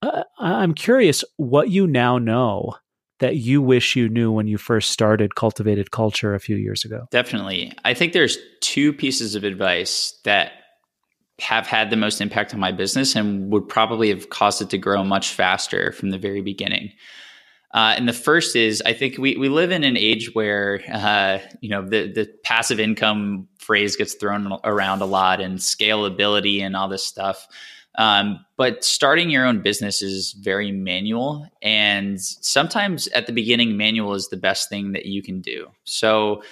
Uh, 0.00 0.22
i'm 0.38 0.74
curious 0.74 1.24
what 1.38 1.70
you 1.70 1.86
now 1.86 2.18
know 2.18 2.74
that 3.20 3.36
you 3.36 3.60
wish 3.60 3.96
you 3.96 4.08
knew 4.08 4.30
when 4.30 4.46
you 4.46 4.56
first 4.58 4.90
started 4.90 5.34
cultivated 5.34 5.90
culture 5.90 6.34
a 6.34 6.40
few 6.40 6.56
years 6.56 6.84
ago. 6.84 7.06
Definitely. 7.10 7.72
I 7.84 7.94
think 7.94 8.12
there's 8.12 8.38
two 8.60 8.92
pieces 8.92 9.34
of 9.34 9.44
advice 9.44 10.18
that 10.24 10.52
have 11.40 11.66
had 11.66 11.90
the 11.90 11.96
most 11.96 12.20
impact 12.20 12.52
on 12.52 12.60
my 12.60 12.72
business 12.72 13.14
and 13.14 13.52
would 13.52 13.68
probably 13.68 14.08
have 14.08 14.30
caused 14.30 14.60
it 14.60 14.70
to 14.70 14.78
grow 14.78 15.04
much 15.04 15.30
faster 15.32 15.92
from 15.92 16.10
the 16.10 16.18
very 16.18 16.40
beginning 16.40 16.92
uh, 17.72 17.94
and 17.96 18.08
the 18.08 18.14
first 18.14 18.56
is 18.56 18.82
I 18.84 18.94
think 18.94 19.18
we, 19.18 19.36
we 19.36 19.48
live 19.48 19.70
in 19.70 19.84
an 19.84 19.96
age 19.96 20.34
where 20.34 20.80
uh, 20.90 21.38
you 21.60 21.68
know 21.68 21.82
the 21.82 22.10
the 22.10 22.30
passive 22.42 22.80
income 22.80 23.48
phrase 23.58 23.96
gets 23.96 24.14
thrown 24.14 24.58
around 24.64 25.02
a 25.02 25.06
lot 25.06 25.40
and 25.40 25.58
scalability 25.58 26.60
and 26.62 26.74
all 26.74 26.88
this 26.88 27.04
stuff. 27.04 27.46
Um, 27.96 28.44
but 28.56 28.84
starting 28.84 29.28
your 29.28 29.44
own 29.44 29.60
business 29.60 30.02
is 30.02 30.32
very 30.32 30.72
manual, 30.72 31.46
and 31.60 32.18
sometimes 32.20 33.08
at 33.08 33.26
the 33.26 33.32
beginning, 33.32 33.76
manual 33.76 34.14
is 34.14 34.28
the 34.28 34.36
best 34.36 34.68
thing 34.68 34.92
that 34.92 35.04
you 35.04 35.22
can 35.22 35.40
do. 35.40 35.68
So 35.84 36.42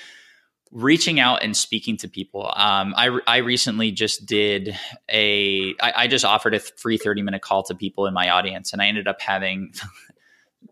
reaching 0.72 1.20
out 1.20 1.42
and 1.42 1.56
speaking 1.56 1.96
to 1.96 2.08
people. 2.08 2.52
Um, 2.54 2.92
I, 2.96 3.18
I 3.26 3.36
recently 3.38 3.92
just 3.92 4.26
did 4.26 4.76
a. 5.08 5.74
I, 5.80 5.92
I 5.96 6.06
just 6.06 6.24
offered 6.24 6.54
a 6.54 6.60
free 6.60 6.98
30 6.98 7.22
minute 7.22 7.42
call 7.42 7.62
to 7.64 7.74
people 7.74 8.06
in 8.06 8.12
my 8.14 8.28
audience, 8.30 8.72
and 8.72 8.82
I 8.82 8.86
ended 8.86 9.08
up 9.08 9.20
having 9.20 9.72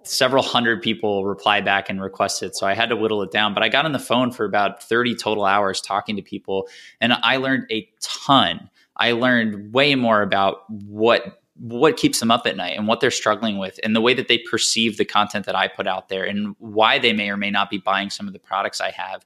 several 0.03 0.42
hundred 0.42 0.82
people 0.82 1.24
reply 1.24 1.61
back 1.61 1.88
and 1.88 2.01
request 2.01 2.42
it. 2.42 2.57
So 2.57 2.66
I 2.66 2.74
had 2.74 2.88
to 2.90 2.97
whittle 2.97 3.22
it 3.22 3.30
down. 3.30 3.55
But 3.55 3.62
I 3.62 3.68
got 3.68 3.84
on 3.84 3.92
the 3.92 3.99
phone 3.99 4.30
for 4.30 4.45
about 4.45 4.82
30 4.82 5.14
total 5.14 5.45
hours 5.45 5.80
talking 5.80 6.16
to 6.16 6.22
people, 6.22 6.68
and 7.01 7.12
I 7.12 7.36
learned 7.36 7.66
a 7.70 7.88
ton. 8.01 8.70
I 8.97 9.12
learned 9.12 9.72
way 9.72 9.95
more 9.95 10.22
about 10.22 10.68
what 10.70 11.40
what 11.57 11.97
keeps 11.97 12.18
them 12.18 12.32
up 12.32 12.47
at 12.47 12.57
night 12.57 12.76
and 12.76 12.88
what 12.88 13.01
they're 13.01 13.12
struggling 13.12 13.59
with 13.59 13.78
and 13.84 13.95
the 13.95 14.01
way 14.01 14.12
that 14.12 14.26
they 14.26 14.38
perceive 14.38 14.97
the 14.97 15.05
content 15.05 15.47
that 15.47 15.55
I 15.55 15.68
put 15.68 15.86
out 15.86 16.09
there 16.09 16.24
and 16.24 16.57
why 16.59 16.99
they 16.99 17.12
may 17.12 17.30
or 17.30 17.36
may 17.36 17.51
not 17.51 17.70
be 17.70 17.78
buying 17.78 18.11
some 18.11 18.26
of 18.26 18.32
the 18.32 18.40
products 18.40 18.80
I 18.80 18.90
have. 18.90 19.24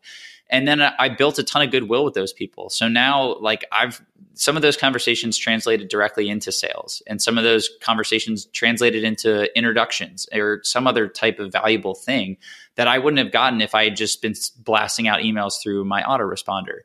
And 0.50 0.66
then 0.66 0.80
I 0.80 1.08
built 1.08 1.38
a 1.38 1.42
ton 1.42 1.62
of 1.62 1.70
goodwill 1.70 2.04
with 2.04 2.14
those 2.14 2.32
people. 2.32 2.70
So 2.70 2.88
now, 2.88 3.36
like, 3.40 3.66
I've 3.70 4.00
some 4.34 4.54
of 4.54 4.62
those 4.62 4.76
conversations 4.76 5.36
translated 5.36 5.88
directly 5.88 6.28
into 6.28 6.52
sales, 6.52 7.02
and 7.08 7.20
some 7.20 7.38
of 7.38 7.44
those 7.44 7.68
conversations 7.82 8.46
translated 8.46 9.02
into 9.02 9.54
introductions 9.58 10.28
or 10.32 10.60
some 10.62 10.86
other 10.86 11.08
type 11.08 11.40
of 11.40 11.50
valuable 11.50 11.96
thing 11.96 12.36
that 12.76 12.86
I 12.86 12.98
wouldn't 12.98 13.18
have 13.18 13.32
gotten 13.32 13.60
if 13.60 13.74
I 13.74 13.82
had 13.84 13.96
just 13.96 14.22
been 14.22 14.34
blasting 14.60 15.08
out 15.08 15.20
emails 15.20 15.60
through 15.60 15.84
my 15.84 16.02
autoresponder. 16.02 16.82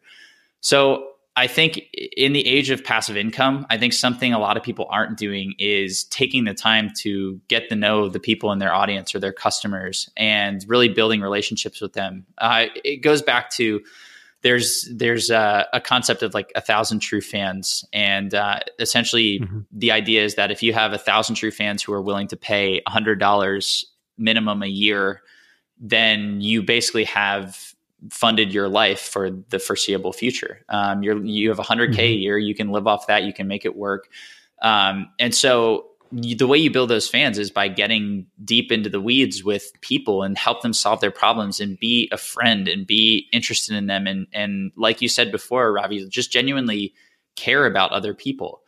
So 0.62 1.13
I 1.36 1.48
think 1.48 1.82
in 2.16 2.34
the 2.34 2.46
age 2.46 2.70
of 2.70 2.84
passive 2.84 3.18
income, 3.18 3.66
I 3.70 3.78
think 3.78 3.94
something 3.94 4.34
a 4.34 4.40
lot 4.40 4.56
of 4.56 4.62
people 4.62 4.86
aren't 4.90 5.18
doing 5.18 5.56
is 5.58 6.04
taking 6.06 6.44
the 6.44 6.54
time 6.54 6.92
to 7.00 7.42
get 7.48 7.70
to 7.70 7.76
know 7.76 8.08
the 8.08 8.20
people 8.20 8.52
in 8.52 8.60
their 8.60 8.74
audience 8.74 9.16
or 9.16 9.20
their 9.20 9.34
customers 9.34 10.10
and 10.16 10.64
really 10.68 10.90
building 10.90 11.22
relationships 11.22 11.82
with 11.82 11.94
them. 11.94 12.28
Uh, 12.38 12.66
it 12.84 12.98
goes 12.98 13.24
back 13.24 13.50
to 13.52 13.82
there's 14.44 14.88
there's 14.94 15.32
a, 15.32 15.68
a, 15.74 15.82
concept 15.82 16.22
of 16.22 16.34
like 16.34 16.52
a 16.54 16.62
thousand 16.62 17.00
true 17.00 17.22
fans, 17.22 17.86
and 17.94 18.36
uh, 18.36 18.60
essentially 18.78 19.40
mm-hmm. 19.40 19.60
the 19.72 19.92
idea 19.92 20.24
is 20.24 20.36
that 20.36 20.52
if 20.52 20.62
you 20.62 20.74
have 20.74 20.92
a 20.94 20.98
thousand 20.98 21.36
true 21.36 21.50
fans 21.50 21.82
who 21.82 21.94
are 21.94 22.02
willing 22.02 22.28
to 22.28 22.38
pay 22.38 22.82
a 22.86 22.90
hundred 22.90 23.20
dollars 23.20 23.86
minimum 24.18 24.62
a 24.62 24.68
year, 24.68 25.22
then 25.80 26.42
you 26.42 26.62
basically 26.62 27.06
have 27.06 27.73
funded 28.12 28.54
your 28.54 28.70
life 28.70 29.00
for 29.00 29.30
the 29.50 29.60
foreseeable 29.60 30.14
future. 30.14 30.64
Um, 30.70 31.04
you're 31.04 31.24
you 31.24 31.50
have 31.50 31.58
100k 31.58 31.90
mm-hmm. 31.90 32.00
a 32.00 32.14
year. 32.14 32.38
You 32.38 32.56
can 32.56 32.72
live 32.72 32.88
off 32.88 33.08
that. 33.08 33.24
You 33.24 33.34
can 33.34 33.48
make 33.48 33.66
it 33.66 33.76
work. 33.76 34.10
Um, 34.62 35.10
and 35.20 35.34
so 35.34 35.88
you, 36.12 36.36
the 36.36 36.48
way 36.48 36.58
you 36.58 36.70
build 36.72 36.90
those 36.90 37.10
fans 37.10 37.40
is 37.40 37.50
by 37.50 37.68
getting 37.68 38.28
deep 38.44 38.72
into 38.72 38.90
the 38.90 39.02
weeds 39.02 39.44
with 39.44 39.72
people 39.82 40.24
and 40.24 40.38
help 40.38 40.62
them 40.62 40.74
solve 40.74 41.02
their 41.02 41.12
problems 41.12 41.60
and 41.60 41.80
be 41.80 42.08
a 42.12 42.18
friend 42.18 42.68
and 42.68 42.86
be 42.86 43.28
interested 43.32 43.76
in 43.76 43.88
them 43.88 44.08
and 44.08 44.28
and 44.34 44.72
like 44.76 45.02
you 45.02 45.10
said 45.10 45.32
before, 45.32 45.72
Ravi, 45.72 46.08
just 46.10 46.32
genuinely 46.32 46.94
care 47.36 47.66
about 47.66 47.92
other 47.92 48.14
people. 48.14 48.62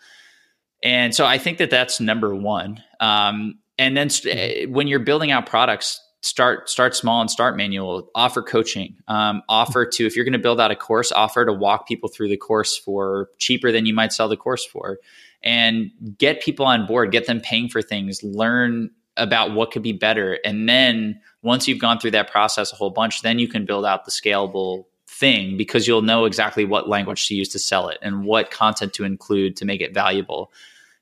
And 0.84 1.16
so 1.16 1.26
I 1.26 1.38
think 1.38 1.58
that 1.60 1.70
that's 1.70 2.00
number 2.00 2.36
one. 2.36 2.82
Um, 3.00 3.60
and 3.78 3.96
then 3.96 4.10
st- 4.10 4.38
mm-hmm. 4.38 4.74
when 4.74 4.88
you're 4.88 5.00
building 5.00 5.32
out 5.32 5.46
products, 5.46 6.02
start 6.26 6.68
start 6.72 6.96
small 6.96 7.22
and 7.22 7.30
start 7.30 7.56
manual. 7.56 8.10
Offer 8.16 8.42
coaching 8.42 8.96
um, 9.08 9.44
offer 9.48 9.86
to 9.86 10.08
if 10.08 10.16
you're 10.16 10.26
going 10.26 10.34
to 10.34 10.40
build 10.40 10.60
out 10.60 10.72
a 10.72 10.76
course 10.76 11.12
offer 11.12 11.46
to 11.46 11.54
walk 11.54 11.88
people 11.88 12.10
through 12.10 12.30
the 12.30 12.38
course 12.38 12.76
for 12.76 13.30
cheaper 13.38 13.72
than 13.72 13.86
you 13.86 13.94
might 13.94 14.12
sell 14.12 14.28
the 14.28 14.36
course 14.36 14.66
for. 14.66 14.98
And 15.44 15.92
get 16.18 16.42
people 16.42 16.66
on 16.66 16.88
board 16.88 17.12
get 17.12 17.28
them 17.28 17.40
paying 17.42 17.70
for 17.70 17.84
things 17.84 18.24
learn 18.24 18.90
about 19.18 19.54
what 19.54 19.72
could 19.72 19.84
be 19.84 19.94
better. 19.94 20.40
And 20.44 20.68
then 20.68 21.22
once 21.44 21.68
you've 21.68 21.80
gone 21.80 22.00
through 22.00 22.12
that 22.12 22.32
process 22.32 22.74
a 22.74 22.76
whole 22.76 22.90
bunch 22.90 23.22
then 23.22 23.38
you 23.38 23.48
can 23.48 23.66
build 23.66 23.86
out 23.86 24.06
the 24.06 24.12
scalable 24.12 24.86
thing 25.08 25.58
because 25.58 25.88
you'll 25.88 26.02
know 26.02 26.26
exactly 26.26 26.66
what 26.66 26.90
language 26.90 27.28
to 27.28 27.36
use 27.36 27.50
to 27.50 27.60
sell 27.60 27.88
it 27.88 28.00
and 28.02 28.26
what 28.26 28.50
content 28.50 28.94
to 28.94 29.04
include 29.04 29.56
to 29.58 29.66
make 29.66 29.80
it 29.80 29.94
valuable 29.94 30.52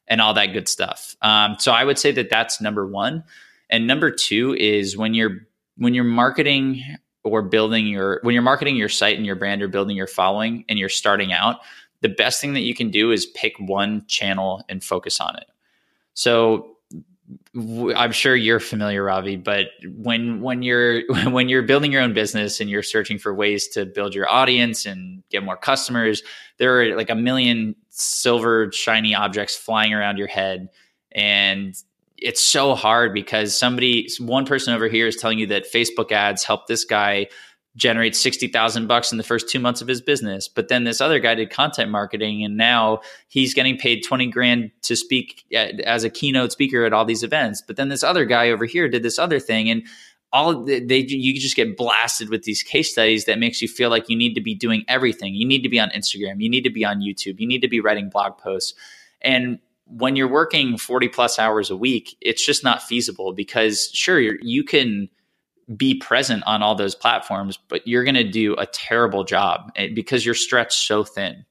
and 0.06 0.20
all 0.20 0.34
that 0.34 0.48
good 0.48 0.68
stuff. 0.68 1.16
Um, 1.22 1.56
so 1.60 1.72
i 1.72 1.86
would 1.86 1.98
say 1.98 2.12
that 2.12 2.30
that's 2.30 2.60
number 2.60 2.86
one 2.86 3.24
and 3.70 3.88
number 3.88 4.12
two 4.12 4.56
is 4.56 4.98
when 4.98 5.14
you're 5.14 5.48
when 5.78 5.94
you're 5.94 6.04
marketing 6.04 6.84
or 7.24 7.42
building 7.42 7.88
your 7.88 8.20
when 8.24 8.34
you're 8.34 8.44
marketing 8.44 8.76
your 8.76 8.90
site 8.90 9.18
and 9.18 9.26
your 9.26 9.36
brand 9.36 9.62
or 9.62 9.68
building 9.68 9.96
your 9.96 10.08
following 10.08 10.66
and 10.70 10.78
you're 10.78 10.90
starting 10.90 11.34
out, 11.34 11.62
the 12.02 12.10
best 12.10 12.42
thing 12.42 12.54
that 12.54 12.62
you 12.62 12.76
can 12.76 12.92
do 12.92 13.12
is 13.12 13.26
pick 13.28 13.54
one 13.60 14.06
channel 14.08 14.64
and 14.70 14.84
focus 14.84 15.20
on 15.20 15.36
it. 15.38 15.46
So 16.14 16.74
I'm 17.96 18.12
sure 18.12 18.36
you're 18.36 18.60
familiar, 18.60 19.04
Ravi, 19.04 19.38
but 19.38 19.68
when 19.96 20.42
when 20.42 20.64
you're 20.64 21.02
when 21.30 21.50
you're 21.50 21.64
building 21.64 21.92
your 21.92 22.02
own 22.02 22.14
business 22.14 22.60
and 22.60 22.70
you're 22.70 22.84
searching 22.84 23.18
for 23.18 23.34
ways 23.34 23.68
to 23.70 23.86
build 23.86 24.14
your 24.14 24.30
audience 24.30 24.86
and 24.86 25.24
get 25.30 25.44
more 25.44 25.58
customers, 25.58 26.24
there 26.58 26.82
are 26.82 26.96
like 26.98 27.10
a 27.10 27.16
million 27.16 27.76
silver 27.90 28.72
shiny 28.72 29.16
objects 29.16 29.56
flying 29.56 29.94
around 29.94 30.18
your 30.18 30.28
head, 30.28 30.70
and 31.12 31.76
it's 32.24 32.44
so 32.44 32.74
hard 32.74 33.14
because 33.14 33.58
somebody 33.58 34.10
one 34.20 34.46
person 34.46 34.74
over 34.74 34.88
here 34.88 35.08
is 35.08 35.16
telling 35.16 35.40
you 35.40 35.48
that 35.48 35.72
Facebook 35.72 36.12
ads 36.12 36.44
help 36.44 36.68
this 36.68 36.86
guy 36.86 37.28
generate 37.76 38.16
60,000 38.16 38.86
bucks 38.86 39.12
in 39.12 39.18
the 39.18 39.24
first 39.24 39.50
2 39.50 39.60
months 39.60 39.82
of 39.82 39.88
his 39.88 40.00
business 40.00 40.48
but 40.48 40.68
then 40.68 40.84
this 40.84 41.02
other 41.02 41.20
guy 41.20 41.34
did 41.34 41.50
content 41.50 41.90
marketing 41.90 42.44
and 42.44 42.56
now 42.56 43.02
he's 43.30 43.54
getting 43.56 43.78
paid 43.78 44.04
20 44.04 44.28
grand 44.28 44.70
to 44.84 44.96
speak 44.96 45.44
at, 45.54 45.80
as 45.80 46.04
a 46.04 46.10
keynote 46.10 46.52
speaker 46.52 46.86
at 46.86 46.94
all 46.94 47.04
these 47.04 47.24
events 47.24 47.64
but 47.66 47.76
then 47.76 47.90
this 47.90 48.04
other 48.04 48.26
guy 48.26 48.52
over 48.52 48.66
here 48.66 48.88
did 48.88 49.02
this 49.02 49.18
other 49.18 49.40
thing 49.40 49.72
and 49.72 49.84
all 50.34 50.64
they, 50.64 50.80
they 50.80 50.98
you 50.98 51.40
just 51.40 51.56
get 51.56 51.78
blasted 51.78 52.30
with 52.30 52.44
these 52.44 52.64
case 52.64 52.92
studies 52.92 53.26
that 53.26 53.38
makes 53.38 53.62
you 53.62 53.68
feel 53.68 53.92
like 53.92 54.10
you 54.10 54.18
need 54.18 54.34
to 54.34 54.42
be 54.42 54.56
doing 54.56 54.84
everything. 54.88 55.36
You 55.36 55.48
need 55.48 55.62
to 55.62 55.70
be 55.70 55.80
on 55.80 55.92
Instagram, 55.92 56.42
you 56.42 56.50
need 56.50 56.64
to 56.64 56.72
be 56.72 56.84
on 56.84 57.00
YouTube, 57.00 57.40
you 57.40 57.48
need 57.48 57.62
to 57.62 57.68
be 57.68 57.80
writing 57.80 58.10
blog 58.10 58.38
posts. 58.40 58.74
And 59.22 59.60
when 59.86 60.16
you're 60.16 60.28
working 60.28 60.78
40 60.78 61.10
plus 61.10 61.40
hours 61.40 61.70
a 61.70 61.78
week, 61.78 62.16
it's 62.22 62.46
just 62.46 62.64
not 62.64 62.82
feasible 62.82 63.34
because 63.34 63.90
sure 63.94 64.20
you 64.20 64.64
can 64.64 65.10
be 65.76 65.96
present 65.96 66.44
on 66.46 66.62
all 66.62 66.76
those 66.76 66.96
platforms, 66.96 67.58
but 67.70 67.88
you're 67.88 68.04
going 68.04 68.16
to 68.16 68.24
do 68.24 68.54
a 68.56 68.66
terrible 68.66 69.24
job 69.24 69.72
eh, 69.76 69.90
because 69.94 70.26
you're 70.26 70.36
stretched 70.36 70.86
so 70.88 71.04
thin. 71.04 71.46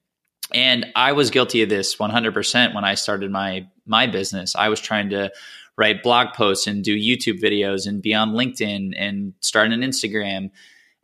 And 0.52 0.86
I 0.96 1.12
was 1.12 1.30
guilty 1.30 1.62
of 1.62 1.68
this 1.68 1.96
100% 1.96 2.74
when 2.74 2.84
I 2.84 2.94
started 2.94 3.30
my 3.30 3.66
my 3.86 4.06
business. 4.06 4.54
I 4.54 4.68
was 4.68 4.80
trying 4.80 5.10
to 5.10 5.32
write 5.76 6.02
blog 6.02 6.34
posts 6.34 6.66
and 6.66 6.84
do 6.84 6.96
YouTube 6.96 7.40
videos 7.40 7.86
and 7.86 8.02
be 8.02 8.14
on 8.14 8.32
LinkedIn 8.32 8.92
and 8.96 9.32
start 9.40 9.72
an 9.72 9.80
Instagram. 9.80 10.50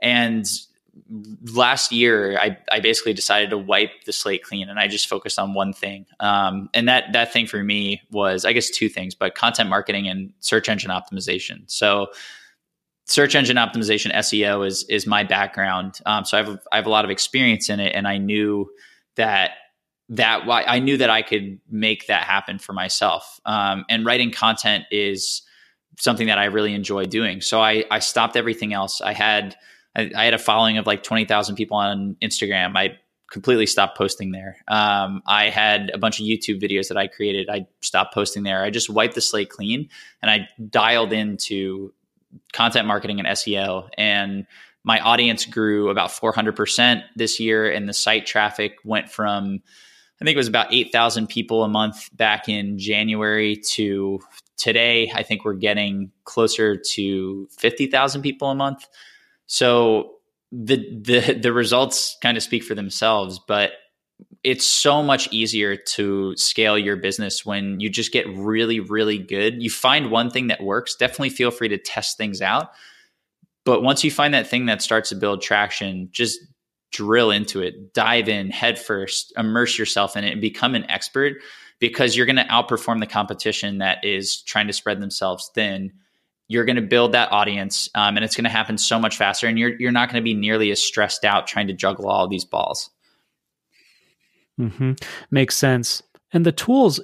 And 0.01 0.47
last 1.53 1.93
year, 1.93 2.39
I, 2.39 2.59
I 2.71 2.81
basically 2.81 3.13
decided 3.13 3.51
to 3.51 3.59
wipe 3.59 4.05
the 4.05 4.13
slate 4.13 4.43
clean 4.43 4.69
and 4.69 4.79
I 4.79 4.87
just 4.89 5.09
focused 5.09 5.39
on 5.39 5.55
one 5.55 5.73
thing. 5.73 6.07
Um, 6.21 6.69
and 6.75 6.89
that 6.89 7.13
that 7.13 7.33
thing 7.33 7.47
for 7.47 7.63
me 7.63 8.03
was, 8.11 8.45
I 8.45 8.53
guess, 8.53 8.71
two 8.71 8.89
things, 8.89 9.15
but 9.15 9.35
content 9.35 9.69
marketing 9.69 10.09
and 10.09 10.33
search 10.41 10.69
engine 10.69 10.91
optimization. 10.91 11.63
So 11.67 12.09
search 13.09 13.35
engine 13.35 13.57
optimization 13.57 14.13
SEO 14.15 14.67
is 14.67 14.85
is 14.85 15.07
my 15.07 15.25
background. 15.25 15.99
Um, 16.07 16.25
so 16.25 16.39
I 16.39 16.43
have 16.43 16.61
I 16.71 16.77
have 16.77 16.87
a 16.87 16.91
lot 16.91 17.05
of 17.05 17.11
experience 17.11 17.69
in 17.69 17.81
it, 17.81 17.95
and 17.95 18.07
I 18.07 18.19
knew 18.19 18.71
that 19.17 19.53
that 20.11 20.47
why 20.47 20.63
I 20.63 20.79
knew 20.79 20.97
that 20.99 21.11
I 21.11 21.23
could 21.23 21.61
make 21.71 22.07
that 22.07 22.25
happen 22.25 22.59
for 22.59 22.73
myself. 22.73 23.41
Um, 23.45 23.85
and 23.89 24.05
writing 24.05 24.31
content 24.31 24.85
is 24.91 25.43
something 25.99 26.29
that 26.29 26.39
I 26.39 26.45
really 26.45 26.75
enjoy 26.75 27.05
doing. 27.05 27.41
So 27.41 27.61
I 27.61 27.85
I 27.91 27.99
stopped 27.99 28.37
everything 28.37 28.73
else. 28.73 29.01
I 29.01 29.13
had 29.13 29.57
I, 29.97 30.11
I 30.15 30.25
had 30.25 30.35
a 30.35 30.39
following 30.39 30.79
of 30.79 30.87
like 30.87 31.03
twenty 31.03 31.25
thousand 31.25 31.57
people 31.57 31.77
on 31.77 32.17
Instagram. 32.23 32.77
I 32.77 32.99
completely 33.31 33.67
stopped 33.67 33.97
posting 33.97 34.33
there. 34.33 34.57
Um, 34.69 35.23
I 35.27 35.51
had 35.51 35.91
a 35.93 35.99
bunch 35.99 36.19
of 36.19 36.27
YouTube 36.27 36.61
videos 36.63 36.89
that 36.89 36.97
I 36.97 37.09
created. 37.09 37.49
I 37.51 37.67
stopped 37.81 38.15
posting 38.15 38.43
there. 38.43 38.63
I 38.63 38.71
just 38.71 38.89
wiped 38.89 39.15
the 39.15 39.21
slate 39.21 39.51
clean 39.51 39.91
and 40.23 40.31
I 40.31 40.49
dialed 40.71 41.13
into 41.13 41.93
content 42.53 42.87
marketing 42.87 43.19
and 43.19 43.29
SEO. 43.29 43.89
And 43.99 44.47
my 44.85 45.01
audience 45.01 45.45
grew 45.45 45.91
about 45.91 46.11
400% 46.11 47.03
this 47.17 47.39
year. 47.41 47.71
And 47.71 47.89
the 47.89 47.93
site 47.93 48.27
traffic 48.27 48.77
went 48.85 49.11
from, 49.11 49.63
I 50.21 50.25
think 50.25 50.35
it 50.35 50.39
was 50.39 50.49
about 50.49 50.73
8,000 50.73 51.27
people 51.27 51.65
a 51.65 51.69
month 51.69 52.09
back 52.17 52.49
in 52.49 52.79
January 52.79 53.57
to 53.73 54.21
today. 54.57 55.13
I 55.15 55.23
think 55.23 55.45
we're 55.45 55.55
getting 55.55 56.11
closer 56.25 56.77
to 56.95 57.49
50,000 57.59 58.23
people 58.23 58.51
a 58.51 58.55
month. 58.55 58.87
So 59.49 60.13
the, 60.53 60.77
the, 60.77 61.39
the 61.43 61.53
results 61.53 62.17
kind 62.23 62.37
of 62.37 62.45
speak 62.45 62.63
for 62.63 62.77
themselves, 62.77 63.41
but 63.49 63.73
it's 64.45 64.67
so 64.67 65.03
much 65.03 65.29
easier 65.33 65.77
to 65.77 66.37
scale 66.37 66.79
your 66.79 66.97
business 66.97 67.45
when 67.45 67.81
you 67.81 67.91
just 67.91 68.13
get 68.13 68.27
really, 68.29 68.81
really 68.81 69.19
good. 69.19 69.63
You 69.63 69.71
find 69.71 70.11
one 70.11 70.31
thing 70.31 70.49
that 70.49 70.63
works, 70.63 70.95
definitely 70.95 71.31
feel 71.31 71.51
free 71.51 71.69
to 71.69 71.79
test 71.79 72.17
things 72.17 72.41
out. 72.41 72.71
But 73.65 73.83
once 73.83 74.03
you 74.03 74.11
find 74.11 74.35
that 74.35 74.49
thing 74.49 74.67
that 74.67 74.81
starts 74.81 75.11
to 75.11 75.17
build 75.17 75.43
traction, 75.43 76.09
just 76.13 76.41
drill 76.91 77.31
into 77.31 77.61
it, 77.61 77.93
dive 77.93 78.29
in 78.29 78.51
head 78.51 78.79
first, 78.79 79.33
immerse 79.37 79.79
yourself 79.79 80.17
in 80.17 80.25
it, 80.25 80.33
and 80.33 80.41
become 80.41 80.75
an 80.75 80.91
expert 80.91 81.37
because 81.79 82.17
you're 82.17 82.27
going 82.27 82.37
to 82.37 82.45
outperform 82.45 83.01
the 83.01 83.07
competition 83.07 83.79
that 83.79 84.05
is 84.05 84.43
trying 84.43 84.67
to 84.67 84.73
spread 84.73 85.01
themselves 85.01 85.51
thin. 85.55 85.93
You're 86.49 86.65
going 86.65 86.77
to 86.77 86.83
build 86.83 87.13
that 87.13 87.31
audience, 87.31 87.89
um, 87.95 88.17
and 88.17 88.25
it's 88.25 88.35
going 88.35 88.45
to 88.45 88.51
happen 88.51 88.79
so 88.79 88.99
much 88.99 89.17
faster. 89.17 89.47
And 89.47 89.59
you're 89.59 89.79
you're 89.79 89.93
not 89.93 90.11
going 90.11 90.23
to 90.23 90.25
be 90.25 90.35
nearly 90.35 90.71
as 90.71 90.83
stressed 90.83 91.25
out 91.25 91.47
trying 91.47 91.67
to 91.69 91.75
juggle 91.75 92.09
all 92.09 92.27
these 92.27 92.45
balls. 92.45 92.91
Mm-hmm. 94.59 94.93
Makes 95.31 95.57
sense. 95.57 96.03
And 96.33 96.45
the 96.45 96.53
tools, 96.53 97.01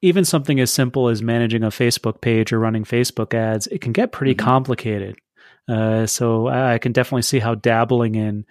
even 0.00 0.24
something 0.24 0.60
as 0.60 0.70
simple 0.70 1.08
as 1.08 1.22
managing 1.22 1.64
a 1.64 1.68
Facebook 1.68 2.20
page 2.20 2.52
or 2.52 2.58
running 2.58 2.84
Facebook 2.84 3.34
ads, 3.34 3.66
it 3.66 3.80
can 3.80 3.92
get 3.92 4.12
pretty 4.12 4.34
mm-hmm. 4.34 4.46
complicated. 4.46 5.16
Uh, 5.68 6.06
so 6.06 6.48
I 6.48 6.78
can 6.78 6.92
definitely 6.92 7.22
see 7.22 7.40
how 7.40 7.54
dabbling 7.54 8.14
in 8.14 8.46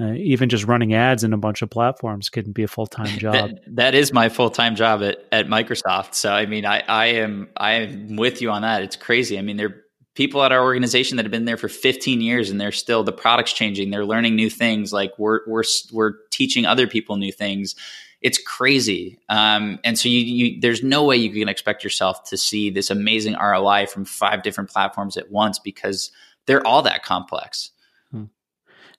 uh, 0.00 0.12
even 0.14 0.48
just 0.48 0.64
running 0.64 0.92
ads 0.92 1.22
in 1.22 1.32
a 1.32 1.36
bunch 1.36 1.62
of 1.62 1.70
platforms 1.70 2.28
can 2.28 2.50
be 2.52 2.64
a 2.64 2.68
full 2.68 2.86
time 2.86 3.06
job. 3.18 3.50
that, 3.50 3.60
that 3.66 3.94
is 3.94 4.12
my 4.12 4.28
full 4.28 4.50
time 4.50 4.74
job 4.74 5.02
at, 5.02 5.24
at 5.30 5.46
Microsoft. 5.46 6.14
So 6.14 6.32
I 6.32 6.46
mean, 6.46 6.66
I, 6.66 6.82
I 6.88 7.06
am 7.06 7.48
I 7.56 7.72
am 7.72 8.16
with 8.16 8.42
you 8.42 8.50
on 8.50 8.62
that. 8.62 8.82
It's 8.82 8.96
crazy. 8.96 9.38
I 9.38 9.42
mean, 9.42 9.56
there 9.56 9.68
are 9.68 9.84
people 10.14 10.42
at 10.42 10.52
our 10.52 10.62
organization 10.62 11.16
that 11.16 11.24
have 11.24 11.32
been 11.32 11.44
there 11.44 11.56
for 11.56 11.68
15 11.68 12.20
years 12.20 12.50
and 12.50 12.60
they're 12.60 12.72
still 12.72 13.02
the 13.02 13.12
product's 13.12 13.52
changing. 13.52 13.90
They're 13.90 14.04
learning 14.04 14.36
new 14.36 14.50
things. 14.50 14.92
Like 14.92 15.12
we're 15.18 15.40
we're 15.46 15.64
we're 15.92 16.14
teaching 16.30 16.66
other 16.66 16.86
people 16.86 17.16
new 17.16 17.32
things. 17.32 17.74
It's 18.20 18.38
crazy. 18.38 19.20
Um, 19.28 19.78
and 19.84 19.98
so 19.98 20.08
you, 20.08 20.20
you, 20.20 20.60
there's 20.60 20.82
no 20.82 21.04
way 21.04 21.16
you 21.16 21.30
can 21.30 21.48
expect 21.48 21.84
yourself 21.84 22.24
to 22.30 22.38
see 22.38 22.70
this 22.70 22.88
amazing 22.88 23.34
ROI 23.34 23.86
from 23.86 24.06
five 24.06 24.42
different 24.42 24.70
platforms 24.70 25.18
at 25.18 25.30
once 25.30 25.58
because 25.58 26.10
they're 26.46 26.66
all 26.66 26.80
that 26.82 27.04
complex. 27.04 27.70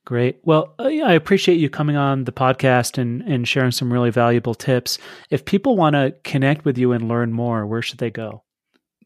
Great. 0.06 0.38
Well, 0.44 0.72
uh, 0.78 0.84
I 0.84 1.14
appreciate 1.14 1.56
you 1.56 1.68
coming 1.68 1.96
on 1.96 2.24
the 2.24 2.32
podcast 2.32 2.96
and, 2.96 3.22
and 3.22 3.46
sharing 3.46 3.72
some 3.72 3.92
really 3.92 4.10
valuable 4.10 4.54
tips. 4.54 4.98
If 5.30 5.44
people 5.44 5.76
want 5.76 5.94
to 5.94 6.14
connect 6.22 6.64
with 6.64 6.78
you 6.78 6.92
and 6.92 7.08
learn 7.08 7.32
more, 7.32 7.66
where 7.66 7.82
should 7.82 7.98
they 7.98 8.12
go? 8.12 8.44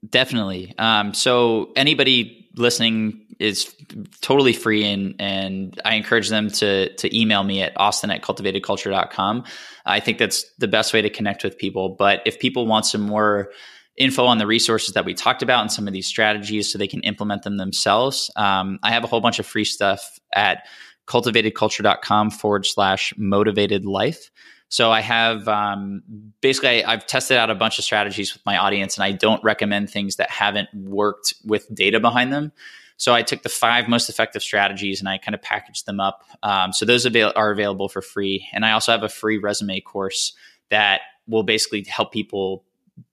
Definitely. 0.07 0.75
Um, 0.77 1.15
so 1.15 1.73
anybody 1.75 2.49
listening 2.55 3.27
is 3.39 3.75
totally 4.21 4.53
free 4.53 4.85
and 4.85 5.15
and 5.19 5.81
I 5.85 5.95
encourage 5.95 6.29
them 6.29 6.51
to 6.51 6.95
to 6.95 7.19
email 7.19 7.43
me 7.43 7.63
at 7.63 7.73
austin 7.77 8.11
at 8.11 8.23
cultivatedculture.com. 8.23 9.45
I 9.87 10.01
think 10.01 10.19
that's 10.19 10.45
the 10.59 10.69
best 10.69 10.93
way 10.93 11.01
to 11.01 11.09
connect 11.09 11.45
with 11.45 11.57
people. 11.57 11.97
But 11.99 12.21
if 12.27 12.39
people 12.39 12.67
want 12.67 12.85
some 12.85 13.01
more 13.01 13.51
info 13.97 14.25
on 14.25 14.39
the 14.39 14.47
resources 14.47 14.95
that 14.95 15.05
we 15.05 15.15
talked 15.15 15.43
about 15.43 15.63
and 15.63 15.73
some 15.73 15.87
of 15.87 15.93
these 15.93 16.07
strategies 16.07 16.71
so 16.71 16.79
they 16.79 16.89
can 16.89 17.01
implement 17.01 17.43
them 17.43 17.57
themselves, 17.57 18.31
um, 18.37 18.79
I 18.83 18.91
have 18.91 19.05
a 19.05 19.07
whole 19.07 19.21
bunch 19.21 19.39
of 19.39 19.47
free 19.47 19.65
stuff 19.65 20.19
at 20.33 20.67
cultivatedculture.com 21.11 22.31
forward 22.31 22.65
slash 22.65 23.13
motivated 23.17 23.85
life. 23.85 24.31
So 24.69 24.93
I 24.93 25.01
have 25.01 25.49
um, 25.49 26.03
basically 26.41 26.85
I, 26.85 26.93
have 26.93 27.07
tested 27.07 27.37
out 27.37 27.51
a 27.51 27.57
bunch 27.57 27.81
of 27.81 27.85
strategies 27.85 28.33
with 28.33 28.47
my 28.47 28.57
audience, 28.57 28.97
and 28.97 29.03
I 29.03 29.11
don't 29.11 29.43
recommend 29.43 29.91
things 29.91 30.17
that 30.17 30.31
haven't 30.31 30.69
worked 30.73 31.35
with 31.45 31.67
data 31.75 31.99
behind 31.99 32.33
them. 32.33 32.53
So 32.97 33.13
I 33.13 33.23
took 33.23 33.43
the 33.43 33.49
five 33.49 33.89
most 33.89 34.09
effective 34.09 34.43
strategies 34.43 35.01
and 35.01 35.09
I 35.09 35.19
kind 35.19 35.35
of 35.35 35.43
packaged 35.43 35.87
them 35.87 36.01
up. 36.01 36.23
Um, 36.43 36.73
so 36.73 36.85
those 36.85 37.07
avail- 37.07 37.33
are 37.35 37.51
available 37.51 37.89
for 37.89 38.03
free, 38.03 38.47
and 38.53 38.65
I 38.65 38.73
also 38.73 38.93
have 38.93 39.03
a 39.03 39.09
free 39.09 39.39
resume 39.39 39.81
course 39.81 40.35
that 40.69 41.01
will 41.27 41.43
basically 41.43 41.85
help 41.89 42.13
people 42.13 42.65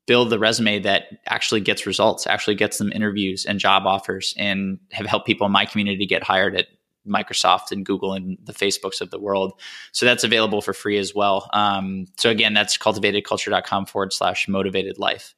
build 0.05 0.29
the 0.29 0.39
resume 0.39 0.79
that 0.79 1.05
actually 1.25 1.61
gets 1.61 1.87
results, 1.87 2.27
actually 2.27 2.55
gets 2.55 2.77
them 2.77 2.91
interviews 2.91 3.45
and 3.45 3.59
job 3.59 3.87
offers, 3.87 4.35
and 4.37 4.77
have 4.91 5.07
helped 5.07 5.25
people 5.25 5.47
in 5.47 5.51
my 5.51 5.65
community 5.65 6.05
get 6.05 6.23
hired 6.23 6.55
at 6.55 6.67
Microsoft 7.07 7.71
and 7.71 7.85
Google 7.85 8.13
and 8.13 8.37
the 8.43 8.53
Facebooks 8.53 9.01
of 9.01 9.09
the 9.09 9.19
world. 9.19 9.59
So 9.91 10.05
that's 10.05 10.23
available 10.23 10.61
for 10.61 10.73
free 10.73 10.97
as 10.97 11.15
well. 11.15 11.49
Um, 11.53 12.05
so 12.17 12.29
again, 12.29 12.53
that's 12.53 12.77
cultivatedculture.com 12.77 13.85
forward 13.87 14.13
slash 14.13 14.47
motivated 14.47 14.99
life. 14.99 15.33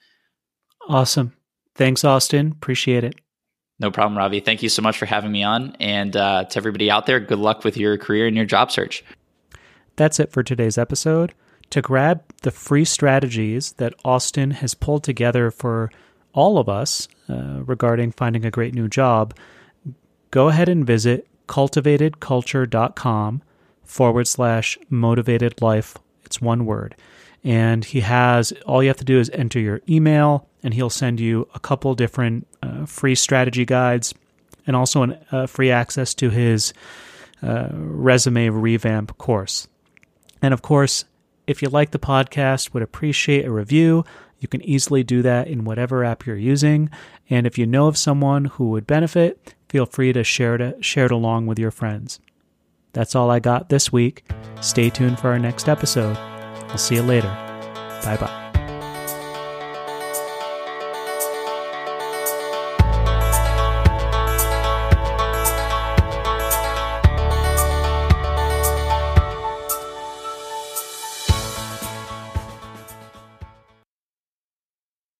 Awesome. 0.87 1.33
Thanks, 1.75 2.03
Austin. 2.03 2.51
Appreciate 2.51 3.03
it. 3.03 3.15
No 3.79 3.91
problem, 3.91 4.17
Ravi. 4.17 4.41
Thank 4.41 4.61
you 4.61 4.69
so 4.69 4.81
much 4.81 4.97
for 4.97 5.05
having 5.05 5.31
me 5.31 5.43
on. 5.43 5.75
And 5.79 6.15
uh, 6.15 6.43
to 6.43 6.57
everybody 6.57 6.91
out 6.91 7.05
there, 7.05 7.19
good 7.19 7.39
luck 7.39 7.63
with 7.63 7.77
your 7.77 7.97
career 7.97 8.27
and 8.27 8.35
your 8.35 8.45
job 8.45 8.71
search. 8.71 9.03
That's 9.95 10.19
it 10.19 10.31
for 10.31 10.43
today's 10.43 10.77
episode. 10.77 11.33
To 11.69 11.81
grab 11.81 12.23
the 12.41 12.51
free 12.51 12.83
strategies 12.83 13.73
that 13.73 13.93
Austin 14.03 14.51
has 14.51 14.73
pulled 14.73 15.03
together 15.03 15.51
for 15.51 15.91
all 16.33 16.57
of 16.57 16.67
us 16.67 17.07
uh, 17.29 17.61
regarding 17.63 18.11
finding 18.11 18.43
a 18.43 18.51
great 18.51 18.73
new 18.73 18.87
job, 18.87 19.33
go 20.31 20.49
ahead 20.49 20.67
and 20.67 20.85
visit 20.85 21.27
cultivatedculture.com 21.49 23.41
forward 23.83 24.27
slash 24.27 24.77
motivated 24.89 25.61
life. 25.61 25.97
It's 26.23 26.39
one 26.39 26.65
word. 26.65 26.95
And 27.43 27.83
he 27.83 28.01
has 28.01 28.53
all 28.65 28.83
you 28.83 28.89
have 28.89 28.97
to 28.97 29.05
do 29.05 29.19
is 29.19 29.29
enter 29.31 29.59
your 29.59 29.81
email, 29.89 30.47
and 30.61 30.73
he'll 30.73 30.89
send 30.89 31.19
you 31.19 31.47
a 31.55 31.59
couple 31.59 31.95
different 31.95 32.47
uh, 32.61 32.85
free 32.85 33.15
strategy 33.15 33.65
guides 33.65 34.13
and 34.67 34.75
also 34.75 35.03
an, 35.03 35.17
uh, 35.31 35.47
free 35.47 35.71
access 35.71 36.13
to 36.15 36.29
his 36.29 36.73
uh, 37.41 37.69
resume 37.71 38.49
revamp 38.49 39.17
course. 39.17 39.67
And 40.41 40.53
of 40.53 40.61
course, 40.61 41.05
if 41.47 41.61
you 41.61 41.69
like 41.69 41.91
the 41.91 41.99
podcast, 41.99 42.73
would 42.73 42.83
appreciate 42.83 43.45
a 43.45 43.51
review. 43.51 44.03
You 44.39 44.47
can 44.47 44.61
easily 44.61 45.03
do 45.03 45.21
that 45.23 45.47
in 45.47 45.65
whatever 45.65 46.03
app 46.03 46.25
you're 46.25 46.35
using. 46.35 46.89
And 47.29 47.47
if 47.47 47.57
you 47.57 47.65
know 47.65 47.87
of 47.87 47.97
someone 47.97 48.45
who 48.45 48.69
would 48.69 48.85
benefit, 48.85 49.55
feel 49.69 49.85
free 49.85 50.11
to 50.13 50.23
share 50.23 50.55
it, 50.55 50.83
share 50.83 51.05
it 51.05 51.11
along 51.11 51.47
with 51.47 51.59
your 51.59 51.71
friends. 51.71 52.19
That's 52.93 53.15
all 53.15 53.29
I 53.29 53.39
got 53.39 53.69
this 53.69 53.91
week. 53.91 54.29
Stay 54.61 54.89
tuned 54.89 55.19
for 55.19 55.29
our 55.29 55.39
next 55.39 55.69
episode. 55.69 56.17
I'll 56.17 56.77
see 56.77 56.95
you 56.95 57.03
later. 57.03 57.29
Bye 58.03 58.17
bye. 58.19 58.38